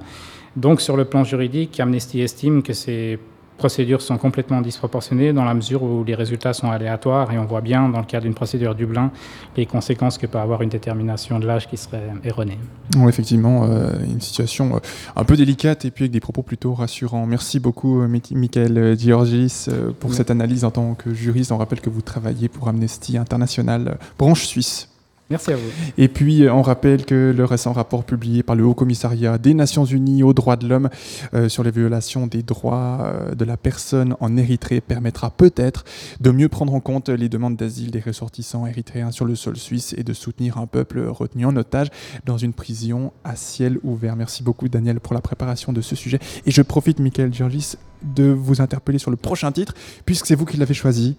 Donc, 0.54 0.82
sur 0.82 0.98
le 0.98 1.06
plan 1.06 1.24
juridique, 1.24 1.80
Amnesty 1.80 2.20
estime 2.20 2.62
que 2.62 2.74
ces 2.74 3.18
procédures 3.62 4.02
sont 4.02 4.18
complètement 4.18 4.60
disproportionnées 4.60 5.32
dans 5.32 5.44
la 5.44 5.54
mesure 5.54 5.84
où 5.84 6.02
les 6.02 6.16
résultats 6.16 6.52
sont 6.52 6.68
aléatoires 6.68 7.30
et 7.32 7.38
on 7.38 7.44
voit 7.44 7.60
bien, 7.60 7.88
dans 7.88 8.00
le 8.00 8.04
cadre 8.04 8.24
d'une 8.24 8.34
procédure 8.34 8.74
Dublin, 8.74 9.12
les 9.56 9.66
conséquences 9.66 10.18
que 10.18 10.26
peut 10.26 10.38
avoir 10.38 10.62
une 10.62 10.68
détermination 10.68 11.38
de 11.38 11.46
l'âge 11.46 11.68
qui 11.68 11.76
serait 11.76 12.10
erronée. 12.24 12.58
Bon, 12.96 13.08
effectivement, 13.08 13.62
euh, 13.62 13.92
une 14.04 14.20
situation 14.20 14.74
euh, 14.74 14.78
un 15.14 15.22
peu 15.22 15.36
délicate 15.36 15.84
et 15.84 15.92
puis 15.92 16.02
avec 16.04 16.10
des 16.10 16.18
propos 16.18 16.42
plutôt 16.42 16.74
rassurants. 16.74 17.24
Merci 17.24 17.60
beaucoup, 17.60 18.02
euh, 18.02 18.08
Michael 18.08 18.98
Georgis, 18.98 19.66
pour 20.00 20.10
Oui. 20.10 20.16
cette 20.16 20.32
analyse 20.32 20.64
en 20.64 20.72
tant 20.72 20.94
que 20.94 21.14
juriste. 21.14 21.52
On 21.52 21.58
rappelle 21.58 21.80
que 21.80 21.90
vous 21.90 22.02
travaillez 22.02 22.48
pour 22.48 22.66
Amnesty 22.68 23.16
International, 23.16 23.96
branche 24.18 24.44
suisse. 24.44 24.88
Merci 25.30 25.52
à 25.52 25.56
vous. 25.56 25.70
Et 25.96 26.08
puis, 26.08 26.44
euh, 26.44 26.52
on 26.52 26.60
rappelle 26.60 27.06
que 27.06 27.32
le 27.34 27.44
récent 27.44 27.72
rapport 27.72 28.04
publié 28.04 28.42
par 28.42 28.54
le 28.54 28.64
Haut 28.64 28.74
Commissariat 28.74 29.38
des 29.38 29.54
Nations 29.54 29.84
Unies 29.84 30.22
aux 30.22 30.34
droits 30.34 30.56
de 30.56 30.68
l'homme 30.68 30.90
euh, 31.32 31.48
sur 31.48 31.62
les 31.62 31.70
violations 31.70 32.26
des 32.26 32.42
droits 32.42 32.98
euh, 33.00 33.34
de 33.34 33.44
la 33.44 33.56
personne 33.56 34.14
en 34.20 34.36
Érythrée 34.36 34.82
permettra 34.82 35.30
peut-être 35.30 35.84
de 36.20 36.30
mieux 36.30 36.50
prendre 36.50 36.74
en 36.74 36.80
compte 36.80 37.08
les 37.08 37.30
demandes 37.30 37.56
d'asile 37.56 37.90
des 37.90 38.00
ressortissants 38.00 38.66
érythréens 38.66 39.10
sur 39.10 39.24
le 39.24 39.34
sol 39.34 39.56
suisse 39.56 39.94
et 39.96 40.04
de 40.04 40.12
soutenir 40.12 40.58
un 40.58 40.66
peuple 40.66 41.00
retenu 41.00 41.46
en 41.46 41.56
otage 41.56 41.88
dans 42.26 42.36
une 42.36 42.52
prison 42.52 43.12
à 43.24 43.34
ciel 43.34 43.78
ouvert. 43.84 44.16
Merci 44.16 44.42
beaucoup, 44.42 44.68
Daniel, 44.68 45.00
pour 45.00 45.14
la 45.14 45.20
préparation 45.22 45.72
de 45.72 45.80
ce 45.80 45.96
sujet. 45.96 46.18
Et 46.44 46.50
je 46.50 46.60
profite, 46.60 47.00
Michael 47.00 47.32
Georgis, 47.32 47.76
de 48.02 48.24
vous 48.24 48.60
interpeller 48.60 48.98
sur 48.98 49.10
le 49.10 49.16
prochain 49.16 49.50
titre, 49.50 49.74
puisque 50.04 50.26
c'est 50.26 50.34
vous 50.34 50.44
qui 50.44 50.58
l'avez 50.58 50.74
choisi. 50.74 51.16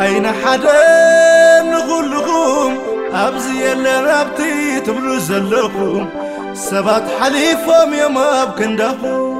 أين 0.00 0.26
حدا 0.26 1.62
نقول 1.62 2.10
لكم 2.10 2.78
أبزي 3.12 3.72
اللي 3.72 4.00
ربتي 4.00 4.80
تبلو 4.80 5.18
زلقكم 5.18 6.08
سبات 6.54 7.02
حليفهم 7.20 7.94
يا 7.94 8.08
ما 8.08 8.44
بكندهم 8.44 9.37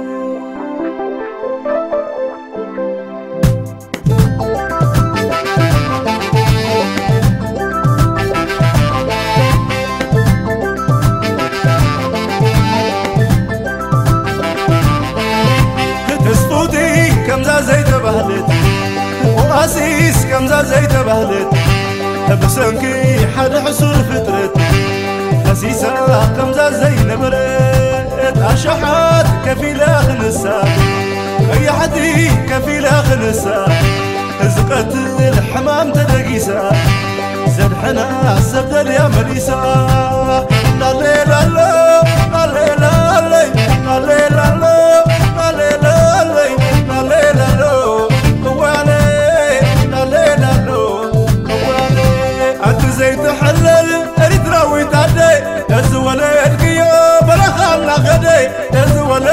ወቃሲስ 19.68 20.18
ከምዛ 20.30 20.54
ዘይተባህለት 20.70 21.50
ብሰንኪ 22.42 22.82
ሓደ 23.36 23.54
ሕሱር 23.66 23.98
ፍጥረት 24.10 24.54
ከሲሳ 25.46 25.84
ከምዛ 26.38 26.60
ዘይነበረት 26.80 28.38
ኣሸሓት 28.52 29.28
ከፊላ 29.46 29.82
ክንሳ 30.08 30.44
ቀያሕቲ 31.48 31.98
ከፊላ 32.50 32.88
ክንሳ 33.10 33.46
ዝቀትል 34.56 35.36
ሕማም 35.52 35.90
ተደጊሳ 35.98 36.50
ዘድሐና 37.58 38.00
ሰብ 38.52 38.68
ደልያ 38.74 39.02
መሊሳ 39.16 39.50
ላሌላሎ 40.82 41.58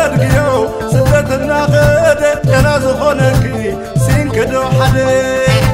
ገድግዮ 0.06 0.39
ስደትናኸደ 0.93 2.24
ገና 2.49 2.68
ዝኾነኪ 2.84 3.43
ሲንክዶ 4.03 4.53
ሓደ 4.78 4.97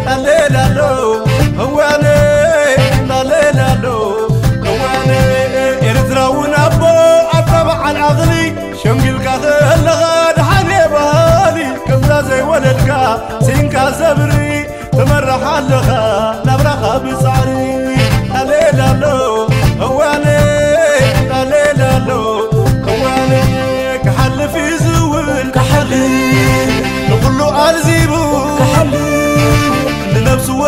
ላሌላሎ 0.05 0.77
እዋነ 1.65 2.05
ላሌላሎ 3.09 3.86
እዋነ 4.71 5.09
ኤርትራውን 5.89 6.53
ኣቦ 6.63 6.82
ኣታ 7.38 7.51
በዓል 7.67 7.99
ኣኽሊ 8.09 8.32
ሸምጊልካ 8.84 9.27
ኸለኻ 9.43 10.01
ድሓኔ 10.38 10.71
ባህሊ 10.93 11.57
ከምዛ 11.88 12.11
ዘይወለድካ 12.29 12.89
ሲንካ 13.47 13.75
ዘብሪ 13.99 14.34
ትመርሓ 14.97 15.43
ኣለኻ 15.57 15.89
ናብራኻ 16.47 16.84
ብፃዕ 17.03 17.40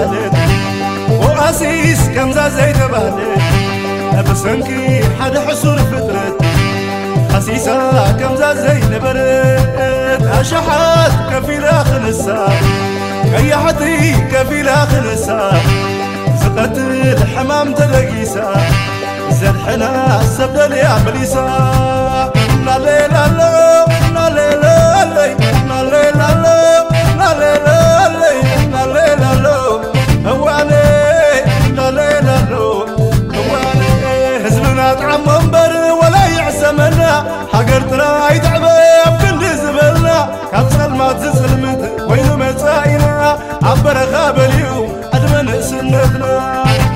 ተባልት 0.00 0.36
ወቃሲስ 1.22 2.00
ከምዛ 2.14 2.38
ዘይተባልት 2.56 3.18
ብሰንኪ 4.26 4.68
ሓደ 5.18 5.34
ሕሱር 5.46 5.78
ፍጥረት 5.90 6.36
ቀሲሳ 7.32 7.66
ከምዛ 8.20 8.42
ዘይነበረት 8.60 10.24
ኣሸሓት 10.38 11.14
ከፊላ 11.30 11.66
ክንሳ 11.88 12.26
ቀያሕቲ 13.32 13.82
ከፊላ 14.32 14.70
ክንሳ 14.92 15.28
ዝቐትል 16.42 16.92
ሕማም 17.34 17.68
ተለጊሳ 17.80 18.36
ዘድሕና 19.40 19.84
ሰብ 20.36 20.54
ደልያ 20.58 20.88
መሊሳ 21.06 21.36
ናሌላሎ 22.68 23.40
ናሌላለይ 24.16 25.32
ናሌላሎ 25.70 26.59
ኣብ 43.68 43.78
በረኻ 43.84 44.14
በልዩ 44.36 44.66
ኣድመንእስነትና 45.16 46.24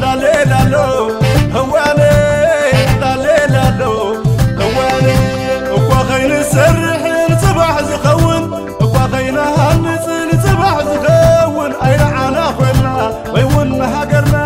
ላሌላሎ 0.03 0.75
እዋነ 1.61 2.01
ላሌላሎ 3.03 3.81
እዋነ 4.67 5.07
እኳ 5.77 5.91
ኸይንሰርሕን 6.11 7.33
ጽባሕ 7.43 7.77
ዝኸውን 7.91 8.45
እኳ 8.87 8.95
ኸይናሃንፅን 9.15 10.31
ጽባሕ 10.47 10.79
ዝኸውን 10.91 11.73
ኣይነዓና 11.89 12.39
ኾልና 12.59 12.87
ወይ 13.35 13.45
እውን 13.49 13.71
ንሃገርና 13.81 14.37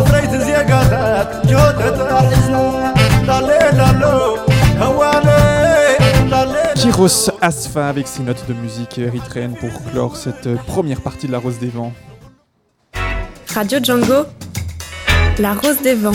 ኣፍረይቲ 0.00 0.34
ዜጋታት 0.48 1.28
ጆተታ 1.52 2.00
Chiros 6.90 7.28
Asfa 7.42 7.86
avec 7.86 8.08
ses 8.08 8.22
notes 8.22 8.48
de 8.48 8.54
musique 8.54 8.96
érythréenne 8.96 9.52
pour 9.52 9.68
clore 9.90 10.16
cette 10.16 10.48
première 10.64 11.02
partie 11.02 11.26
de 11.26 11.32
La 11.32 11.38
Rose 11.38 11.58
des 11.58 11.68
Vents. 11.68 11.92
Radio 13.52 13.78
Django, 13.82 14.24
La 15.38 15.52
Rose 15.52 15.82
des 15.82 15.94
Vents. 15.94 16.12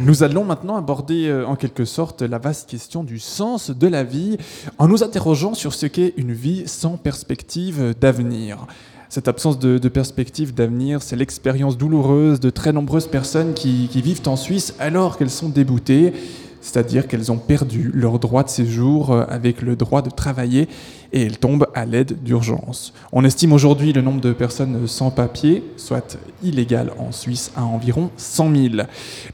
Nous 0.00 0.24
allons 0.24 0.42
maintenant 0.42 0.76
aborder 0.76 1.28
euh, 1.28 1.46
en 1.46 1.54
quelque 1.54 1.84
sorte 1.84 2.20
la 2.22 2.38
vaste 2.38 2.68
question 2.68 3.04
du 3.04 3.20
sens 3.20 3.70
de 3.70 3.86
la 3.86 4.02
vie 4.02 4.36
en 4.78 4.88
nous 4.88 5.04
interrogeant 5.04 5.54
sur 5.54 5.74
ce 5.74 5.86
qu'est 5.86 6.14
une 6.16 6.32
vie 6.32 6.64
sans 6.66 6.96
perspective 6.96 7.94
d'avenir. 8.00 8.66
Cette 9.08 9.28
absence 9.28 9.60
de, 9.60 9.88
perspective 9.88 10.52
d'avenir, 10.52 11.00
c'est 11.00 11.16
l'expérience 11.16 11.78
douloureuse 11.78 12.40
de 12.40 12.50
très 12.50 12.72
nombreuses 12.72 13.06
personnes 13.06 13.54
qui 13.54 13.86
vivent 13.94 14.22
en 14.26 14.36
Suisse 14.36 14.74
alors 14.80 15.16
qu'elles 15.16 15.30
sont 15.30 15.50
déboutées 15.50 16.14
c'est-à-dire 16.62 17.08
qu'elles 17.08 17.30
ont 17.30 17.38
perdu 17.38 17.90
leur 17.92 18.18
droit 18.18 18.44
de 18.44 18.48
séjour 18.48 19.10
euh, 19.10 19.24
avec 19.28 19.60
le 19.60 19.76
droit 19.76 20.00
de 20.00 20.10
travailler 20.10 20.68
et 21.12 21.22
elles 21.26 21.38
tombent 21.38 21.68
à 21.74 21.84
l'aide 21.84 22.22
d'urgence. 22.22 22.92
On 23.12 23.24
estime 23.24 23.52
aujourd'hui 23.52 23.92
le 23.92 24.02
nombre 24.02 24.20
de 24.20 24.32
personnes 24.32 24.86
sans 24.86 25.10
papier, 25.10 25.62
soit 25.76 26.18
illégales 26.42 26.92
en 26.98 27.12
Suisse, 27.12 27.52
à 27.56 27.64
environ 27.64 28.10
100 28.16 28.54
000. 28.54 28.74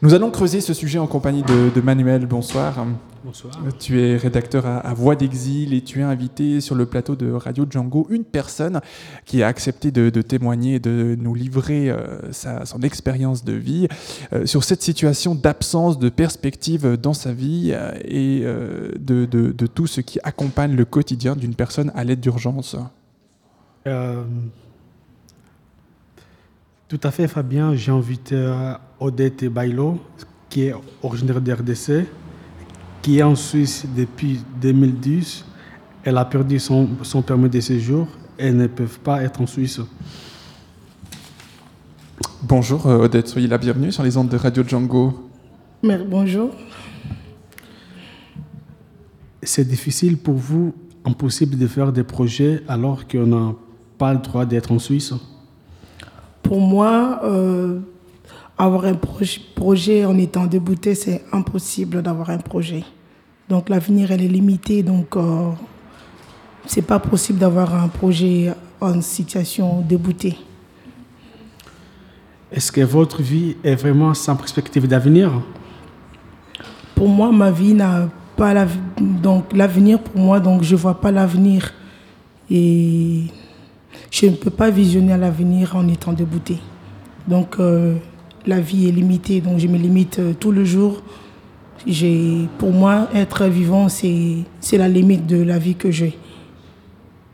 Nous 0.03 0.15
allons 0.15 0.31
creuser 0.31 0.61
ce 0.61 0.75
sujet 0.75 0.99
en 0.99 1.07
compagnie 1.07 1.43
de, 1.43 1.71
de 1.75 1.81
Manuel. 1.81 2.27
Bonsoir. 2.27 2.85
Bonsoir. 3.25 3.53
Tu 3.81 4.01
es 4.01 4.17
rédacteur 4.17 4.65
à, 4.65 4.79
à 4.79 4.95
Voix 4.95 5.17
d'Exil 5.17 5.75
et 5.75 5.83
tu 5.83 6.03
as 6.03 6.09
invité 6.09 6.61
sur 6.61 6.77
le 6.77 6.87
plateau 6.87 7.17
de 7.17 7.31
Radio 7.33 7.67
Django 7.69 8.07
une 8.11 8.25
personne 8.25 8.81
qui 9.27 9.43
a 9.43 9.49
accepté 9.49 9.91
de, 9.91 10.09
de 10.09 10.23
témoigner 10.23 10.77
et 10.77 10.79
de 10.79 11.17
nous 11.21 11.35
livrer 11.35 11.91
euh, 11.91 11.97
sa, 12.31 12.65
son 12.65 12.81
expérience 12.83 13.45
de 13.45 13.53
vie 13.53 13.89
euh, 14.33 14.47
sur 14.47 14.63
cette 14.63 14.83
situation 14.83 15.35
d'absence 15.35 15.99
de 15.99 16.09
perspective 16.09 16.97
dans 16.97 17.13
sa 17.13 17.33
vie 17.33 17.73
euh, 17.73 17.91
et 18.05 18.45
de, 18.99 19.25
de- 19.27 19.53
de 19.53 19.67
tout 19.67 19.87
ce 19.89 20.01
qui 20.01 20.19
accompagne 20.23 20.75
le 20.77 20.85
quotidien 20.85 21.35
d'une 21.37 21.55
personne 21.55 21.68
à 21.95 22.05
l'aide 22.05 22.21
d'urgence. 22.21 22.77
Euh, 23.87 24.25
tout 26.89 27.01
à 27.03 27.11
fait, 27.11 27.29
Fabien. 27.29 27.75
J'ai 27.75 27.93
invité 27.93 28.35
euh, 28.35 28.75
Odette 29.01 29.45
Bailo, 29.45 30.01
qui 30.49 30.65
est 30.65 30.75
originaire 31.03 31.41
de 31.41 31.53
RDC, 31.53 32.07
qui 33.03 33.19
est 33.19 33.23
en 33.23 33.35
Suisse 33.35 33.87
depuis 33.97 34.41
2010. 34.61 35.45
Elle 36.05 36.17
a 36.17 36.25
perdu 36.25 36.59
son, 36.59 36.89
son 37.03 37.23
permis 37.23 37.49
de 37.51 37.61
séjour 37.61 38.09
et 38.39 38.51
ne 38.53 38.67
peut 38.67 38.87
pas 38.87 39.23
être 39.23 39.41
en 39.41 39.47
Suisse. 39.47 39.81
Bonjour 42.43 42.87
euh, 42.87 43.05
Odette, 43.05 43.27
soyez 43.27 43.49
la 43.49 43.59
bienvenue 43.59 43.91
sur 43.91 44.05
les 44.05 44.17
ondes 44.17 44.29
de 44.29 44.37
Radio 44.37 44.63
Django. 44.63 45.29
Mais 45.83 45.99
bonjour. 45.99 46.51
C'est 49.43 49.67
difficile 49.67 50.17
pour 50.17 50.35
vous, 50.35 50.75
impossible 51.09 51.57
de 51.57 51.67
faire 51.67 51.91
des 51.93 52.05
projets 52.05 52.63
alors 52.69 53.09
qu'on 53.09 53.27
n'a 53.27 53.55
pas 53.97 54.13
le 54.13 54.21
droit 54.21 54.45
d'être 54.45 54.71
en 54.73 54.79
Suisse. 54.79 55.13
Pour 56.43 56.61
moi, 56.61 57.21
euh, 57.25 57.81
avoir 58.57 58.85
un 58.85 58.95
proj- 58.95 59.41
projet 59.55 60.05
en 60.05 60.17
étant 60.19 60.47
débouté, 60.47 60.95
c'est 60.95 61.25
impossible 61.33 62.03
d'avoir 62.03 62.31
un 62.31 62.39
projet. 62.39 62.85
Donc 63.49 63.69
l'avenir, 63.69 64.13
elle 64.13 64.23
est 64.23 64.29
limitée. 64.29 64.83
Donc 64.83 65.17
euh, 65.17 65.51
c'est 66.67 66.87
pas 66.87 66.99
possible 66.99 67.39
d'avoir 67.39 67.75
un 67.75 67.89
projet 67.89 68.53
en 68.81 69.01
situation 69.01 69.81
déboutée. 69.81 70.37
Est-ce 72.51 72.71
que 72.73 72.81
votre 72.81 73.21
vie 73.23 73.57
est 73.63 73.75
vraiment 73.75 74.15
sans 74.15 74.37
perspective 74.37 74.87
d'avenir? 74.87 75.31
Pour 76.95 77.09
moi, 77.09 77.31
ma 77.31 77.51
vie 77.51 77.75
n'a 77.75 78.09
pas 78.39 78.55
donc 79.01 79.53
l'avenir 79.53 79.99
pour 79.99 80.19
moi, 80.21 80.39
donc 80.39 80.63
je 80.63 80.77
vois 80.77 81.01
pas 81.01 81.11
l'avenir 81.11 81.75
et 82.49 83.25
je 84.13 84.27
ne 84.27 84.37
peux 84.37 84.51
pas 84.51 84.71
visionner 84.71 85.17
l'avenir 85.17 85.75
en 85.75 85.87
étant 85.89 86.13
débouté. 86.13 86.59
Donc 87.27 87.57
euh, 87.59 87.97
la 88.47 88.61
vie 88.61 88.89
est 88.89 88.93
limitée, 88.93 89.41
donc 89.41 89.59
je 89.59 89.67
me 89.67 89.77
limite 89.77 90.21
euh, 90.21 90.33
tout 90.39 90.53
le 90.53 90.65
jour. 90.65 91.03
J'ai, 91.85 92.49
pour 92.59 92.73
moi, 92.73 93.09
être 93.13 93.45
vivant, 93.47 93.89
c'est 93.89 94.45
c'est 94.61 94.79
la 94.79 94.89
limite 94.89 95.27
de 95.27 95.43
la 95.43 95.59
vie 95.59 95.75
que 95.75 95.91
j'ai. 95.91 96.17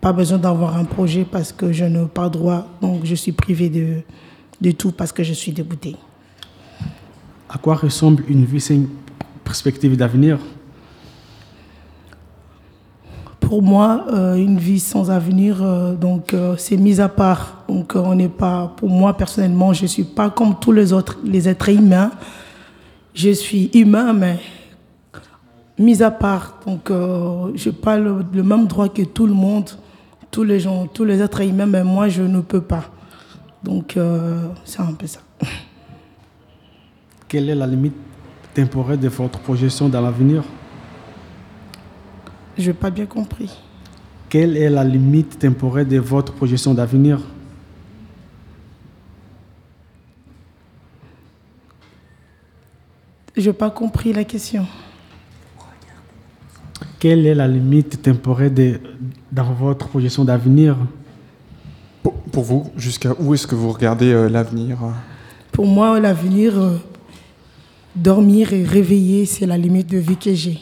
Pas 0.00 0.14
besoin 0.14 0.38
d'avoir 0.38 0.76
un 0.76 0.84
projet 0.84 1.26
parce 1.30 1.52
que 1.52 1.70
je 1.70 1.84
n'ai 1.84 2.07
pas 2.07 2.30
droit, 2.30 2.66
donc 2.80 3.05
je 3.05 3.14
suis 3.14 3.32
privée 3.32 3.68
de, 3.68 4.00
de 4.61 4.70
tout 4.70 4.92
parce 4.92 5.12
que 5.12 5.22
je 5.22 5.34
suis 5.34 5.52
déboutée. 5.52 5.96
À 7.50 7.59
quoi 7.59 7.74
ressemble 7.74 8.24
une 8.26 8.46
vie 8.46 8.61
sans 8.61 8.86
perspective 9.44 9.96
d'avenir? 9.96 10.38
Pour 13.55 13.62
moi, 13.62 14.07
euh, 14.12 14.34
une 14.34 14.59
vie 14.59 14.80
sans 14.80 15.12
avenir, 15.12 15.62
euh, 15.62 15.94
donc 15.94 16.34
euh, 16.34 16.57
c'est 16.59 16.76
mis 16.76 17.00
à 17.00 17.09
part. 17.09 17.62
Donc 17.68 17.92
on 17.94 18.16
n'est 18.16 18.28
pas, 18.28 18.74
pour 18.76 18.90
moi 18.90 19.16
personnellement, 19.16 19.72
je 19.72 19.86
suis 19.86 20.02
pas 20.02 20.28
comme 20.28 20.59
tous 20.59 20.72
les 20.72 20.92
autres, 20.92 21.20
les 21.22 21.48
êtres 21.48 21.68
humains. 21.68 22.11
Je 23.14 23.30
suis 23.30 23.70
humain, 23.72 24.12
mais 24.12 24.40
mis 25.78 26.02
à 26.02 26.11
part. 26.11 26.59
Donc 26.66 26.90
je 26.90 27.68
n'ai 27.68 27.76
pas 27.76 27.96
le, 27.96 28.24
même 28.42 28.66
droit 28.66 28.88
que 28.88 29.02
tout 29.02 29.28
le 29.28 29.34
monde, 29.34 29.70
tous 30.32 30.42
les 30.42 30.59
gens, 30.59 30.88
tous 30.88 31.05
les 31.05 31.22
êtres 31.22 31.42
humains, 31.42 31.66
mais 31.66 31.84
moi 31.84 32.09
je 32.09 32.22
ne 32.22 32.40
peux 32.40 32.61
pas. 32.61 32.82
Donc 33.62 33.96
c'est 34.64 34.80
un 34.80 34.94
peu 34.94 35.07
ça. 35.07 35.20
Quelle 37.28 37.48
est 37.48 37.55
la 37.55 37.68
limite 37.68 37.94
temporelle 38.52 38.98
de 38.98 39.07
votre 39.07 39.38
projection 39.38 39.88
dans 39.88 40.00
l'avenir? 40.00 40.42
Je 42.57 42.68
n'ai 42.70 42.74
pas 42.74 42.90
bien 42.90 43.07
compris. 43.07 43.50
Quelle 44.28 44.57
est 44.57 44.70
la 44.70 44.84
limite 44.84 45.38
temporelle 45.38 45.88
de 45.88 45.98
votre 45.98 46.32
projection 46.32 46.74
d'avenir? 46.74 47.20
Je 53.36 53.48
n'ai 53.50 53.52
pas 53.52 53.70
compris 53.70 54.12
la 54.12 54.24
question. 54.24 54.66
Quelle 57.00 57.26
est 57.26 57.34
la 57.34 57.48
limite 57.48 58.00
temporelle 58.00 58.55
de- 58.55 58.80
dans 59.30 59.52
votre 59.52 59.88
projection 59.88 60.24
d'avenir? 60.24 60.76
Pour, 62.02 62.14
pour 62.14 62.44
vous, 62.44 62.70
jusqu'à 62.76 63.12
où 63.18 63.34
est-ce 63.34 63.46
que 63.46 63.55
vous 63.55 63.72
regardez 63.72 64.12
euh, 64.12 64.28
l'avenir? 64.28 64.78
Pour 65.52 65.66
moi, 65.66 65.98
l'avenir, 66.00 66.59
euh, 66.59 66.76
dormir 67.94 68.52
et 68.52 68.64
réveiller, 68.64 69.26
c'est 69.26 69.46
la 69.46 69.59
limite 69.59 69.88
de 69.90 69.98
vie 69.98 70.16
que 70.16 70.32
j'ai. 70.34 70.61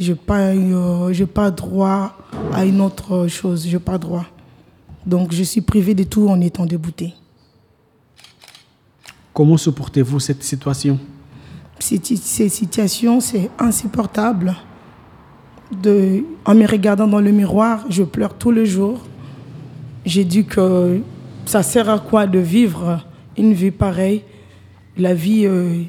Je 0.00 0.12
n'ai 0.12 0.18
pas, 0.18 0.40
euh, 0.54 1.26
pas 1.26 1.50
droit 1.50 2.16
à 2.54 2.64
une 2.64 2.80
autre 2.80 3.28
chose. 3.28 3.66
Je 3.68 3.76
n'ai 3.76 3.78
pas 3.82 3.98
droit. 3.98 4.24
Donc, 5.06 5.32
je 5.32 5.42
suis 5.42 5.60
privée 5.60 5.94
de 5.94 6.04
tout 6.04 6.26
en 6.28 6.40
étant 6.40 6.64
déboutée. 6.64 7.12
Comment 9.34 9.56
supportez-vous 9.58 10.18
cette 10.20 10.42
situation? 10.42 10.98
Cette- 11.78 12.06
Ces 12.16 12.48
situations, 12.48 13.20
c'est 13.20 13.50
insupportable. 13.58 14.56
De, 15.82 16.24
en 16.44 16.54
me 16.54 16.66
regardant 16.66 17.06
dans 17.06 17.20
le 17.20 17.30
miroir, 17.30 17.84
je 17.90 18.02
pleure 18.02 18.34
tous 18.34 18.50
les 18.50 18.66
jours. 18.66 19.00
J'ai 20.04 20.24
dit 20.24 20.44
que 20.44 21.00
ça 21.44 21.62
sert 21.62 21.88
à 21.88 21.98
quoi 21.98 22.26
de 22.26 22.38
vivre 22.38 23.04
une 23.36 23.52
vie 23.52 23.70
pareille? 23.70 24.22
La 24.96 25.14
vie, 25.14 25.46
euh, 25.46 25.82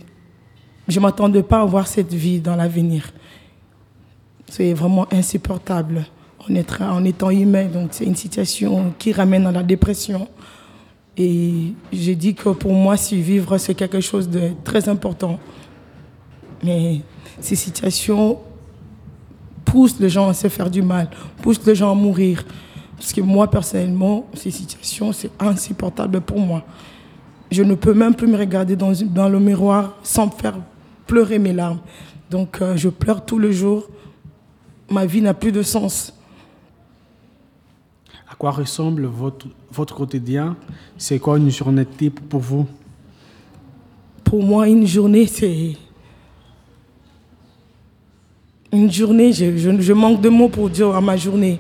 je 0.88 1.00
ne 1.00 1.04
m'attendais 1.04 1.42
pas 1.44 1.62
à 1.62 1.66
voir 1.66 1.88
cette 1.88 2.14
vie 2.14 2.40
dans 2.40 2.56
l'avenir. 2.56 3.12
C'est 4.52 4.74
vraiment 4.74 5.08
insupportable 5.14 6.06
en, 6.40 7.06
étant 7.06 7.30
humain. 7.30 7.68
Donc 7.68 7.92
c'est 7.92 8.04
une 8.04 8.18
situation 8.18 8.94
qui 9.00 9.14
ramène 9.14 9.48
à 9.48 9.52
la 9.54 9.64
dépression. 9.64 10.28
Et 11.16 11.72
j'ai 11.94 12.16
dit 12.16 12.36
que 12.36 12.50
pour 12.50 12.74
moi, 12.74 12.98
si 12.98 13.22
vivre, 13.22 13.58
c'est 13.58 13.76
quelque 13.76 14.02
chose 14.02 14.28
de 14.28 14.50
très 14.66 14.90
important. 14.90 15.40
Mais 16.62 17.00
ces 17.40 17.56
situations 17.56 18.40
poussent 19.64 20.02
les 20.02 20.10
gens 20.10 20.28
à 20.28 20.34
se 20.34 20.50
faire 20.50 20.70
du 20.70 20.82
mal, 20.82 21.10
poussent 21.42 21.66
les 21.66 21.76
gens 21.76 21.94
à 21.94 21.96
mourir. 21.96 22.44
Parce 22.98 23.14
que 23.14 23.22
moi, 23.22 23.50
personnellement, 23.50 24.28
ces 24.34 24.52
situations, 24.52 25.14
c'est 25.14 25.32
insupportable 25.40 26.20
pour 26.20 26.40
moi. 26.40 26.66
Je 27.52 27.64
ne 27.64 27.76
peux 27.76 27.94
même 27.94 28.16
plus 28.16 28.28
me 28.28 28.38
regarder 28.38 28.76
dans 28.76 29.30
le 29.30 29.40
miroir 29.40 29.96
sans 30.04 30.26
me 30.26 30.32
faire 30.32 30.58
pleurer 31.08 31.40
mes 31.40 31.54
larmes. 31.54 31.80
Donc, 32.30 32.62
euh, 32.62 32.76
je 32.76 32.90
pleure 32.90 33.24
tous 33.24 33.40
les 33.40 33.54
jours. 33.54 33.88
Ma 34.92 35.06
vie 35.06 35.22
n'a 35.22 35.34
plus 35.34 35.54
de 35.54 35.64
sens. 35.64 36.14
À 38.30 38.36
quoi 38.36 38.52
ressemble 38.52 39.06
votre, 39.06 39.48
votre 39.72 39.96
quotidien? 39.96 40.58
C'est 40.98 41.18
quoi 41.18 41.38
une 41.38 41.50
journée 41.50 41.86
type 41.86 42.20
pour 42.30 42.42
vous? 42.42 42.68
Pour 44.26 44.44
moi, 44.44 44.68
une 44.68 44.86
journée, 44.86 45.28
c'est. 45.28 45.78
Une 48.74 48.92
journée, 48.92 49.32
je, 49.34 49.58
je- 49.58 49.82
je 49.82 49.94
manque 49.94 50.20
de 50.22 50.30
mots 50.30 50.50
pour 50.50 50.70
dire 50.70 50.94
à 50.94 51.02
ma 51.02 51.16
journée. 51.16 51.60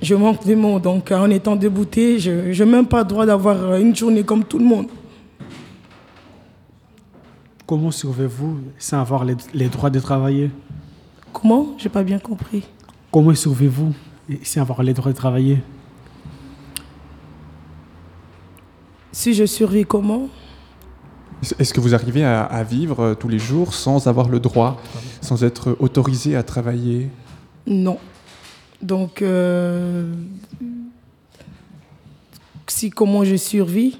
Je 0.00 0.14
manque 0.14 0.46
de 0.46 0.54
mots. 0.54 0.78
Donc, 0.78 1.10
en 1.10 1.28
étant 1.30 1.56
déboutée, 1.56 2.18
je 2.20 2.30
n'ai 2.62 2.70
même 2.70 2.86
pas 2.86 3.00
le 3.00 3.04
droit 3.08 3.26
d'avoir 3.26 3.74
une 3.76 3.94
journée 3.94 4.22
comme 4.22 4.44
tout 4.44 4.58
le 4.58 4.64
monde. 4.64 4.86
Comment 7.66 7.90
survivez-vous 7.90 8.60
sans 8.78 9.00
avoir 9.00 9.24
les, 9.24 9.36
les 9.54 9.68
droits 9.68 9.90
de 9.90 10.00
travailler? 10.00 10.50
Comment? 11.32 11.74
J'ai 11.78 11.88
pas 11.88 12.02
bien 12.02 12.18
compris. 12.18 12.64
Comment 13.10 13.34
survivez-vous 13.34 13.92
sans 14.42 14.60
avoir 14.60 14.82
les 14.82 14.94
droits 14.94 15.10
de 15.12 15.16
travailler? 15.16 15.58
Si 19.12 19.34
je 19.34 19.44
survis 19.44 19.84
comment? 19.84 20.28
Est-ce- 21.58 21.72
que 21.72 21.80
vous 21.80 21.94
arrivez 21.94 22.22
à, 22.24 22.42
à 22.44 22.62
vivre 22.62 23.00
euh, 23.00 23.14
tous 23.14 23.28
les 23.28 23.38
jours 23.38 23.72
sans 23.74 24.06
avoir 24.06 24.28
le 24.28 24.40
droit, 24.40 24.80
sans 25.22 25.42
être 25.42 25.74
autorisé 25.80 26.36
à 26.36 26.42
travailler? 26.42 27.08
Non. 27.66 27.98
Donc, 28.82 29.22
euh, 29.22 30.12
si 32.66 32.90
comment 32.90 33.24
je 33.24 33.36
survis, 33.36 33.98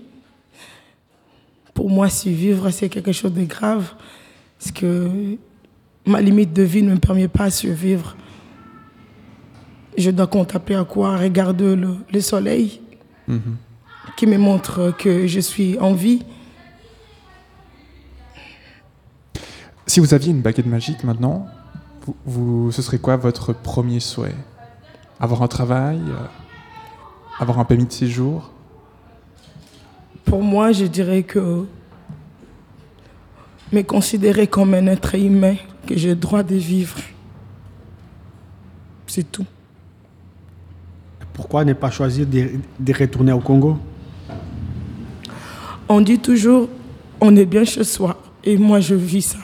pour 1.72 1.88
moi, 1.88 2.08
survivre, 2.10 2.70
c'est 2.70 2.88
quelque 2.90 3.12
chose 3.12 3.32
de 3.32 3.44
grave. 3.44 3.94
Parce 4.58 4.72
que 4.72 5.10
ma 6.10 6.20
limite 6.20 6.52
de 6.52 6.62
vie 6.62 6.82
ne 6.82 6.92
me 6.94 6.98
permet 6.98 7.28
pas 7.28 7.46
de 7.46 7.52
survivre. 7.52 8.16
Je 9.96 10.10
dois 10.10 10.26
contempler 10.26 10.74
à 10.76 10.84
quoi 10.84 11.16
Regarder 11.16 11.76
le, 11.76 11.96
le 12.12 12.20
soleil 12.20 12.80
qui 14.16 14.26
me 14.26 14.36
montre 14.38 14.92
que 14.98 15.26
je 15.26 15.40
suis 15.40 15.78
en 15.78 15.92
vie. 15.92 16.22
Si 19.86 20.00
vous 20.00 20.14
aviez 20.14 20.30
une 20.32 20.40
baguette 20.42 20.66
magique 20.66 21.04
maintenant, 21.04 21.46
vous, 22.06 22.16
vous- 22.26 22.72
ce 22.72 22.82
serait 22.82 22.98
quoi 22.98 23.16
votre 23.16 23.52
premier 23.52 24.00
souhait? 24.00 24.34
Avoir 25.20 25.42
un 25.42 25.48
travail 25.48 26.00
euh, 26.08 26.14
Avoir 27.38 27.58
un 27.58 27.64
permis 27.64 27.86
de 27.86 27.92
séjour? 27.92 28.50
Pour 30.24 30.42
moi, 30.42 30.72
je 30.72 30.84
dirais 30.84 31.22
que 31.22 31.64
me 33.72 33.82
considérer 33.82 34.46
comme 34.46 34.74
un 34.74 34.86
être 34.86 35.14
humain, 35.14 35.56
que 35.90 35.98
j'ai 35.98 36.10
le 36.10 36.14
droit 36.14 36.44
de 36.44 36.54
vivre. 36.54 36.96
C'est 39.08 39.30
tout. 39.30 39.44
Pourquoi 41.32 41.64
ne 41.64 41.72
pas 41.72 41.90
choisir 41.90 42.26
de, 42.26 42.50
de 42.78 42.92
retourner 42.92 43.32
au 43.32 43.40
Congo? 43.40 43.76
On 45.88 46.00
dit 46.00 46.20
toujours, 46.20 46.68
on 47.20 47.34
est 47.34 47.44
bien 47.44 47.64
chez 47.64 47.82
soi. 47.82 48.22
Et 48.44 48.56
moi, 48.56 48.78
je 48.78 48.94
vis 48.94 49.22
ça. 49.22 49.38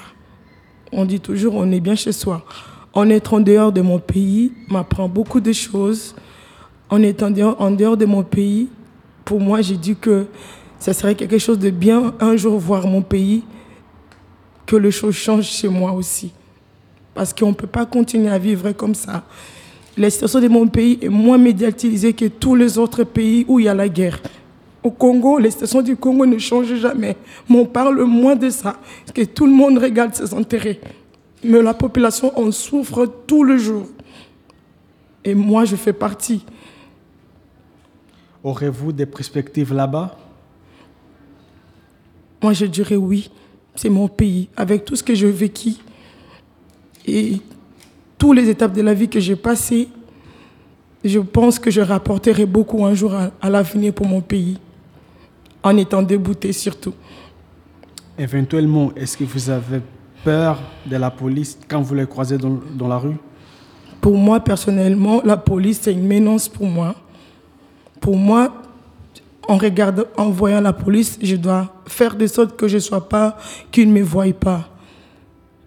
On 0.92 1.04
dit 1.04 1.18
toujours, 1.18 1.56
on 1.56 1.72
est 1.72 1.80
bien 1.80 1.96
chez 1.96 2.12
soi. 2.12 2.44
En 2.92 3.10
étant 3.10 3.38
en 3.38 3.40
dehors 3.40 3.72
de 3.72 3.80
mon 3.80 3.98
pays 3.98 4.52
m'apprend 4.68 5.08
beaucoup 5.08 5.40
de 5.40 5.52
choses. 5.52 6.14
En 6.88 7.02
étant 7.02 7.32
en 7.58 7.72
dehors 7.72 7.96
de 7.96 8.06
mon 8.06 8.22
pays, 8.22 8.68
pour 9.24 9.40
moi, 9.40 9.62
j'ai 9.62 9.76
dit 9.76 9.96
que 9.96 10.26
ça 10.78 10.92
serait 10.92 11.16
quelque 11.16 11.38
chose 11.38 11.58
de 11.58 11.70
bien 11.70 12.14
un 12.20 12.36
jour 12.36 12.56
voir 12.60 12.86
mon 12.86 13.02
pays, 13.02 13.42
que 14.66 14.76
les 14.76 14.90
choses 14.90 15.14
changent 15.14 15.48
chez 15.48 15.68
moi 15.68 15.92
aussi. 15.92 16.32
Parce 17.14 17.32
qu'on 17.32 17.48
ne 17.48 17.54
peut 17.54 17.66
pas 17.66 17.86
continuer 17.86 18.28
à 18.28 18.38
vivre 18.38 18.72
comme 18.72 18.94
ça. 18.94 19.24
La 19.96 20.10
situation 20.10 20.40
de 20.40 20.48
mon 20.48 20.66
pays 20.66 20.98
est 21.00 21.08
moins 21.08 21.38
médiatisée 21.38 22.12
que 22.12 22.26
tous 22.26 22.54
les 22.54 22.76
autres 22.76 23.04
pays 23.04 23.46
où 23.48 23.58
il 23.58 23.64
y 23.64 23.68
a 23.68 23.74
la 23.74 23.88
guerre. 23.88 24.20
Au 24.82 24.90
Congo, 24.90 25.38
les 25.38 25.50
stations 25.50 25.80
du 25.80 25.96
Congo 25.96 26.26
ne 26.26 26.36
changent 26.38 26.74
jamais. 26.74 27.16
Mais 27.48 27.58
on 27.58 27.64
parle 27.64 28.02
moins 28.04 28.36
de 28.36 28.50
ça, 28.50 28.76
parce 29.00 29.12
que 29.12 29.24
tout 29.24 29.46
le 29.46 29.52
monde 29.52 29.78
regarde 29.78 30.14
ses 30.14 30.34
intérêts. 30.34 30.80
Mais 31.42 31.62
la 31.62 31.74
population 31.74 32.38
en 32.38 32.50
souffre 32.50 33.06
tout 33.26 33.42
le 33.42 33.56
jour. 33.56 33.86
Et 35.24 35.34
moi, 35.34 35.64
je 35.64 35.76
fais 35.76 35.92
partie. 35.92 36.44
Aurez-vous 38.44 38.92
des 38.92 39.06
perspectives 39.06 39.72
là-bas? 39.72 40.16
Moi, 42.42 42.52
je 42.52 42.66
dirais 42.66 42.96
oui. 42.96 43.30
C'est 43.76 43.90
mon 43.90 44.08
pays. 44.08 44.48
Avec 44.56 44.84
tout 44.84 44.96
ce 44.96 45.02
que 45.02 45.14
j'ai 45.14 45.30
vécu 45.30 45.74
et 47.06 47.40
toutes 48.18 48.36
les 48.36 48.48
étapes 48.48 48.72
de 48.72 48.82
la 48.82 48.94
vie 48.94 49.08
que 49.08 49.20
j'ai 49.20 49.36
passées, 49.36 49.88
je 51.04 51.20
pense 51.20 51.58
que 51.58 51.70
je 51.70 51.80
rapporterai 51.80 52.46
beaucoup 52.46 52.84
un 52.84 52.94
jour 52.94 53.14
à, 53.14 53.30
à 53.40 53.48
l'avenir 53.48 53.92
pour 53.92 54.06
mon 54.06 54.20
pays. 54.20 54.58
En 55.62 55.76
étant 55.76 56.02
débouté 56.02 56.52
surtout. 56.52 56.94
Éventuellement, 58.18 58.92
est-ce 58.96 59.16
que 59.16 59.24
vous 59.24 59.50
avez 59.50 59.80
peur 60.24 60.60
de 60.86 60.96
la 60.96 61.10
police 61.10 61.58
quand 61.68 61.82
vous 61.82 61.94
les 61.94 62.06
croisez 62.06 62.38
dans, 62.38 62.60
dans 62.74 62.88
la 62.88 62.98
rue? 62.98 63.16
Pour 64.00 64.16
moi, 64.16 64.40
personnellement, 64.40 65.20
la 65.24 65.36
police, 65.36 65.80
c'est 65.82 65.92
une 65.92 66.06
menace 66.06 66.48
pour 66.48 66.66
moi. 66.66 66.94
Pour 68.00 68.16
moi, 68.16 68.62
en, 69.48 69.56
regarde, 69.56 70.08
en 70.16 70.30
voyant 70.30 70.60
la 70.60 70.72
police, 70.72 71.18
je 71.22 71.36
dois 71.36 71.72
faire 71.86 72.16
de 72.16 72.26
sorte 72.26 72.56
que 72.56 72.68
je 72.68 72.76
ne 72.76 72.80
sois 72.80 73.08
pas, 73.08 73.36
qu'ils 73.70 73.88
ne 73.88 73.92
me 73.92 74.02
voient 74.02 74.32
pas. 74.32 74.68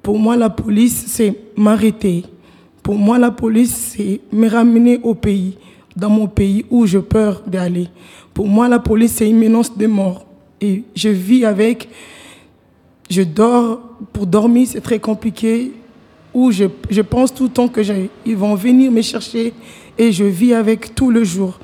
Pour 0.01 0.17
moi, 0.17 0.35
la 0.35 0.49
police, 0.49 1.05
c'est 1.07 1.35
m'arrêter. 1.55 2.23
Pour 2.83 2.95
moi, 2.95 3.19
la 3.19 3.31
police, 3.31 3.93
c'est 3.95 4.21
me 4.31 4.49
ramener 4.49 4.99
au 5.03 5.13
pays, 5.13 5.57
dans 5.95 6.09
mon 6.09 6.27
pays 6.27 6.65
où 6.69 6.85
j'ai 6.85 7.01
peur 7.01 7.41
d'aller. 7.45 7.87
Pour 8.33 8.47
moi, 8.47 8.67
la 8.67 8.79
police, 8.79 9.13
c'est 9.13 9.29
une 9.29 9.39
menace 9.39 9.77
de 9.77 9.87
mort. 9.87 10.25
Et 10.61 10.83
je 10.95 11.09
vis 11.09 11.45
avec, 11.45 11.89
je 13.09 13.21
dors, 13.21 13.79
pour 14.13 14.25
dormir, 14.25 14.67
c'est 14.69 14.81
très 14.81 14.99
compliqué. 14.99 15.73
Où 16.33 16.51
je, 16.51 16.65
je 16.89 17.01
pense 17.01 17.33
tout 17.33 17.45
le 17.45 17.49
temps 17.49 17.67
que 17.67 17.81
ils 18.25 18.37
vont 18.37 18.53
venir 18.53 18.91
me 18.91 19.01
chercher 19.01 19.51
et 19.97 20.11
je 20.11 20.23
vis 20.23 20.53
avec 20.53 20.95
tout 20.95 21.09
le 21.11 21.23
jour. 21.23 21.59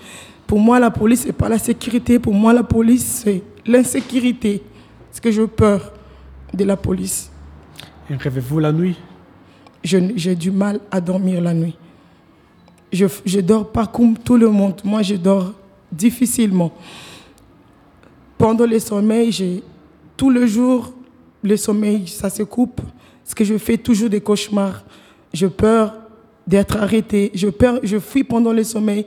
Pour 0.48 0.60
moi, 0.60 0.80
la 0.80 0.92
police, 0.92 1.22
c'est 1.22 1.34
pas 1.34 1.50
la 1.50 1.58
sécurité. 1.58 2.20
Pour 2.20 2.34
moi, 2.34 2.54
la 2.54 2.64
police, 2.64 3.22
c'est 3.24 3.42
l'insécurité. 3.66 4.62
Parce 5.10 5.20
que 5.20 5.32
j'ai 5.32 5.48
peur 5.48 5.92
de 6.54 6.64
la 6.64 6.78
police. 6.78 7.32
Et 8.10 8.16
Rêvez-vous 8.16 8.60
la 8.60 8.72
nuit? 8.72 8.96
Je- 9.84 10.14
J'ai 10.16 10.36
du 10.36 10.52
mal 10.52 10.80
à 10.92 11.02
dormir 11.02 11.42
la 11.42 11.54
nuit. 11.54 11.76
Je 12.92 13.06
ne 13.06 13.42
dors 13.42 13.72
pas 13.72 13.88
comme 13.88 14.18
tout 14.18 14.38
le 14.38 14.50
monde. 14.50 14.80
Moi, 14.84 15.02
je 15.02 15.16
dors 15.16 15.54
difficilement. 15.92 16.72
Pendant 18.38 18.66
le 18.66 18.80
sommeil, 18.80 19.32
j'ai 19.32 19.64
tout 20.18 20.30
le 20.30 20.46
jour, 20.46 20.94
le 21.42 21.58
sommeil, 21.58 22.08
ça 22.08 22.30
se 22.30 22.44
coupe. 22.44 22.82
Parce 23.24 23.34
que 23.34 23.44
je 23.44 23.58
fais 23.58 23.78
toujours 23.78 24.10
des 24.10 24.22
cauchemars. 24.22 24.84
Je 25.34 25.48
peur 25.48 25.94
d'être 26.46 26.78
arrêtée. 26.78 27.32
Je, 27.34 27.48
je 27.84 27.98
fuis 28.00 28.24
pendant 28.24 28.54
le 28.54 28.64
sommeil 28.64 29.06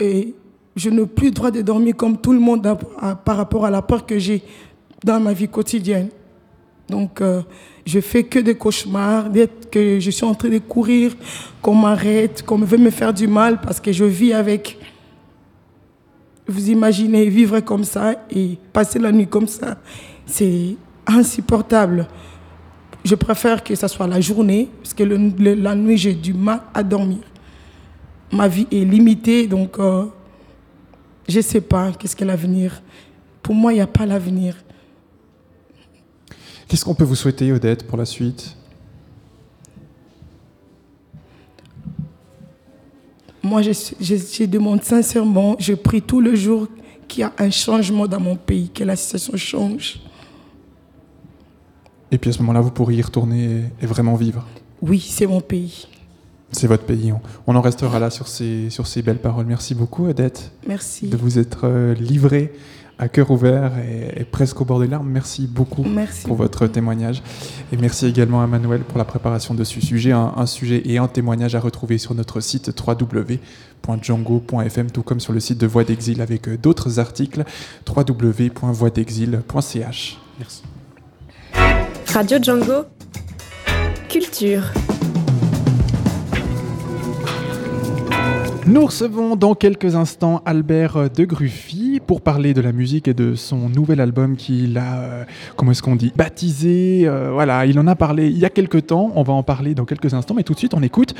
et 0.00 0.34
je 0.76 0.90
n'ai 0.90 1.06
plus 1.06 1.26
le 1.26 1.32
droit 1.32 1.50
de 1.50 1.62
dormir 1.62 1.94
comme 1.96 2.16
tout 2.18 2.32
le 2.32 2.40
monde 2.40 2.76
par 3.24 3.36
rapport 3.36 3.64
à 3.64 3.70
la 3.70 3.82
peur 3.82 4.04
que 4.04 4.18
j'ai 4.18 4.42
dans 5.04 5.20
ma 5.20 5.32
vie 5.32 5.48
quotidienne. 5.48 6.08
Donc, 6.88 7.20
euh, 7.20 7.42
je 7.86 8.00
fais 8.00 8.24
que 8.24 8.38
des 8.38 8.56
cauchemars, 8.56 9.26
que 9.70 9.98
je 10.00 10.10
suis 10.10 10.24
en 10.24 10.34
train 10.34 10.48
de 10.48 10.58
courir, 10.58 11.14
qu'on 11.62 11.74
m'arrête, 11.74 12.42
qu'on 12.44 12.58
veut 12.58 12.78
me 12.78 12.90
faire 12.90 13.12
du 13.12 13.26
mal 13.26 13.60
parce 13.60 13.80
que 13.80 13.92
je 13.92 14.04
vis 14.04 14.32
avec. 14.32 14.78
Vous 16.46 16.68
imaginez 16.68 17.28
vivre 17.30 17.60
comme 17.60 17.84
ça 17.84 18.26
et 18.30 18.58
passer 18.72 18.98
la 18.98 19.12
nuit 19.12 19.26
comme 19.26 19.48
ça, 19.48 19.78
c'est 20.26 20.76
insupportable. 21.06 22.06
Je 23.02 23.14
préfère 23.14 23.62
que 23.64 23.74
ce 23.74 23.88
soit 23.88 24.06
la 24.06 24.20
journée, 24.20 24.68
parce 24.82 24.92
que 24.92 25.04
la 25.04 25.74
nuit, 25.74 25.96
j'ai 25.96 26.14
du 26.14 26.34
mal 26.34 26.60
à 26.74 26.82
dormir. 26.82 27.20
Ma 28.30 28.48
vie 28.48 28.66
est 28.70 28.84
limitée, 28.84 29.46
donc 29.46 29.78
euh, 29.78 30.04
je 31.28 31.38
ne 31.38 31.42
sais 31.42 31.60
pas 31.60 31.92
qu'est-ce 31.92 32.14
qu'est 32.14 32.24
l'avenir? 32.24 32.82
Pour 33.42 33.54
moi, 33.54 33.72
il 33.72 33.76
n'y 33.76 33.82
a 33.82 33.86
pas 33.86 34.06
l'avenir. 34.06 34.56
Qu'est-ce 36.66 36.84
qu'on 36.84 36.94
peut 36.94 37.04
vous 37.04 37.14
souhaiter, 37.14 37.52
Odette, 37.52 37.86
pour 37.86 37.98
la 37.98 38.04
suite? 38.04 38.56
Moi, 43.42 43.60
je, 43.60 43.72
je, 44.00 44.16
je 44.16 44.44
demande 44.44 44.82
sincèrement, 44.82 45.56
je 45.58 45.74
prie 45.74 46.00
tout 46.00 46.22
le 46.22 46.34
jour 46.34 46.66
qu'il 47.06 47.20
y 47.20 47.24
a 47.24 47.32
un 47.36 47.50
changement 47.50 48.06
dans 48.06 48.20
mon 48.20 48.36
pays, 48.36 48.70
que 48.70 48.82
la 48.82 48.96
situation 48.96 49.36
change. 49.36 50.00
Et 52.10 52.16
puis 52.16 52.30
à 52.30 52.32
ce 52.32 52.38
moment-là, 52.38 52.62
vous 52.62 52.70
pourriez 52.70 53.00
y 53.00 53.02
retourner 53.02 53.44
et, 53.44 53.84
et 53.84 53.86
vraiment 53.86 54.14
vivre? 54.14 54.46
Oui, 54.80 55.00
c'est 55.00 55.26
mon 55.26 55.42
pays. 55.42 55.86
C'est 56.54 56.68
votre 56.68 56.84
pays. 56.84 57.12
On, 57.46 57.56
en 57.56 57.60
restera 57.60 57.98
là 57.98 58.08
sur 58.10 58.28
ces, 58.28 58.70
sur 58.70 58.86
ces 58.86 59.02
belles 59.02 59.18
paroles. 59.18 59.44
Merci 59.46 59.74
beaucoup, 59.74 60.06
Odette. 60.06 60.52
Merci. 60.68 61.08
De 61.08 61.16
vous 61.16 61.38
être 61.38 61.62
euh, 61.64 61.94
livrée 61.94 62.52
à 62.98 63.08
cœur 63.08 63.32
ouvert 63.32 63.72
et, 63.78 64.20
et 64.20 64.24
presque 64.24 64.60
au 64.60 64.64
bord 64.64 64.78
des 64.78 64.86
larmes. 64.86 65.08
Merci 65.08 65.48
beaucoup 65.48 65.82
Merci 65.82 66.26
pour 66.26 66.36
votre 66.36 66.68
témoignage. 66.68 67.24
Et 67.72 67.76
merci 67.76 68.06
également 68.06 68.40
à 68.40 68.46
Manuel 68.46 68.82
pour 68.82 68.98
la 68.98 69.04
préparation 69.04 69.52
de 69.54 69.64
ce 69.64 69.80
sujet. 69.80 70.12
Un, 70.12 70.32
un 70.36 70.46
sujet 70.46 70.82
et 70.84 70.98
un 70.98 71.08
témoignage 71.08 71.56
à 71.56 71.60
retrouver 71.60 71.98
sur 71.98 72.14
notre 72.14 72.38
site 72.40 72.70
www.django.fm, 72.86 74.92
tout 74.92 75.02
comme 75.02 75.18
sur 75.20 75.32
le 75.32 75.40
site 75.40 75.58
de 75.58 75.66
Voix 75.66 75.82
d'Exil 75.82 76.22
avec 76.22 76.46
euh, 76.48 76.56
d'autres 76.56 77.00
articles 77.00 77.42
www.voixdexil.ch. 77.88 80.20
Merci. 80.38 80.62
Radio 82.06 82.38
Django. 82.40 82.84
Culture. 84.08 84.62
Nous 88.66 88.86
recevons 88.86 89.36
dans 89.36 89.54
quelques 89.54 89.94
instants 89.94 90.40
Albert 90.46 91.10
de 91.10 91.24
Gruffy 91.26 92.00
pour 92.04 92.22
parler 92.22 92.54
de 92.54 92.62
la 92.62 92.72
musique 92.72 93.08
et 93.08 93.12
de 93.12 93.34
son 93.34 93.68
nouvel 93.68 94.00
album 94.00 94.36
qu'il 94.36 94.78
a, 94.78 95.00
euh, 95.00 95.24
comment 95.56 95.72
est-ce 95.72 95.82
qu'on 95.82 95.96
dit, 95.96 96.12
baptisé. 96.16 97.02
euh, 97.04 97.30
voilà, 97.30 97.66
il 97.66 97.78
en 97.78 97.86
a 97.86 97.94
parlé 97.94 98.28
il 98.28 98.38
y 98.38 98.46
a 98.46 98.50
quelques 98.50 98.86
temps. 98.86 99.12
On 99.16 99.22
va 99.22 99.34
en 99.34 99.42
parler 99.42 99.74
dans 99.74 99.84
quelques 99.84 100.14
instants, 100.14 100.32
mais 100.34 100.44
tout 100.44 100.54
de 100.54 100.58
suite, 100.58 100.72
on 100.72 100.82
écoute 100.82 101.14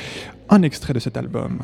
un 0.49 0.63
extrait 0.63 0.95
de 0.95 0.99
cet 1.01 1.19
album. 1.19 1.59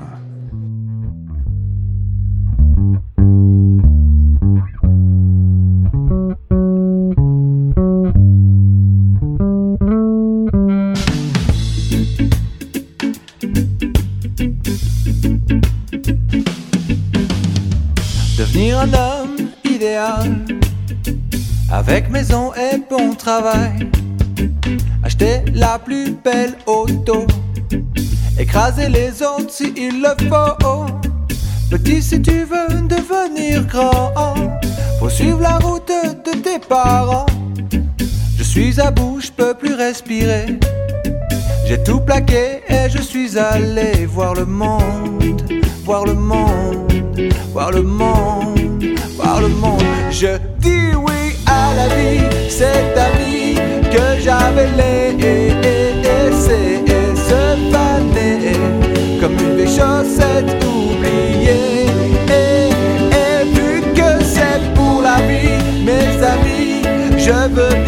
Avec 22.01 22.13
maison 22.13 22.51
et 22.55 22.79
bon 22.89 23.13
travail 23.13 23.91
Acheter 25.03 25.43
la 25.53 25.79
plus 25.79 26.13
belle 26.13 26.55
auto. 26.65 27.27
Écraser 28.39 28.89
les 28.89 29.23
autres 29.23 29.51
si 29.51 29.75
il 29.77 30.01
le 30.01 30.15
faut. 30.31 30.87
Petit 31.71 32.03
si 32.03 32.23
tu 32.23 32.45
veux 32.45 32.89
devenir 32.89 33.67
grand 33.67 34.15
Faut 34.99 35.11
suivre 35.11 35.43
la 35.43 35.59
route 35.59 35.93
de 36.25 36.39
tes 36.39 36.59
parents. 36.59 37.27
Je 38.39 38.45
suis 38.45 38.81
à 38.81 38.91
bout, 38.91 39.21
je 39.21 39.31
peux 39.31 39.53
plus 39.53 39.75
respirer. 39.75 40.59
J'ai 41.67 41.83
tout 41.83 42.01
plaqué 42.01 42.63
et 42.67 42.89
je 42.89 43.03
suis 43.03 43.37
allé 43.37 44.07
voir 44.07 44.33
le 44.33 44.47
monde 44.47 45.43
Voir 45.85 46.07
le 46.07 46.15
monde 46.15 46.91
voir 47.53 47.73
le 47.73 47.83
monde, 47.83 48.85
voir 49.17 49.41
le 49.41 49.49
monde. 49.49 49.83
Je 50.11 50.39
à 51.71 51.75
la 51.75 51.89
vie, 51.95 53.55
que 53.91 54.21
j'avais 54.21 54.69
laissé 54.79 56.63
se 57.17 57.43
faner 57.73 58.53
comme 59.21 59.37
une 59.39 59.57
vieille 59.57 59.77
chaussette 59.79 60.53
oubliée. 60.65 61.87
Et, 62.29 62.71
et 63.23 63.45
vu 63.55 63.83
que 63.95 64.25
c'est 64.25 64.63
pour 64.75 65.03
la 65.03 65.19
vie, 65.27 65.59
mes 65.85 66.11
amis, 66.35 66.83
je 67.19 67.49
veux 67.55 67.80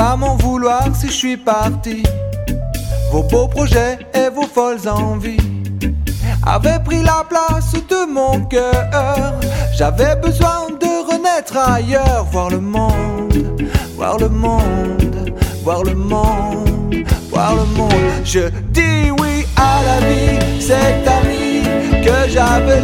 pas 0.00 0.16
m'en 0.16 0.36
vouloir 0.36 0.84
si 0.94 1.08
je 1.08 1.18
suis 1.22 1.36
parti. 1.36 2.02
Vos 3.12 3.22
beaux 3.22 3.48
projets 3.48 3.98
et 4.14 4.30
vos 4.34 4.48
folles 4.56 4.88
envies 4.88 5.46
avaient 6.54 6.82
pris 6.82 7.02
la 7.02 7.22
place 7.28 7.72
de 7.92 8.00
mon 8.10 8.40
cœur. 8.46 9.34
J'avais 9.76 10.16
besoin 10.16 10.68
de 10.84 10.92
renaître 11.10 11.54
ailleurs, 11.58 12.24
voir 12.32 12.48
le 12.48 12.60
monde, 12.60 13.34
voir 13.94 14.16
le 14.16 14.30
monde, 14.30 15.34
voir 15.64 15.82
le 15.84 15.94
monde, 15.94 16.94
voir 17.30 17.54
le 17.56 17.66
monde. 17.78 18.10
Je 18.24 18.44
dis 18.76 19.10
oui 19.20 19.34
à 19.56 19.74
la 19.88 19.98
vie, 20.08 20.38
cette 20.68 21.06
amie 21.18 21.62
que 22.06 22.16
j'avais 22.34 22.80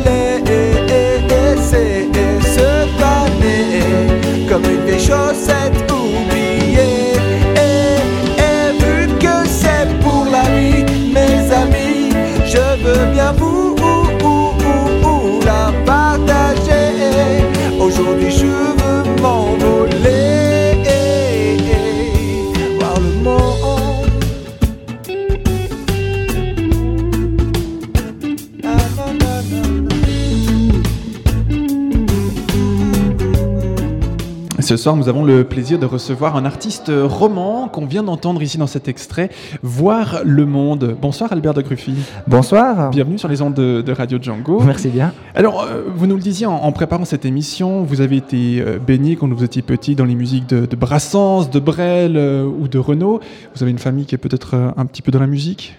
Ce 34.76 34.82
soir, 34.82 34.94
nous 34.94 35.08
avons 35.08 35.24
le 35.24 35.42
plaisir 35.42 35.78
de 35.78 35.86
recevoir 35.86 36.36
un 36.36 36.44
artiste 36.44 36.92
roman 36.94 37.66
qu'on 37.66 37.86
vient 37.86 38.02
d'entendre 38.02 38.42
ici 38.42 38.58
dans 38.58 38.66
cet 38.66 38.88
extrait, 38.88 39.30
Voir 39.62 40.20
le 40.22 40.44
monde. 40.44 40.98
Bonsoir 41.00 41.32
Albert 41.32 41.54
de 41.54 41.62
Gruffy. 41.62 41.94
Bonsoir. 42.26 42.90
Bienvenue 42.90 43.16
sur 43.16 43.30
les 43.30 43.40
ondes 43.40 43.54
de, 43.54 43.80
de 43.80 43.92
Radio 43.92 44.18
Django. 44.20 44.60
Merci 44.60 44.88
bien. 44.88 45.14
Alors, 45.34 45.62
euh, 45.62 45.84
vous 45.96 46.06
nous 46.06 46.16
le 46.16 46.20
disiez 46.20 46.44
en, 46.44 46.56
en 46.56 46.72
préparant 46.72 47.06
cette 47.06 47.24
émission, 47.24 47.84
vous 47.84 48.02
avez 48.02 48.18
été 48.18 48.60
euh, 48.60 48.78
baigné 48.78 49.16
quand 49.16 49.32
vous 49.32 49.44
étiez 49.44 49.62
petit 49.62 49.94
dans 49.94 50.04
les 50.04 50.14
musiques 50.14 50.46
de, 50.46 50.66
de 50.66 50.76
Brassens, 50.76 51.48
de 51.48 51.58
Brel 51.58 52.18
euh, 52.18 52.44
ou 52.44 52.68
de 52.68 52.78
Renaud. 52.78 53.20
Vous 53.54 53.62
avez 53.62 53.72
une 53.72 53.78
famille 53.78 54.04
qui 54.04 54.14
est 54.14 54.18
peut-être 54.18 54.74
un 54.76 54.84
petit 54.84 55.00
peu 55.00 55.10
dans 55.10 55.20
la 55.20 55.26
musique? 55.26 55.74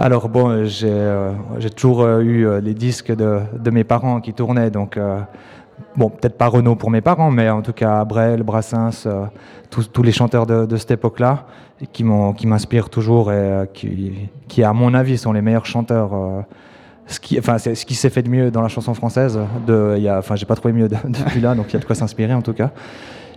Alors 0.00 0.28
bon, 0.28 0.64
j'ai 0.64 1.70
toujours 1.76 2.04
eu 2.18 2.48
les 2.62 2.74
disques 2.74 3.14
de, 3.14 3.40
de 3.56 3.70
mes 3.70 3.84
parents 3.84 4.20
qui 4.20 4.32
tournaient, 4.32 4.70
donc 4.70 4.98
bon, 5.96 6.10
peut-être 6.10 6.36
pas 6.36 6.46
Renaud 6.46 6.76
pour 6.76 6.90
mes 6.90 7.00
parents, 7.00 7.30
mais 7.30 7.48
en 7.50 7.62
tout 7.62 7.72
cas 7.72 8.04
Brel, 8.04 8.42
Brassens, 8.42 9.06
euh, 9.06 9.24
tous, 9.70 10.02
les 10.02 10.12
chanteurs 10.12 10.46
de, 10.46 10.76
cette 10.76 10.90
époque-là, 10.92 11.46
qui 11.92 12.04
m'inspirent 12.04 12.90
toujours 12.90 13.32
et 13.32 13.36
euh, 13.36 13.66
qui, 13.66 14.62
à 14.62 14.72
mon 14.72 14.94
avis, 14.94 15.18
sont 15.18 15.32
les 15.32 15.42
meilleurs 15.42 15.66
chanteurs. 15.66 16.14
euh, 16.14 16.40
ce 17.06 17.18
qui, 17.18 17.38
enfin, 17.38 17.58
c'est 17.58 17.74
ce 17.74 17.84
qui 17.84 17.94
s'est 17.94 18.10
fait 18.10 18.22
de 18.22 18.30
mieux 18.30 18.50
dans 18.50 18.62
la 18.62 18.68
chanson 18.68 18.94
française. 18.94 19.38
De, 19.66 19.96
y 19.98 20.08
a, 20.08 20.18
enfin, 20.18 20.36
j'ai 20.36 20.46
pas 20.46 20.54
trouvé 20.54 20.72
mieux 20.72 20.88
de- 20.88 20.96
depuis 21.08 21.40
là, 21.40 21.54
donc 21.54 21.66
il 21.70 21.72
y 21.74 21.76
a 21.76 21.80
de 21.80 21.84
quoi 21.84 21.96
s'inspirer 21.96 22.34
en 22.34 22.42
tout 22.42 22.52
cas. 22.52 22.70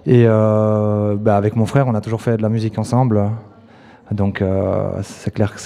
Et 0.06 0.26
bah, 0.26 1.38
avec 1.38 1.56
mon 1.56 1.66
frère, 1.66 1.88
on 1.88 1.96
a 1.96 2.02
toujours 2.02 2.22
fait 2.22 2.36
de 2.38 2.42
la 2.42 2.50
musique 2.50 2.78
ensemble. 2.78 3.30
Donc 4.12 4.44
c'est 5.02 5.34
clair 5.34 5.56
que 5.56 5.62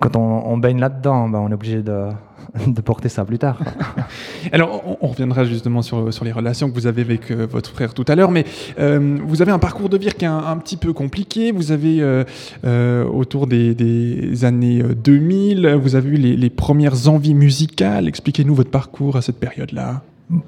quand 0.00 0.16
on, 0.16 0.56
baigne 0.56 0.80
là-dedans, 0.80 1.28
ben, 1.28 1.38
on 1.38 1.50
est 1.50 1.54
obligé 1.54 1.82
de, 1.82 2.08
de 2.66 2.80
porter 2.80 3.08
ça 3.08 3.24
plus 3.24 3.38
tard. 3.38 3.58
Alors, 4.52 4.82
on, 4.86 4.98
on 5.00 5.08
reviendra 5.08 5.44
justement 5.44 5.82
sur, 5.82 6.12
sur 6.12 6.24
les 6.24 6.32
relations 6.32 6.68
que 6.70 6.74
vous 6.74 6.86
avez 6.86 7.02
avec 7.02 7.30
euh, 7.30 7.46
votre 7.50 7.70
frère 7.70 7.94
tout 7.94 8.04
à 8.08 8.14
l'heure, 8.14 8.30
mais 8.30 8.44
euh, 8.78 9.18
vous 9.24 9.42
avez 9.42 9.52
un 9.52 9.58
parcours 9.58 9.88
de 9.88 9.98
vie 9.98 10.08
qui 10.08 10.24
est 10.24 10.28
un, 10.28 10.38
un 10.38 10.56
petit 10.56 10.76
peu 10.76 10.92
compliqué. 10.92 11.52
Vous 11.52 11.72
avez, 11.72 12.00
euh, 12.00 12.24
euh, 12.64 13.04
autour 13.04 13.46
des, 13.46 13.74
des 13.74 14.44
années 14.44 14.82
euh, 14.82 14.94
2000, 14.94 15.74
vous 15.74 15.94
avez 15.96 16.10
eu 16.10 16.16
les, 16.16 16.36
les 16.36 16.50
premières 16.50 17.08
envies 17.08 17.34
musicales. 17.34 18.08
Expliquez-nous 18.08 18.54
votre 18.54 18.70
parcours 18.70 19.16
à 19.16 19.22
cette 19.22 19.38
période-là. 19.38 20.02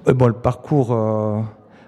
Bon, 0.07 0.27
le 0.27 0.33
parcours. 0.35 0.97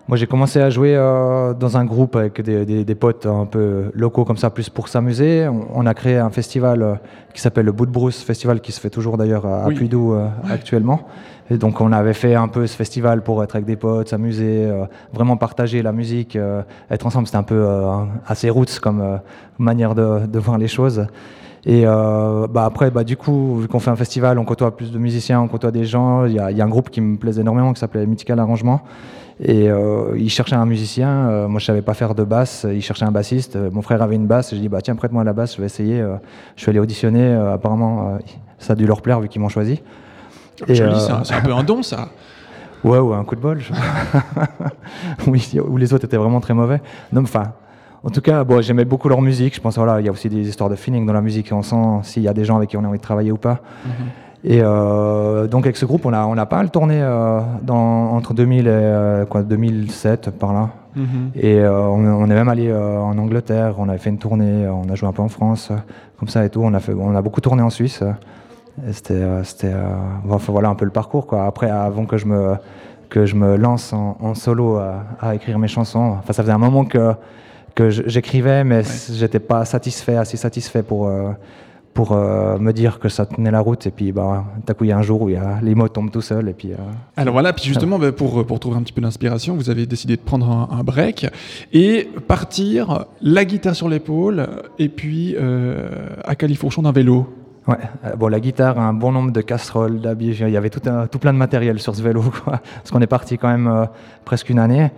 Moi, 0.09 0.17
j'ai 0.17 0.27
commencé 0.27 0.61
à 0.61 0.69
jouer 0.69 0.95
euh, 0.97 1.55
dans 1.55 1.77
un 1.77 1.85
groupe 1.85 2.17
avec 2.17 2.41
des, 2.41 2.67
des- 2.67 2.85
des 2.85 2.95
potes 2.95 3.25
un 3.27 3.47
peu 3.47 3.91
locaux 3.95 4.25
comme 4.25 4.37
ça, 4.37 4.51
plus 4.51 4.69
pour 4.69 4.89
s'amuser. 4.89 5.47
On, 5.49 5.67
on 5.75 5.87
a 5.87 5.95
créé 5.95 6.19
un 6.19 6.31
festival 6.31 6.83
euh, 6.83 6.95
qui 7.33 7.41
s'appelle 7.41 7.67
le 7.67 7.73
Bout 7.73 7.87
de 7.87 7.93
Brousse 7.93 8.23
Festival, 8.23 8.61
qui 8.61 8.73
se 8.73 8.81
fait 8.81 8.91
toujours 8.91 9.17
d'ailleurs 9.17 9.47
à, 9.47 9.67
Oui. 9.69 9.75
Puydou 9.77 10.13
euh, 10.13 10.27
actuellement. 10.51 11.03
Et 11.51 11.57
donc, 11.57 11.81
on 11.81 11.93
avait 11.93 12.15
fait 12.15 12.35
un 12.35 12.49
peu 12.49 12.67
ce 12.67 12.77
festival 12.77 13.23
pour 13.23 13.43
être 13.45 13.55
avec 13.57 13.65
des 13.67 13.77
potes, 13.77 14.09
s'amuser, 14.09 14.71
vraiment 15.13 15.37
partager 15.37 15.83
la 15.83 15.93
musique, 15.93 16.39
être 16.91 17.07
ensemble. 17.07 17.27
C'était 17.27 17.37
un 17.39 17.43
peu 17.43 17.67
assez 18.27 18.49
roots 18.49 18.79
comme 18.81 19.19
manière 19.59 19.95
de, 19.95 20.25
de 20.27 20.39
voir 20.39 20.57
les 20.57 20.69
choses. 20.69 21.07
Et 21.67 21.83
euh, 21.85 22.47
bah 22.49 22.65
après, 22.65 22.91
bah 22.91 23.05
du 23.05 23.17
coup, 23.19 23.57
vu 23.59 23.69
qu'on 23.69 23.81
fait 23.81 23.91
un 23.91 23.97
festival, 23.97 24.39
on 24.39 24.45
côtoie 24.47 24.75
plus 24.77 24.93
de 24.93 24.99
musiciens, 24.99 25.43
on 25.43 25.49
côtoie 25.49 25.73
des 25.73 25.85
gens. 25.85 26.25
Il 26.25 26.33
y 26.33 26.39
a, 26.39 26.51
il 26.51 26.57
y 26.57 26.61
a 26.63 26.65
un 26.65 26.69
groupe 26.69 26.89
qui 26.91 27.01
me 27.03 27.17
plaisait 27.19 27.43
énormément 27.43 27.73
qui 27.75 27.81
s'appelait 27.81 28.07
Mythical 28.07 28.39
Arrangement. 28.39 28.81
Et 29.41 29.69
euh, 29.71 30.13
il 30.17 30.31
cherchait 30.31 30.55
un 30.57 30.67
musicien. 30.67 31.09
Euh, 31.29 31.49
moi, 31.49 31.59
je 31.61 31.65
savais 31.67 31.83
pas 31.83 31.95
faire 31.95 32.15
de 32.15 32.23
basse. 32.25 32.67
Il 32.71 32.83
cherchait 32.83 33.05
un 33.05 33.11
bassiste. 33.11 33.57
Euh, 33.57 33.71
Mon 33.73 33.83
frère 33.83 34.03
avait 34.03 34.17
une 34.17 34.27
basse. 34.27 34.55
J'ai 34.55 34.61
dit, 34.61 34.69
bah 34.69 34.81
tiens, 34.83 34.95
prête-moi 34.95 35.25
la 35.25 35.33
basse, 35.33 35.57
je 35.57 35.61
vais 35.61 35.67
essayer. 35.67 36.01
Euh, 36.01 36.17
je 36.57 36.63
suis 36.63 36.71
allé 36.71 36.79
auditionner. 36.79 37.33
Apparemment, 37.35 38.19
ça 38.59 38.75
a 38.75 38.77
dû 38.77 38.87
leur 38.87 39.03
plaire 39.03 39.21
vu 39.21 39.29
qu'ils 39.29 39.41
m'ont 39.41 39.49
choisi. 39.49 39.83
Et, 40.69 40.75
Joli, 40.75 40.95
euh, 40.95 41.25
c'est 41.25 41.35
un, 41.35 41.41
peu 41.41 41.53
un 41.53 41.63
don, 41.65 41.83
ça. 41.83 42.09
Ouais, 42.85 42.99
ou 42.99 43.13
un 43.15 43.23
coup 43.25 43.37
de 43.37 43.41
bol. 43.41 43.61
je- 43.61 43.73
oui, 45.29 45.53
où 45.65 45.77
les 45.77 45.95
autres 45.95 46.05
étaient 46.05 46.17
vraiment 46.17 46.41
très 46.41 46.53
mauvais. 46.53 46.81
Non, 47.13 47.23
enfin, 47.23 47.53
en 48.03 48.11
tout 48.11 48.21
cas, 48.21 48.43
bon, 48.43 48.61
j'aimais 48.61 48.85
beaucoup 48.85 49.09
leur 49.09 49.23
musique. 49.23 49.55
Je 49.55 49.61
pense 49.61 49.77
voilà, 49.77 50.01
il 50.01 50.07
y 50.07 50.09
a 50.09 50.13
aussi 50.13 50.29
des 50.29 50.49
histoires 50.49 50.69
de 50.69 50.75
feeling 50.75 51.07
dans 51.07 51.13
la 51.13 51.21
musique. 51.21 51.51
On 51.53 51.63
sent 51.63 51.77
s'il 52.03 52.25
y 52.25 52.29
a 52.29 52.35
des 52.35 52.45
gens 52.45 52.57
avec 52.57 52.71
qui 52.71 52.77
on 52.77 52.83
a 52.83 52.89
envie 52.89 52.99
de 52.99 53.03
travailler 53.03 53.31
ou 53.31 53.37
pas. 53.37 53.61
Et 54.45 54.61
euh, 54.61 55.47
donc 55.47 55.67
avec 55.67 55.77
ce 55.77 55.85
groupe, 55.85 56.05
on 56.05 56.13
a, 56.13 56.25
on 56.27 56.37
a 56.37 56.47
pas 56.47 56.57
mal 56.57 56.71
tourné 56.71 57.01
euh, 57.01 57.41
dans, 57.63 58.13
entre 58.13 58.35
2000 58.35 58.67
et 58.67 58.71
euh, 58.71 59.25
quoi, 59.25 59.43
2007 59.43 60.31
par 60.31 60.53
là. 60.53 60.71
Mhm. 60.97 61.31
Et 61.37 61.65
on, 61.65 62.05
on 62.05 62.25
est 62.25 62.35
même 62.35 62.49
allé 62.49 62.73
en 62.73 63.17
Angleterre, 63.17 63.77
on 63.79 63.89
avait 63.89 63.99
fait 63.99 64.11
une 64.11 64.19
tournée, 64.19 64.69
on 64.69 64.91
a 64.91 64.95
joué 64.95 65.09
un 65.09 65.13
peu 65.13 65.23
en 65.23 65.29
France, 65.29 65.71
comme 66.19 66.29
ça 66.29 66.45
et 66.45 66.51
tout. 66.51 66.61
On 66.63 66.75
a, 66.75 66.81
fait, 66.81 66.93
on 66.93 67.15
a 67.15 67.23
beaucoup 67.23 67.41
tourné 67.41 67.63
en 67.63 67.71
Suisse. 67.71 68.03
C'était, 68.91 69.23
enfin, 70.29 70.53
voilà 70.53 70.69
un 70.69 70.75
peu 70.75 70.85
le 70.85 70.91
parcours. 70.91 71.27
Quoi. 71.27 71.47
Après, 71.47 71.71
avant 71.71 72.05
que 72.05 72.19
je 72.19 72.27
me, 72.27 72.57
que 73.09 73.25
je 73.25 73.37
me 73.37 73.57
lance 73.57 73.95
en, 73.95 74.19
en 74.21 74.35
solo 74.35 74.81
à, 75.21 75.35
écrire 75.35 75.59
mes 75.59 75.69
chansons, 75.69 76.17
enfin, 76.19 76.35
ça 76.35 76.43
faisait 76.43 76.53
un 76.53 76.59
moment 76.59 76.85
que, 76.85 77.15
que 77.75 77.89
j'écrivais, 77.89 78.63
mais 78.63 78.83
j'étais 79.13 79.41
pas 79.41 79.65
satisfait, 79.65 80.17
assez 80.17 80.37
satisfait 80.37 80.83
pour, 80.83 81.11
pour 81.95 82.13
euh, 82.13 82.59
me 82.59 82.73
dire 82.73 82.99
que 82.99 83.09
ça 83.09 83.27
tenait 83.27 83.51
la 83.51 83.61
route. 83.61 83.87
Et 83.87 83.91
puis, 83.91 84.13
bah, 84.13 84.45
d'un 84.67 84.75
coup, 84.75 84.85
il 84.85 84.89
y 84.89 84.93
a 84.93 84.99
un 84.99 85.03
jour 85.03 85.23
où 85.23 85.29
y 85.29 85.37
a, 85.37 85.61
les 85.63 85.75
mots 85.75 85.89
tombent 85.89 86.11
tout 86.11 86.23
seuls. 86.23 86.49
Et 86.49 86.55
puis, 86.55 86.73
euh, 86.73 86.77
Alors 87.17 87.33
voilà, 87.35 87.53
puis 87.53 87.65
justement, 87.65 87.99
bah, 87.99 88.13
pour, 88.13 88.47
pour 88.47 88.59
trouver 88.61 88.77
un 88.77 88.83
petit 88.83 88.93
peu 88.95 89.03
d'inspiration, 89.03 89.55
vous 89.55 89.69
avez 89.69 89.85
décidé 89.87 90.17
de 90.17 90.23
prendre 90.23 90.49
un, 90.51 90.69
un 90.79 90.83
break 90.83 91.27
et 91.73 92.09
partir, 92.29 93.05
la 93.21 93.45
guitare 93.45 93.75
sur 93.75 93.89
l'épaule, 93.89 94.47
et 94.79 94.89
puis 94.89 95.35
euh, 95.39 95.89
à 96.25 96.35
califourchon 96.35 96.83
d'un 96.83 96.93
vélo. 96.93 97.27
Ouais, 97.69 97.77
bon, 98.19 98.27
la 98.27 98.41
guitare, 98.41 98.79
un 98.81 98.93
bon 98.93 99.13
nombre 99.13 99.31
de 99.31 99.41
casseroles, 99.41 100.01
d'habits, 100.01 100.37
il 100.41 100.49
y 100.49 100.57
avait 100.57 100.71
tout, 100.71 100.81
un- 100.89 101.07
tout 101.07 101.19
plein 101.21 101.33
de 101.33 101.39
matériel 101.39 101.79
sur 101.79 101.95
ce 101.95 102.03
vélo, 102.03 102.23
quoi. 102.43 102.61
Parce 102.77 102.91
qu'on 102.91 103.01
est 103.01 103.07
parti 103.07 103.39
quand 103.39 103.49
même 103.49 103.87
presque 104.25 104.51
une 104.51 104.59
année. 104.59 104.91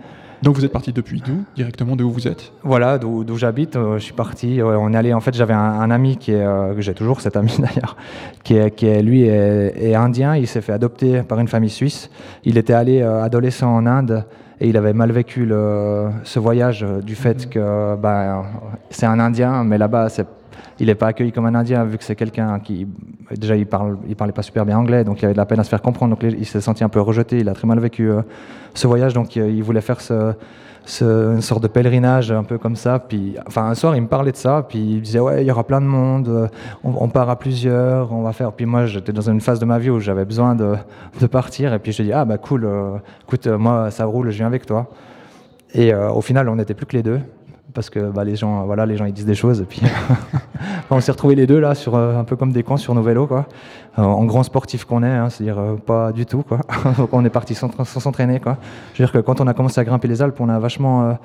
Donc 0.43 0.55
vous 0.55 0.65
êtes 0.65 0.71
parti 0.71 0.93
depuis 0.93 1.21
d'où 1.25 1.43
Directement 1.55 1.95
de 1.95 2.03
où 2.03 2.11
vous 2.11 2.27
êtes 2.27 2.51
Voilà, 2.63 2.97
d'où 2.97 3.37
j'habite, 3.37 3.75
euh, 3.75 3.97
je 3.97 4.03
suis 4.03 4.13
parti. 4.13 4.61
ouais, 4.61 4.75
on 4.77 4.93
est 4.93 4.97
allé, 4.97 5.13
en 5.13 5.21
fait, 5.21 5.33
j'avais 5.35 5.53
un, 5.53 5.59
un 5.59 5.91
ami 5.91 6.17
qui 6.17 6.31
est, 6.31 6.45
euh, 6.45 6.73
que 6.73 6.81
j'ai 6.81 6.93
toujours 6.93 7.21
cet 7.21 7.35
ami 7.35 7.51
d'ailleurs, 7.59 7.95
qui 8.43 8.55
est, 8.55 8.71
qui 8.71 8.87
est 8.87 9.01
lui 9.01 9.23
est, 9.23 9.73
est 9.77 9.95
indien. 9.95 10.35
Il 10.35 10.47
s'est 10.47 10.61
fait 10.61 10.73
adopter 10.73 11.21
par 11.23 11.39
une 11.39 11.47
famille 11.47 11.69
suisse. 11.69 12.09
Il 12.43 12.57
était 12.57 12.73
allé 12.73 13.01
euh, 13.01 13.23
adolescent 13.23 13.73
en 13.73 13.85
Inde 13.85 14.25
et 14.59 14.69
il 14.69 14.77
avait 14.77 14.93
mal 14.93 15.11
vécu 15.11 15.45
le, 15.45 16.09
ce 16.23 16.39
voyage 16.39 16.83
euh, 16.83 17.01
du 17.01 17.15
fait 17.15 17.49
que 17.49 17.95
ben, 17.95 18.43
c'est 18.89 19.05
un 19.05 19.19
Indien, 19.19 19.63
mais 19.63 19.77
là-bas 19.77 20.09
c'est 20.09 20.27
il 20.79 20.87
n'est 20.87 20.95
pas 20.95 21.07
accueilli 21.07 21.31
comme 21.31 21.45
un 21.45 21.55
Indien 21.55 21.83
vu 21.85 21.97
que 21.97 22.03
c'est 22.03 22.15
quelqu'un 22.15 22.59
qui 22.59 22.87
déjà 23.37 23.55
il 23.55 23.65
parle 23.65 23.97
il 24.07 24.15
parlait 24.15 24.33
pas 24.33 24.41
super 24.41 24.65
bien 24.65 24.77
anglais 24.77 25.03
donc 25.03 25.21
il 25.21 25.25
avait 25.25 25.33
de 25.33 25.37
la 25.37 25.45
peine 25.45 25.59
à 25.59 25.63
se 25.63 25.69
faire 25.69 25.81
comprendre. 25.81 26.15
Donc 26.15 26.23
il 26.23 26.45
s'est 26.45 26.61
senti 26.61 26.83
un 26.83 26.89
peu 26.89 27.01
rejeté 27.01 27.39
il 27.39 27.49
a 27.49 27.53
très 27.53 27.67
mal 27.67 27.79
vécu 27.79 28.09
euh, 28.09 28.21
ce 28.73 28.87
voyage. 28.87 29.13
Donc 29.13 29.37
euh, 29.37 29.49
il 29.49 29.63
voulait 29.63 29.81
faire 29.81 30.01
ce, 30.01 30.33
ce- 30.85 31.33
une 31.35 31.41
sorte 31.41 31.63
de 31.63 31.67
pèlerinage 31.67 32.31
un 32.31 32.43
peu 32.43 32.57
comme 32.57 32.75
ça. 32.75 32.99
Puis 32.99 33.35
enfin 33.47 33.65
un 33.65 33.75
soir 33.75 33.95
il 33.95 34.01
me 34.01 34.07
parlait 34.07 34.31
de 34.31 34.37
ça 34.37 34.65
puis 34.67 34.79
il 34.79 35.01
disait 35.01 35.19
ouais 35.19 35.43
il 35.43 35.47
y 35.47 35.51
aura 35.51 35.63
plein 35.63 35.81
de 35.81 35.87
monde 35.87 36.27
euh, 36.27 36.47
on, 36.83 37.07
part 37.09 37.29
à 37.29 37.37
plusieurs 37.39 38.11
on 38.11 38.21
va 38.21 38.33
faire. 38.33 38.51
Puis 38.51 38.65
moi 38.65 38.85
j'étais 38.85 39.13
dans 39.13 39.29
une 39.29 39.41
phase 39.41 39.59
de 39.59 39.65
ma 39.65 39.79
vie 39.79 39.89
où 39.89 39.99
j'avais 39.99 40.25
besoin 40.25 40.55
de, 40.55 40.75
de 41.21 41.27
partir. 41.27 41.73
Et 41.73 41.79
puis 41.79 41.91
je 41.91 42.03
dis 42.03 42.11
ah 42.13 42.25
bah 42.25 42.37
cool 42.37 42.67
écoute 43.27 43.47
moi 43.47 43.91
ça 43.91 44.05
roule 44.05 44.29
je 44.31 44.37
viens 44.37 44.47
avec 44.47 44.65
toi. 44.65 44.87
Et 45.77 45.93
au 45.93 46.21
final, 46.21 46.47
on 46.47 46.55
n'était 46.55 46.73
plus 46.73 46.85
que 46.85 46.95
les 46.95 47.03
deux. 47.03 47.19
Parce 47.75 47.89
que 47.89 47.99
bah, 47.99 48.23
les 48.23 48.37
gens, 48.37 48.65
voilà, 48.65 48.85
les 48.85 48.95
gens 48.95 49.03
ils 49.03 49.13
disent 49.13 49.25
des 49.25 49.35
choses 49.35 49.59
et 49.59 49.65
puis 49.65 49.81
on 50.89 51.01
s'est 51.01 51.11
retrouvés 51.11 51.35
les 51.35 51.45
deux 51.45 51.59
là, 51.59 51.75
sur 51.75 51.93
euh, 51.95 52.17
un 52.17 52.23
peu 52.23 52.37
comme 52.37 52.53
des 52.53 52.63
cons 52.63 52.77
sur 52.77 52.95
nos 52.95 53.03
vélos 53.03 53.27
quoi, 53.27 53.45
Euh, 53.99 54.01
en 54.01 54.23
grand 54.25 54.43
sportif 54.43 54.85
qu'on 54.85 55.03
est, 55.03 55.07
hein, 55.07 55.29
c'est-à-dire 55.29 55.59
euh, 55.59 55.75
pas 55.75 56.13
du 56.13 56.25
tout 56.25 56.43
quoi. 56.43 56.59
On 57.11 57.23
est 57.23 57.29
parti 57.29 57.53
sans, 57.53 57.69
s'entraîner 57.83 58.39
quoi. 58.39 58.57
Je 58.93 59.03
veux 59.03 59.05
dire 59.07 59.13
que 59.13 59.19
quand 59.25 59.39
on 59.41 59.47
a 59.47 59.53
commencé 59.53 59.79
à 59.79 59.83
grimper 59.83 60.07
les 60.07 60.21
Alpes, 60.21 60.39
on 60.39 60.49
a 60.49 60.59
vachement, 60.59 61.17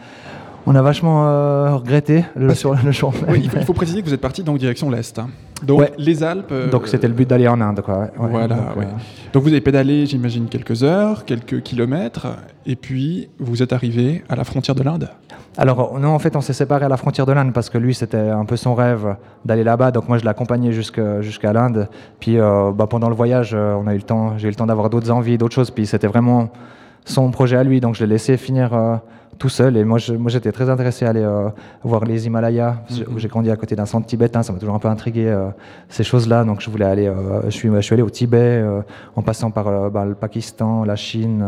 on 0.67 0.75
a 0.75 0.83
vachement 0.83 1.27
euh, 1.27 1.75
regretté 1.77 2.25
le, 2.37 2.55
sur 2.55 2.75
le 2.85 2.91
jour. 2.93 3.13
même. 3.13 3.25
Oui, 3.31 3.41
il 3.45 3.51
faut, 3.51 3.57
il 3.59 3.65
faut 3.65 3.73
préciser 3.73 4.01
que 4.03 4.07
vous 4.07 4.15
êtes 4.15 4.21
parti 4.21 4.43
donc 4.43 4.59
direction 4.59 4.91
l'Est. 4.91 5.19
hein. 5.19 5.29
Donc 5.63 5.81
Ouais. 5.81 5.93
les 5.99 6.23
Alpes. 6.23 6.53
euh, 6.53 6.71
Donc 6.71 6.89
c'était 6.89 7.09
le 7.09 7.15
but 7.15 7.29
d'aller 7.29 7.47
en 7.49 7.61
Inde 7.61 7.81
quoi. 7.83 7.99
ouais. 7.99 8.11
Voilà, 8.17 8.49
donc, 8.49 8.77
ouais. 8.77 8.85
euh, 8.85 9.33
Donc 9.33 9.43
vous 9.43 9.49
avez 9.51 9.61
pédalé, 9.61 10.07
j'imagine, 10.07 10.47
quelques 10.47 10.83
heures, 10.83 11.25
quelques 11.25 11.63
kilomètres, 11.63 12.27
et 12.67 12.77
puis 12.77 13.29
vous 13.39 13.63
êtes 13.63 13.73
arrivé 13.73 14.23
à 14.29 14.37
la 14.37 14.45
frontière 14.45 14.75
de 14.75 14.83
l'Inde. 14.83 15.09
Alors, 15.59 15.99
non, 15.99 16.11
en 16.15 16.19
fait, 16.21 16.37
on 16.37 16.41
s'est 16.41 16.53
séparés 16.53 16.85
à 16.85 16.89
la 16.89 16.97
frontière 16.97 17.27
de 17.27 17.33
l'Inde 17.33 17.53
parce 17.53 17.69
que 17.69 17.77
lui, 17.77 17.93
c'était 17.93 18.17
un 18.17 18.45
peu 18.45 18.57
son 18.57 18.75
rêve 18.77 19.17
d'aller 19.45 19.65
là-bas. 19.65 19.91
Donc, 19.91 20.09
moi, 20.09 20.17
je 20.17 20.25
jusque- 20.71 21.01
jusqu'à 21.21 21.53
l'Inde. 21.53 21.89
Puis, 22.21 22.37
bah, 22.39 22.87
pendant 22.89 23.09
le 23.09 23.17
voyage, 23.17 23.53
on 23.55 23.87
a 23.89 23.93
eu 23.93 23.97
le 23.97 24.03
temps, 24.03 24.39
j'ai 24.39 24.47
eu 24.47 24.51
le 24.51 24.55
temps 24.57 24.67
d'avoir 24.67 24.89
d'autres 24.91 25.11
envies, 25.11 25.37
d'autres 25.39 25.55
choses. 25.57 25.73
Puis, 25.73 25.87
c'était 25.87 26.07
vraiment 26.07 26.51
son 27.05 27.31
projet 27.31 27.57
à 27.57 27.65
lui. 27.65 27.81
Donc, 27.81 27.95
je 27.95 28.05
l'ai 28.05 28.11
laissé 28.11 28.37
finir 28.37 28.75
euh, 28.75 28.97
tout 29.39 29.49
seul. 29.49 29.77
Et 29.77 29.85
moi, 29.85 29.99
j'étais 29.99 30.53
très 30.53 30.69
intéressé 30.69 31.07
à 31.07 31.11
aller 31.11 31.23
euh, 31.23 31.49
voir 31.83 32.05
les 32.05 32.27
Himalayas, 32.27 32.83
où 33.13 33.19
j'ai 33.19 33.29
grandi 33.29 33.51
à 33.51 33.57
côté 33.57 33.75
d'un 33.75 33.87
centre 33.87 34.07
tibétain. 34.07 34.43
Ça 34.43 34.53
m'a 34.53 34.59
toujours 34.59 34.75
un 34.75 34.79
peu 34.79 34.89
intrigué, 34.89 35.27
euh, 35.27 35.49
ces 35.89 36.05
choses-là. 36.05 36.45
Donc, 36.45 36.61
je 36.61 36.71
voulais 36.71 36.85
aller, 36.85 37.13
je, 37.47 37.51
suis, 37.51 37.69
je 37.69 37.81
suis 37.81 37.95
allé 37.95 38.03
au 38.03 38.11
Tibet, 38.11 38.63
en 39.17 39.23
passant 39.23 39.51
par 39.51 39.91
bah, 39.91 40.05
le 40.05 40.15
Pakistan, 40.15 40.85
la 40.85 40.97
Chine. 40.97 41.45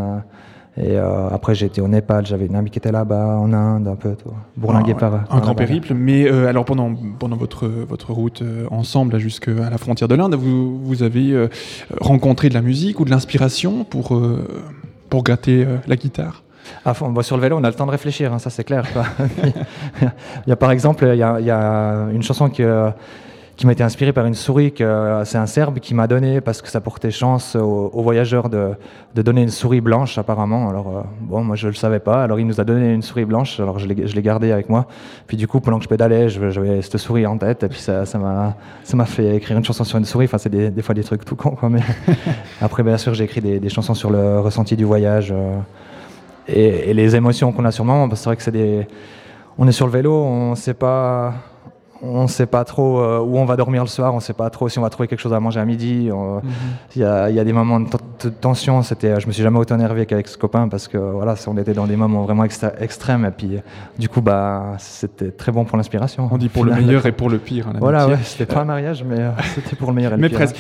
et 0.76 0.96
après, 0.96 1.62
été 1.62 1.80
au 1.80 1.88
Népal, 1.88 2.24
j'avais 2.24 2.46
une 2.46 2.56
amie 2.56 2.70
qui 2.70 2.78
était 2.78 2.92
là-bas, 2.92 3.36
en 3.38 3.52
Inde, 3.52 3.88
un 3.88 3.96
peu, 3.96 4.14
tout. 4.14 4.30
bourlingué 4.56 4.92
Un- 4.92 4.96
par. 4.96 5.14
Un 5.30 5.40
grand 5.40 5.54
périple. 5.54 5.92
Mais 5.94 6.28
alors 6.28 6.64
pendant, 6.64 6.94
pendant 7.18 7.36
votre, 7.36 7.66
votre 7.68 8.12
route 8.12 8.42
ensemble 8.70 9.18
jusqu'à 9.18 9.68
la 9.70 9.78
frontière 9.78 10.08
de 10.08 10.14
l'Inde, 10.14 10.34
vous, 10.34 10.78
vous 10.82 11.02
avez 11.02 11.48
rencontré 12.00 12.48
de 12.48 12.54
la 12.54 12.62
musique 12.62 13.00
ou 13.00 13.04
de 13.04 13.10
l'inspiration 13.10 13.84
pour, 13.84 14.18
pour 15.12 15.22
gratter 15.22 15.66
euh, 15.66 15.76
la 15.88 15.96
guitare 15.96 16.42
fond, 16.94 17.10
bah, 17.10 17.22
sur 17.22 17.36
le 17.36 17.42
vélo, 17.42 17.58
on 17.58 17.64
a 17.64 17.68
le 17.68 17.74
temps 17.74 17.84
de 17.84 17.90
réfléchir, 17.90 18.32
hein, 18.32 18.38
ça 18.38 18.48
c'est 18.48 18.64
clair. 18.64 18.82
il 19.44 20.48
y 20.48 20.52
a 20.52 20.56
par 20.56 20.70
exemple, 20.70 21.06
il 21.06 21.18
y 21.18 21.22
a, 21.22 21.38
il 21.38 21.44
y 21.44 21.50
a 21.50 22.06
une 22.14 22.22
chanson 22.22 22.48
qui, 22.48 22.62
euh, 22.62 22.88
qui 23.56 23.66
m'a 23.66 23.72
été 23.72 23.82
inspirée 23.82 24.12
par 24.12 24.24
une 24.26 24.34
souris 24.34 24.72
que 24.72 24.82
euh, 24.82 25.24
c'est 25.24 25.38
un 25.38 25.46
Serbe 25.46 25.78
qui 25.78 25.94
m'a 25.94 26.06
donné 26.06 26.40
parce 26.40 26.62
que 26.62 26.68
ça 26.68 26.80
portait 26.80 27.10
chance 27.10 27.54
aux, 27.54 27.90
aux 27.92 28.02
voyageurs 28.02 28.48
de, 28.48 28.70
de 29.14 29.22
donner 29.22 29.42
une 29.42 29.50
souris 29.50 29.80
blanche 29.80 30.16
apparemment. 30.18 30.68
Alors 30.70 30.88
euh, 30.88 31.02
bon, 31.20 31.44
moi 31.44 31.54
je 31.56 31.68
le 31.68 31.74
savais 31.74 32.00
pas. 32.00 32.22
Alors 32.22 32.40
il 32.40 32.46
nous 32.46 32.60
a 32.60 32.64
donné 32.64 32.92
une 32.92 33.02
souris 33.02 33.24
blanche. 33.24 33.60
Alors 33.60 33.78
je 33.78 33.86
l'ai 33.86 34.22
gardée 34.22 34.52
avec 34.52 34.68
moi. 34.68 34.86
Puis 35.26 35.36
du 35.36 35.46
coup, 35.46 35.60
pendant 35.60 35.78
que 35.78 35.84
je 35.84 35.88
pédalais, 35.88 36.28
j'avais 36.28 36.80
cette 36.82 36.96
souris 36.96 37.26
en 37.26 37.36
tête 37.36 37.62
et 37.62 37.68
puis 37.68 37.78
ça 37.80 38.04
m'a 38.18 38.56
ça 38.84 38.96
m'a 38.96 39.04
fait 39.04 39.36
écrire 39.36 39.58
une 39.58 39.64
chanson 39.64 39.84
sur 39.84 39.98
une 39.98 40.04
souris. 40.06 40.24
Enfin 40.24 40.38
c'est 40.38 40.50
des, 40.50 40.70
des 40.70 40.82
fois 40.82 40.94
des 40.94 41.04
trucs 41.04 41.24
tout 41.24 41.36
cons 41.36 41.50
quoi. 41.56 41.68
Mais 41.68 41.82
après 42.60 42.82
bien 42.82 42.96
sûr 42.96 43.12
j'ai 43.14 43.24
écrit 43.24 43.40
des, 43.40 43.60
des 43.60 43.68
chansons 43.68 43.94
sur 43.94 44.10
le 44.10 44.40
ressenti 44.40 44.76
du 44.76 44.84
voyage. 44.84 45.30
euh, 45.30 45.58
et, 46.48 46.90
et 46.90 46.94
les 46.94 47.14
émotions 47.14 47.52
qu'on 47.52 47.64
a 47.64 47.70
sur 47.70 47.84
moment, 47.84 48.08
parce 48.08 48.20
que 48.20 48.24
c'est 48.24 48.28
vrai 48.30 48.36
que 48.36 48.42
c'est 48.42 48.50
des. 48.50 48.86
On 49.58 49.68
est 49.68 49.72
sur 49.72 49.86
le 49.86 49.92
vélo, 49.92 50.14
on 50.14 50.54
sait 50.54 50.74
pas. 50.74 51.34
On 52.02 52.22
ne 52.22 52.28
sait 52.28 52.46
pas 52.46 52.64
trop 52.64 53.00
euh, 53.00 53.20
où 53.20 53.38
on 53.38 53.44
va 53.44 53.56
dormir 53.56 53.82
le 53.82 53.88
soir, 53.88 54.12
on 54.12 54.16
ne 54.16 54.20
sait 54.20 54.32
pas 54.32 54.50
trop 54.50 54.68
si 54.68 54.78
on 54.78 54.82
va 54.82 54.90
trouver 54.90 55.06
quelque 55.08 55.20
chose 55.20 55.32
à 55.32 55.40
manger 55.40 55.60
à 55.60 55.64
midi. 55.64 56.10
Mhm. 56.10 56.40
Il 56.96 57.02
y, 57.02 57.04
a, 57.04 57.30
il 57.30 57.36
y 57.36 57.40
a 57.40 57.44
des 57.44 57.52
moments 57.52 57.80
de, 57.80 57.88
tension. 58.28 58.82
C'était, 58.82 59.20
je 59.20 59.26
me 59.26 59.32
suis 59.32 59.42
jamais 59.42 59.58
autant 59.58 59.76
énervé 59.76 60.06
qu'avec 60.06 60.28
ce 60.28 60.36
copain 60.36 60.68
parce 60.68 60.88
que 60.88 60.98
voilà, 60.98 61.34
on 61.46 61.56
était 61.56 61.74
dans 61.74 61.86
des 61.86 61.96
moments 61.96 62.22
vraiment 62.22 62.44
extrêmes 62.44 63.24
et 63.24 63.30
puis 63.30 63.58
du 63.98 64.08
coup 64.08 64.20
bah 64.20 64.74
c'était 64.78 65.30
très 65.30 65.52
bon 65.52 65.64
pour 65.64 65.76
l'inspiration. 65.76 66.28
On 66.30 66.38
dit 66.38 66.48
pour 66.48 66.64
le 66.64 66.72
meilleur 66.74 67.06
et 67.06 67.12
pour 67.12 67.30
le 67.30 67.38
pire. 67.38 67.68
hein, 67.68 67.76
Voilà, 67.78 68.08
ouais, 68.08 68.18
c'était 68.24 68.52
pas 68.52 68.60
un 68.60 68.64
mariage, 68.64 69.04
mais 69.04 69.20
euh, 69.20 69.30
c'était 69.54 69.76
pour 69.76 69.88
le 69.90 69.94
meilleur 69.94 70.12
et 70.12 70.16
le 70.16 70.22
Mais 70.22 70.28
pire. 70.28 70.38
presque. 70.38 70.56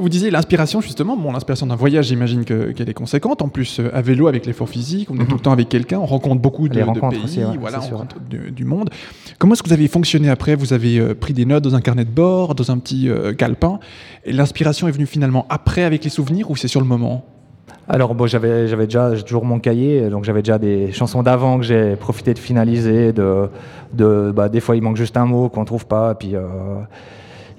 Vous 0.00 0.08
disiez 0.08 0.30
l'inspiration, 0.30 0.80
justement, 0.80 1.16
bon, 1.16 1.30
l'inspiration 1.32 1.66
d'un 1.66 1.76
voyage, 1.76 2.06
j'imagine 2.06 2.44
que- 2.44 2.72
qu'elle 2.72 2.88
est 2.88 2.94
conséquente. 2.94 3.42
En 3.42 3.48
plus, 3.48 3.78
euh, 3.80 3.90
à 3.94 4.00
vélo, 4.00 4.26
avec 4.28 4.46
l'effort 4.46 4.68
physique, 4.68 5.10
on 5.10 5.18
est 5.20 5.26
tout 5.26 5.34
le 5.36 5.40
temps 5.40 5.52
avec 5.52 5.68
quelqu'un, 5.68 5.98
on 5.98 6.06
rencontre 6.06 6.40
beaucoup 6.40 6.68
de, 6.68 6.74
de 6.74 6.82
rencontres 6.82 7.16
pays, 7.16 7.24
aussi, 7.24 7.38
ouais, 7.40 7.58
voilà, 7.60 7.78
on 7.92 7.96
rencontre 7.96 8.20
du, 8.28 8.50
du 8.50 8.64
monde. 8.64 8.90
Comment 9.38 9.52
est-ce 9.52 9.62
que 9.62 9.68
vous 9.68 9.74
avez 9.74 9.88
fonctionné 9.88 10.28
après? 10.30 10.54
Vous 10.56 10.72
avez 10.72 10.98
euh, 10.98 11.14
pris 11.14 11.34
des 11.34 11.44
notes 11.44 11.62
dans 11.64 11.74
un 11.74 11.80
carnet 11.80 12.04
de 12.04 12.10
bord, 12.10 12.54
dans 12.54 12.70
un 12.70 12.78
petit 12.78 13.08
euh, 13.08 13.34
calepin, 13.34 13.78
et 14.24 14.32
l'inspiration 14.32 14.88
est 14.88 14.92
venue 14.92 15.06
finalement 15.06 15.46
après 15.50 15.82
avec 15.84 16.02
les 16.04 16.10
souvenirs 16.10 16.50
ou 16.50 16.56
c'est 16.56 16.68
sur 16.68 16.80
le 16.80 16.86
moment? 16.86 17.24
Alors 17.88 18.14
bon, 18.14 18.26
j'avais 18.26 18.68
j'avais 18.68 18.84
déjà 18.86 19.10
toujours 19.22 19.44
mon 19.44 19.58
cahier, 19.58 20.08
donc 20.10 20.24
j'avais 20.24 20.42
déjà 20.42 20.58
des 20.58 20.92
chansons 20.92 21.22
d'avant 21.22 21.58
que 21.58 21.64
j'ai 21.64 21.96
profité 21.96 22.32
de 22.34 22.38
finaliser. 22.38 23.12
De, 23.12 23.48
de 23.92 24.32
bah, 24.34 24.48
des 24.48 24.60
fois 24.60 24.76
il 24.76 24.82
manque 24.82 24.96
juste 24.96 25.16
un 25.16 25.26
mot 25.26 25.48
qu'on 25.48 25.64
trouve 25.64 25.86
pas, 25.86 26.14
puis 26.14 26.36
euh, 26.36 26.42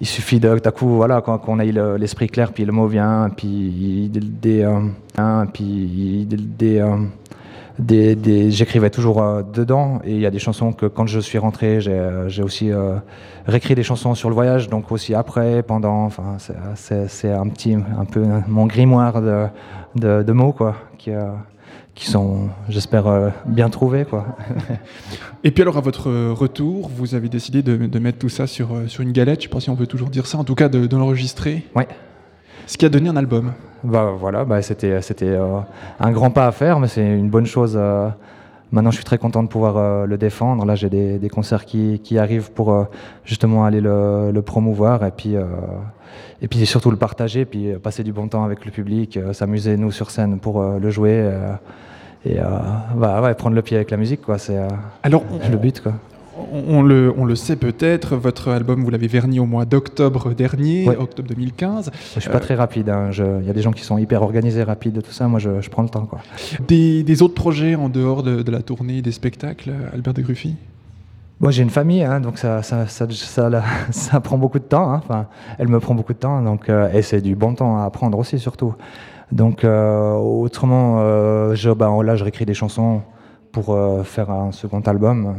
il 0.02 0.08
suffit 0.08 0.40
d'un 0.40 0.58
coup 0.72 0.90
voilà 0.90 1.22
qu'on 1.22 1.60
ait 1.60 1.72
le- 1.72 1.96
l'esprit 1.96 2.28
clair, 2.28 2.52
puis 2.52 2.66
le 2.66 2.72
mot 2.74 2.88
vient, 2.88 3.30
puis 3.36 4.10
des 7.80 8.16
des 8.16 8.52
j'écrivais 8.52 8.90
toujours 8.90 9.22
euh, 9.24 9.42
dedans. 9.44 10.00
Et 10.04 10.12
il 10.16 10.20
y 10.20 10.26
a 10.26 10.32
des 10.32 10.40
chansons 10.40 10.74
que 10.74 10.86
quand 10.88 11.08
je 11.08 11.20
suis 11.20 11.38
rentré 11.38 11.82
j'ai 11.82 11.94
euh, 11.94 12.30
aussi 12.44 12.72
euh, 12.72 12.96
réécrit 13.48 13.76
des 13.76 13.84
chansons 13.84 14.14
sur 14.16 14.30
le 14.30 14.36
voyage 14.36 14.70
donc 14.70 14.92
aussi 14.92 15.14
après 15.16 15.64
pendant 15.64 16.10
c'est- 16.78 17.32
un 17.32 17.48
petit 17.48 17.76
peu 18.12 18.24
mon 18.48 18.66
grimoire 18.66 19.22
de, 19.22 19.48
mots 20.34 20.52
quoi 20.54 20.76
qui 21.96 22.10
sont 22.10 22.50
j'espère 22.70 23.08
euh, 23.08 23.30
bien 23.46 23.70
trouvés 23.70 24.06
quoi 24.06 24.26
Et 25.44 25.52
puis 25.52 25.64
alors, 25.64 25.78
à 25.78 25.82
votre 25.82 26.10
euh, 26.10 26.34
retour, 26.34 26.90
vous 26.96 27.16
avez 27.16 27.28
décidé 27.28 27.64
de, 27.64 27.76
de 27.76 28.00
mettre 28.00 28.20
tout 28.20 28.30
ça 28.30 28.46
sur, 28.48 28.76
euh, 28.76 28.88
sur 28.88 29.02
une 29.02 29.12
galette, 29.12 29.40
je 29.42 29.44
sais 29.48 29.50
pas 29.50 29.60
si 29.60 29.70
on 29.72 29.76
peut 29.76 29.88
toujours 29.88 30.10
dire 30.10 30.28
ça, 30.28 30.38
en 30.38 30.44
tout 30.44 30.54
cas 30.56 30.70
de, 30.70 30.86
de 30.86 30.98
l'enregistrer. 30.98 31.66
Ouais. 31.76 31.88
Ce 32.68 32.78
qui 32.78 32.86
a 32.86 32.90
donné 32.90 33.10
un 33.10 33.18
album. 33.18 33.54
Bah 33.84 34.14
voilà, 34.18 34.46
bah 34.46 34.62
c'était 34.62 35.02
c'était 35.02 35.26
euh, 35.30 35.60
un 36.00 36.12
grand 36.12 36.30
pas 36.30 36.46
à 36.48 36.52
faire, 36.52 36.80
mais 36.80 36.88
c'est 36.88 37.04
une 37.04 37.30
bonne 37.30 37.48
chose. 37.48 37.74
euh. 37.76 38.08
Maintenant, 38.72 38.92
je 38.92 38.96
suis 38.96 39.06
très 39.06 39.18
content 39.18 39.44
de 39.44 39.48
pouvoir 39.48 39.78
euh, 39.78 40.06
le 40.06 40.18
défendre. 40.18 40.66
Là, 40.66 40.76
j'ai 40.76 40.90
des, 40.90 41.20
des 41.20 41.30
concerts 41.30 41.66
qui, 41.66 42.00
qui 42.00 42.18
arrivent 42.18 42.52
pour 42.52 42.72
euh, 42.74 42.84
justement 43.26 43.66
aller 43.66 43.82
le, 43.82 44.32
le 44.32 44.42
promouvoir 44.42 45.06
et 45.06 45.12
puis 45.12 45.36
euh, 45.36 45.46
et 46.42 46.48
puis 46.48 46.66
surtout 46.66 46.92
le 46.92 46.98
partager, 46.98 47.46
puis 47.46 47.74
passer 47.82 48.04
du 48.04 48.12
bon 48.12 48.28
temps 48.28 48.44
avec 48.44 48.66
le 48.66 48.72
public, 48.72 49.18
s'amuser 49.32 49.78
nous 49.78 49.92
sur 49.92 50.10
scène 50.10 50.40
pour 50.40 50.62
le 50.62 50.90
jouer 50.90 51.32
et 52.26 52.38
bah, 52.96 53.22
ouais, 53.22 53.34
prendre 53.36 53.56
le 53.56 53.62
pied 53.62 53.78
avec 53.78 53.92
la 53.92 53.98
musique, 53.98 54.22
quoi. 54.24 54.40
C'est 54.40 54.58
Alors, 55.04 55.24
le 55.50 55.58
but, 55.58 55.80
quoi. 55.82 55.94
On, 56.52 56.80
on 56.80 56.82
le, 56.82 57.14
on 57.18 57.24
le 57.26 57.36
sait 57.36 57.56
peut-être, 57.56 58.16
votre 58.18 58.50
album, 58.50 58.84
vous 58.84 58.90
l'avez 58.90 59.08
verni 59.08 59.40
au 59.40 59.46
mois 59.46 59.66
d'octobre 59.66 60.34
dernier, 60.34 60.88
Ouais. 60.88 60.98
octobre 60.98 61.30
2015. 61.30 61.92
Je 62.16 62.20
suis 62.20 62.30
pas 62.30 62.38
Euh, 62.38 62.40
très 62.40 62.56
rapide. 62.56 62.90
hein. 62.90 63.10
Il 63.12 63.48
y 63.48 63.50
a 63.50 63.54
des 63.54 63.62
gens 63.62 63.72
qui 63.72 63.84
sont 63.84 63.98
hyper 63.98 64.22
organisés, 64.22 64.64
rapides, 64.64 65.02
tout 65.02 65.12
ça. 65.12 65.28
Moi, 65.28 65.40
je, 65.40 65.62
je 65.62 65.70
prends 65.70 65.84
le 65.84 65.90
temps, 65.90 66.06
quoi. 66.06 66.20
Des, 66.68 67.04
des 67.04 67.22
autres 67.22 67.36
projets 67.36 67.76
en 67.76 67.88
dehors 67.90 68.22
de, 68.24 68.42
de 68.42 68.52
la 68.52 68.62
tournée, 68.62 69.02
des 69.02 69.12
spectacles, 69.14 69.72
Albert 69.94 70.14
de 70.14 70.22
Gruffy 70.22 70.56
Moi, 71.40 71.52
j'ai 71.52 71.64
une 71.64 71.70
famille, 71.70 72.04
hein, 72.04 72.20
donc 72.20 72.38
ça, 72.38 72.62
ça, 72.64 72.86
ça, 72.88 73.08
ça, 73.92 74.20
prend 74.20 74.38
beaucoup 74.38 74.60
de 74.60 74.64
temps. 74.66 74.92
hein. 74.92 75.02
Enfin, 75.04 75.28
elle 75.58 75.70
me 75.70 75.80
prend 75.80 75.96
beaucoup 75.96 76.14
de 76.14 76.20
temps, 76.20 76.42
donc 76.42 76.70
euh, 76.70 76.92
et 76.94 77.02
c'est 77.02 77.22
du 77.22 77.36
bon 77.36 77.54
temps 77.56 77.78
à 77.78 77.86
apprendre 77.86 78.18
aussi, 78.20 78.38
surtout. 78.40 78.76
Donc, 79.32 79.64
euh, 79.64 80.14
autrement, 80.16 80.98
euh, 81.00 81.56
je, 81.56 81.70
bah, 81.72 81.90
là, 82.04 82.18
je 82.18 82.24
réécris 82.26 82.46
des 82.46 82.54
chansons 82.54 83.02
pour 83.54 83.78
faire 84.04 84.30
un 84.32 84.52
second 84.52 84.82
album. 84.82 85.36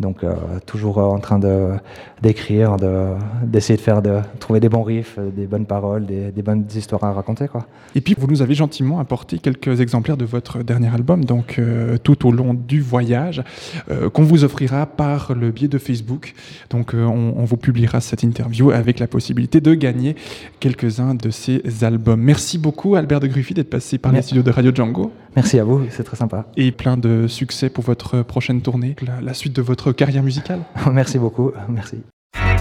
Donc, 0.00 0.24
euh, 0.24 0.32
toujours 0.66 0.98
euh, 0.98 1.04
en 1.04 1.18
train 1.18 1.38
de 1.38 1.74
d'écrire, 2.22 2.76
de 2.76 3.08
d'essayer 3.44 3.76
de 3.76 3.82
faire, 3.82 4.00
de 4.00 4.20
trouver 4.38 4.58
des 4.58 4.68
bons 4.68 4.82
riffs, 4.82 5.16
euh, 5.18 5.30
des 5.30 5.46
bonnes 5.46 5.66
paroles, 5.66 6.06
des, 6.06 6.30
des 6.30 6.42
bonnes 6.42 6.64
histoires 6.74 7.04
à 7.04 7.12
raconter, 7.12 7.46
quoi. 7.46 7.66
Et 7.94 8.00
puis 8.00 8.14
vous 8.18 8.26
nous 8.26 8.40
avez 8.40 8.54
gentiment 8.54 9.00
apporté 9.00 9.38
quelques 9.38 9.80
exemplaires 9.80 10.16
de 10.16 10.24
votre 10.24 10.62
dernier 10.62 10.88
album, 10.88 11.24
donc 11.24 11.58
euh, 11.58 11.98
tout 11.98 12.26
au 12.26 12.32
long 12.32 12.54
du 12.54 12.80
voyage, 12.80 13.42
euh, 13.90 14.08
qu'on 14.08 14.22
vous 14.22 14.44
offrira 14.44 14.86
par 14.86 15.34
le 15.34 15.50
biais 15.50 15.68
de 15.68 15.78
Facebook. 15.78 16.34
Donc 16.70 16.92
on, 16.94 17.34
on 17.36 17.44
vous 17.44 17.56
publiera 17.58 18.00
cette 18.00 18.22
interview 18.22 18.70
avec 18.70 18.98
la 18.98 19.06
possibilité 19.06 19.60
de 19.60 19.74
gagner 19.74 20.16
quelques-uns 20.58 21.14
de 21.14 21.30
ces 21.30 21.62
albums. 21.82 22.20
Merci 22.20 22.56
beaucoup 22.56 22.94
Albert 22.94 23.20
de 23.20 23.26
Gruffy 23.26 23.52
d'être 23.52 23.70
passé 23.70 23.98
par 23.98 24.12
les 24.12 24.22
studios 24.22 24.42
de 24.42 24.50
Radio 24.50 24.72
Django. 24.74 25.12
Merci 25.36 25.58
à 25.58 25.64
vous, 25.64 25.82
c'est 25.90 26.04
très 26.04 26.16
sympa. 26.16 26.46
Et 26.56 26.72
plein 26.72 26.96
de 26.96 27.26
succès 27.26 27.70
pour 27.70 27.84
votre 27.84 28.22
prochaine 28.22 28.60
tournée, 28.60 28.96
la, 29.06 29.20
la 29.20 29.34
suite 29.34 29.54
de 29.54 29.62
votre 29.62 29.92
carrière 29.92 30.22
musicale. 30.22 30.60
Merci 30.92 31.18
beaucoup, 31.18 31.52
merci. 31.68 32.02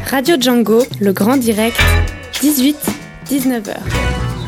Radio 0.10 0.36
Django, 0.40 0.84
le 1.00 1.14
grand 1.14 1.38
direct, 1.38 1.80
18-19h. 2.34 4.41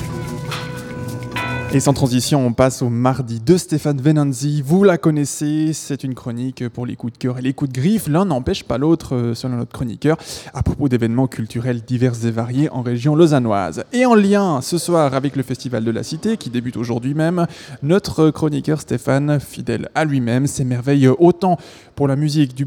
Et 1.75 1.79
sans 1.79 1.93
transition, 1.93 2.45
on 2.45 2.53
passe 2.53 2.83
au 2.83 2.89
mardi 2.89 3.39
de 3.39 3.57
Stéphane 3.57 3.99
Venanzi. 3.99 4.61
Vous 4.63 4.83
la 4.83 4.99
connaissez, 4.99 5.71
c'est 5.73 6.03
une 6.03 6.13
chronique 6.13 6.69
pour 6.69 6.85
les 6.85 6.95
coups 6.95 7.13
de 7.13 7.17
cœur 7.17 7.39
et 7.39 7.41
les 7.41 7.53
coups 7.53 7.71
de 7.71 7.81
griffe. 7.81 8.07
L'un 8.07 8.25
n'empêche 8.25 8.63
pas 8.63 8.77
l'autre, 8.77 9.15
euh, 9.15 9.33
selon 9.33 9.57
notre 9.57 9.71
chroniqueur, 9.71 10.17
à 10.53 10.61
propos 10.61 10.87
d'événements 10.87 11.25
culturels 11.25 11.81
divers 11.81 12.27
et 12.27 12.29
variés 12.29 12.69
en 12.69 12.83
région 12.83 13.15
lausannoise. 13.15 13.85
Et 13.91 14.05
en 14.05 14.13
lien 14.13 14.61
ce 14.61 14.77
soir 14.77 15.15
avec 15.15 15.35
le 15.35 15.41
Festival 15.41 15.83
de 15.83 15.89
la 15.89 16.03
Cité, 16.03 16.37
qui 16.37 16.51
débute 16.51 16.77
aujourd'hui 16.77 17.15
même, 17.15 17.47
notre 17.81 18.29
chroniqueur 18.29 18.79
Stéphane, 18.79 19.39
fidèle 19.39 19.89
à 19.95 20.05
lui-même, 20.05 20.45
s'émerveille 20.45 21.07
autant 21.07 21.57
pour 21.95 22.07
la 22.07 22.15
musique 22.15 22.53
du, 22.53 22.65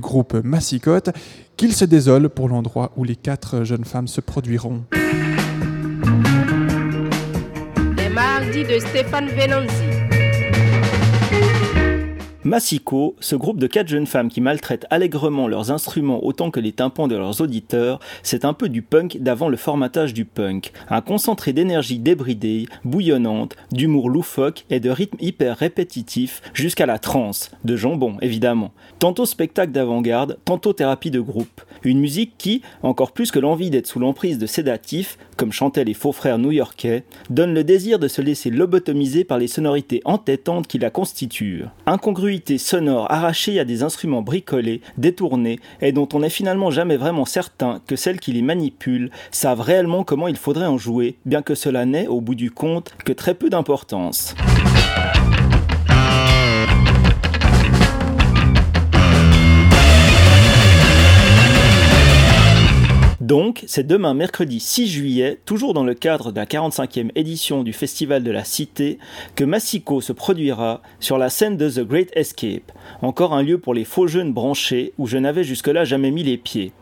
groupe 0.00 0.34
Massicotte 0.34 1.10
qu'il 1.56 1.72
se 1.72 1.84
désole 1.84 2.28
pour 2.28 2.48
l'endroit 2.48 2.90
où 2.96 3.04
les 3.04 3.14
quatre 3.14 3.62
jeunes 3.62 3.84
femmes 3.84 4.08
se 4.08 4.20
produiront. 4.20 4.82
De 8.64 8.80
Stéphane 8.80 9.30
Venanzi. 9.30 9.97
Massico, 12.48 13.14
ce 13.20 13.36
groupe 13.36 13.58
de 13.58 13.66
quatre 13.66 13.88
jeunes 13.88 14.06
femmes 14.06 14.30
qui 14.30 14.40
maltraitent 14.40 14.86
allègrement 14.88 15.48
leurs 15.48 15.70
instruments 15.70 16.24
autant 16.24 16.50
que 16.50 16.60
les 16.60 16.72
tympans 16.72 17.06
de 17.06 17.14
leurs 17.14 17.42
auditeurs, 17.42 18.00
c'est 18.22 18.46
un 18.46 18.54
peu 18.54 18.70
du 18.70 18.80
punk 18.80 19.18
d'avant 19.20 19.50
le 19.50 19.58
formatage 19.58 20.14
du 20.14 20.24
punk. 20.24 20.72
Un 20.88 21.02
concentré 21.02 21.52
d'énergie 21.52 21.98
débridée, 21.98 22.64
bouillonnante, 22.84 23.54
d'humour 23.70 24.08
loufoque 24.08 24.64
et 24.70 24.80
de 24.80 24.88
rythme 24.88 25.18
hyper 25.20 25.58
répétitif 25.58 26.40
jusqu'à 26.54 26.86
la 26.86 26.98
transe, 26.98 27.50
de 27.64 27.76
jambon 27.76 28.16
évidemment. 28.22 28.72
Tantôt 28.98 29.26
spectacle 29.26 29.72
d'avant-garde, 29.72 30.38
tantôt 30.46 30.72
thérapie 30.72 31.10
de 31.10 31.20
groupe. 31.20 31.60
Une 31.84 32.00
musique 32.00 32.32
qui, 32.38 32.62
encore 32.82 33.12
plus 33.12 33.30
que 33.30 33.38
l'envie 33.38 33.68
d'être 33.68 33.86
sous 33.86 34.00
l'emprise 34.00 34.38
de 34.38 34.46
sédatifs, 34.46 35.18
comme 35.36 35.52
chantaient 35.52 35.84
les 35.84 35.94
faux 35.94 36.12
frères 36.12 36.38
new-yorkais, 36.38 37.04
donne 37.28 37.52
le 37.52 37.62
désir 37.62 37.98
de 37.98 38.08
se 38.08 38.22
laisser 38.22 38.50
lobotomiser 38.50 39.24
par 39.24 39.38
les 39.38 39.48
sonorités 39.48 40.00
entêtantes 40.06 40.66
qui 40.66 40.78
la 40.78 40.90
constituent. 40.90 41.66
Sonore 42.58 43.10
arrachée 43.10 43.58
à 43.58 43.64
des 43.64 43.82
instruments 43.82 44.22
bricolés, 44.22 44.80
détournés, 44.96 45.60
et 45.80 45.92
dont 45.92 46.08
on 46.12 46.20
n'est 46.20 46.30
finalement 46.30 46.70
jamais 46.70 46.96
vraiment 46.96 47.24
certain 47.24 47.80
que 47.86 47.96
celles 47.96 48.20
qui 48.20 48.32
les 48.32 48.42
manipulent 48.42 49.10
savent 49.30 49.60
réellement 49.60 50.04
comment 50.04 50.28
il 50.28 50.36
faudrait 50.36 50.66
en 50.66 50.78
jouer, 50.78 51.16
bien 51.26 51.42
que 51.42 51.54
cela 51.54 51.84
n'ait, 51.84 52.06
au 52.06 52.20
bout 52.20 52.34
du 52.34 52.50
compte, 52.50 52.94
que 53.04 53.12
très 53.12 53.34
peu 53.34 53.50
d'importance. 53.50 54.34
Donc, 63.28 63.62
c'est 63.66 63.86
demain 63.86 64.14
mercredi 64.14 64.58
6 64.58 64.88
juillet, 64.88 65.38
toujours 65.44 65.74
dans 65.74 65.84
le 65.84 65.92
cadre 65.92 66.32
de 66.32 66.36
la 66.38 66.46
45e 66.46 67.10
édition 67.14 67.62
du 67.62 67.74
Festival 67.74 68.24
de 68.24 68.30
la 68.30 68.42
Cité, 68.42 68.98
que 69.34 69.44
Massico 69.44 70.00
se 70.00 70.14
produira 70.14 70.80
sur 70.98 71.18
la 71.18 71.28
scène 71.28 71.58
de 71.58 71.68
The 71.68 71.86
Great 71.86 72.08
Escape, 72.14 72.72
encore 73.02 73.34
un 73.34 73.42
lieu 73.42 73.58
pour 73.58 73.74
les 73.74 73.84
faux 73.84 74.06
jeunes 74.06 74.32
branchés 74.32 74.94
où 74.96 75.06
je 75.06 75.18
n'avais 75.18 75.44
jusque-là 75.44 75.84
jamais 75.84 76.10
mis 76.10 76.22
les 76.22 76.38
pieds. 76.38 76.72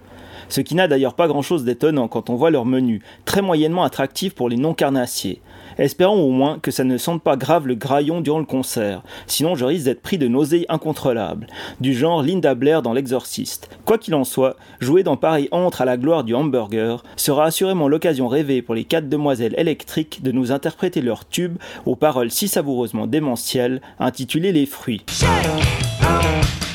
Ce 0.49 0.61
qui 0.61 0.77
n'a 0.77 0.87
d'ailleurs 0.87 1.15
pas 1.15 1.27
grand-chose 1.27 1.65
d'étonnant 1.65 2.07
quand 2.07 2.31
on 2.31 2.37
voit 2.37 2.53
leur 2.53 2.65
menu, 2.65 3.03
très 3.25 3.43
moyennement 3.43 3.83
attractif 3.83 4.33
pour 4.33 4.49
les 4.49 4.57
non-carnassiers. 4.57 5.41
Espérons 5.79 6.23
au 6.23 6.31
moins 6.31 6.59
que 6.59 6.71
ça 6.71 6.85
ne 6.85 6.97
sente 6.97 7.23
pas 7.23 7.37
grave 7.37 7.67
le 7.67 7.75
graillon 7.75 8.21
durant 8.21 8.39
le 8.39 8.45
concert, 8.45 9.03
sinon 9.27 9.55
je 9.55 9.65
risque 9.65 9.85
d'être 9.85 10.03
pris 10.03 10.19
de 10.19 10.27
nausées 10.27 10.65
incontrôlables, 10.69 11.47
du 11.81 11.93
genre 11.95 12.23
Linda 12.23 12.55
Blair 12.55 12.83
dans 12.83 12.93
L'Exorciste. 12.93 13.69
Quoi 13.85 13.99
qu'il 13.99 14.15
en 14.15 14.25
soit, 14.25 14.57
jouer 14.81 15.03
dans 15.03 15.17
pareil 15.17 15.49
entre 15.51 15.83
à 15.83 15.85
la 15.85 15.97
gloire 15.97 16.25
du 16.25 16.35
hamburger 16.35 17.03
sera 17.17 17.45
assurément 17.45 17.89
l'occasion 17.89 18.29
rêvée 18.29 18.63
pour 18.63 18.75
les 18.75 18.85
quatre 18.85 19.09
demoiselles 19.09 19.55
électriques 19.59 20.23
de 20.23 20.33
nous 20.33 20.51
interpréter 20.51 21.03
leur 21.03 21.29
tube 21.29 21.59
aux 21.85 21.97
paroles 21.97 22.31
si 22.31 22.49
savoureusement 22.49 23.07
démentielles, 23.07 23.83
intitulé 23.99 24.53
Les 24.53 24.67
fruits. 24.67 25.05
pour 25.07 26.66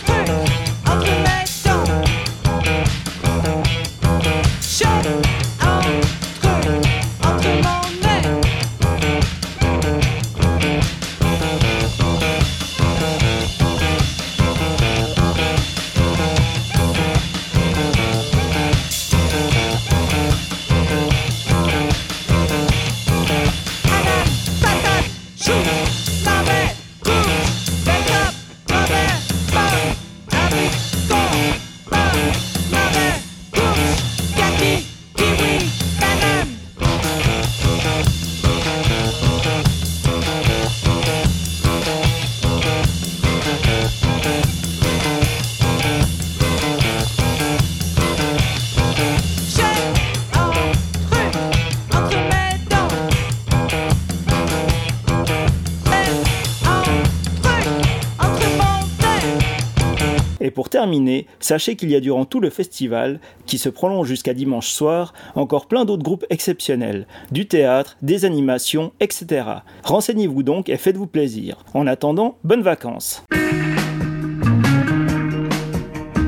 sachez 61.39 61.75
qu'il 61.75 61.91
y 61.91 61.95
a 61.95 61.99
durant 61.99 62.25
tout 62.25 62.39
le 62.39 62.49
festival, 62.49 63.19
qui 63.45 63.57
se 63.57 63.69
prolonge 63.69 64.07
jusqu'à 64.07 64.33
dimanche 64.33 64.69
soir, 64.69 65.13
encore 65.35 65.67
plein 65.67 65.85
d'autres 65.85 66.03
groupes 66.03 66.25
exceptionnels, 66.29 67.07
du 67.31 67.47
théâtre, 67.47 67.97
des 68.01 68.25
animations, 68.25 68.91
etc. 68.99 69.43
Renseignez-vous 69.83 70.43
donc 70.43 70.69
et 70.69 70.77
faites-vous 70.77 71.07
plaisir. 71.07 71.63
En 71.73 71.87
attendant, 71.87 72.37
bonnes 72.43 72.63
vacances. 72.63 73.23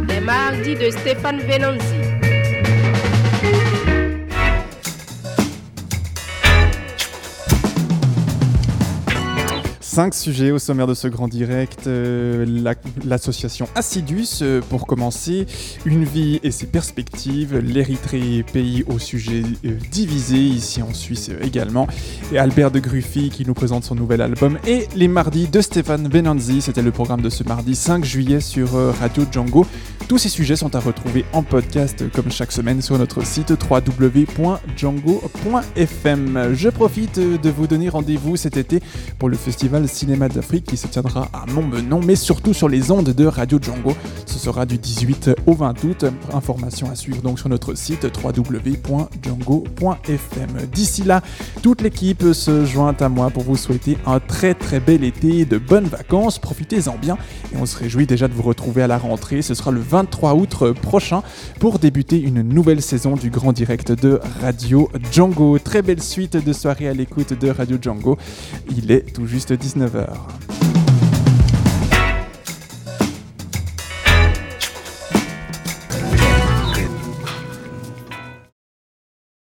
Les 0.08 0.20
mardis 0.20 0.76
de 0.76 0.90
Stéphane. 0.90 1.40
Cinq 9.94 10.16
sujets 10.16 10.50
au 10.50 10.58
sommaire 10.58 10.88
de 10.88 10.96
ce 10.96 11.08
grand 11.08 11.28
direct. 11.28 11.86
Euh, 11.86 12.46
la- 12.48 12.74
L'association 13.06 13.68
Assidus, 13.76 14.40
euh, 14.42 14.60
pour 14.68 14.88
commencer, 14.88 15.46
une 15.86 16.04
vie 16.04 16.40
et 16.42 16.50
ses 16.50 16.66
perspectives, 16.66 17.56
l'Érythrée, 17.60 18.44
pays 18.52 18.84
au 18.88 18.98
sujet 18.98 19.44
euh, 19.66 19.74
divisé, 19.92 20.38
ici 20.38 20.82
en 20.82 20.96
Suisse 20.96 21.30
également, 21.44 21.86
et 22.32 22.40
Albert 22.40 22.72
de 22.72 22.80
Gruffy 22.80 23.30
qui 23.30 23.46
nous 23.46 23.54
présente 23.54 23.84
son 23.84 23.94
nouvel 23.94 24.22
album, 24.22 24.58
et 24.66 24.88
les 24.96 25.08
mardis 25.08 25.48
de 25.48 25.62
Stéphane 25.62 26.08
Benanzi, 26.08 26.62
c'était 26.62 26.82
le 26.82 26.90
programme 26.92 27.22
de 27.22 27.30
ce 27.30 27.44
mardi 27.44 27.76
5 27.76 28.04
juillet 28.04 28.40
sur 28.40 28.72
Radio 29.00 29.26
Django. 29.32 29.68
Tous 30.08 30.18
ces 30.18 30.30
sujets 30.30 30.56
sont 30.58 30.76
à 30.76 30.80
retrouver 30.80 31.24
en 31.34 31.44
podcast 31.44 32.04
comme 32.12 32.30
chaque 32.32 32.52
semaine 32.52 32.82
sur 32.82 32.98
notre 32.98 33.24
site 33.26 33.54
www.django.fm. 33.70 36.54
Je 36.54 36.70
profite 36.70 37.20
de 37.20 37.50
vous 37.50 37.68
donner 37.68 37.88
rendez-vous 37.90 38.36
cet 38.36 38.58
été 38.58 38.82
pour 39.20 39.30
le 39.30 39.38
festival 39.38 39.83
Cinéma 39.88 40.30
d'Afrique 40.30 40.66
qui 40.66 40.78
se 40.78 40.88
tiendra 40.88 41.28
à 41.34 41.46
Montbenon, 41.52 42.00
mais 42.04 42.16
surtout 42.16 42.54
sur 42.54 42.70
les 42.70 42.92
ondes 42.92 43.10
de 43.10 43.26
Radio 43.26 43.60
Django. 43.62 43.96
Ce 44.26 44.40
sera 44.40 44.66
du 44.66 44.78
18 44.78 45.32
au 45.46 45.54
20 45.54 45.84
août. 45.84 46.06
Information 46.34 46.90
à 46.90 46.96
suivre 46.96 47.22
donc 47.22 47.40
sur 47.40 47.50
notre 47.50 47.76
site 47.76 48.08
www.django.fm. 48.24 50.50
D'ici 50.72 51.04
là, 51.04 51.22
toute 51.62 51.82
l'équipe 51.82 52.24
se 52.34 52.66
joint 52.66 52.96
à 53.00 53.10
moi 53.10 53.30
pour 53.30 53.44
vous 53.44 53.58
souhaiter 53.58 53.98
un 54.06 54.20
très 54.20 54.54
très 54.54 54.80
bel 54.80 55.04
été 55.04 55.46
de 55.46 55.58
bonnes 55.58 55.88
vacances. 55.88 56.40
Profitez-en 56.40 56.98
bien 56.98 57.18
et 57.54 57.58
on 57.58 57.66
se 57.66 57.78
réjouit 57.78 58.06
déjà 58.06 58.28
de 58.28 58.34
vous 58.34 58.44
retrouver 58.44 58.84
à 58.84 58.88
la 58.88 58.98
rentrée. 58.98 59.42
Ce 59.42 59.54
sera 59.54 59.72
le 59.72 59.80
23 59.80 60.36
août 60.36 60.74
prochain 60.82 61.24
pour 61.60 61.80
débuter 61.80 62.20
une 62.20 62.42
nouvelle 62.42 62.82
saison 62.82 63.16
du 63.16 63.30
grand 63.30 63.54
direct 63.54 63.92
de 63.92 64.20
Radio 64.42 64.90
Django. 65.12 65.60
Très 65.60 65.82
belle 65.82 66.02
suite 66.02 66.38
de 66.38 66.54
soirée 66.54 66.88
à 66.88 66.94
l'écoute 66.94 67.34
de 67.34 67.50
Radio 67.50 67.78
Django. 67.82 68.18
Il 68.76 68.92
est 68.92 69.14
tout 69.14 69.28
juste 69.28 69.54
19h. 69.76 70.83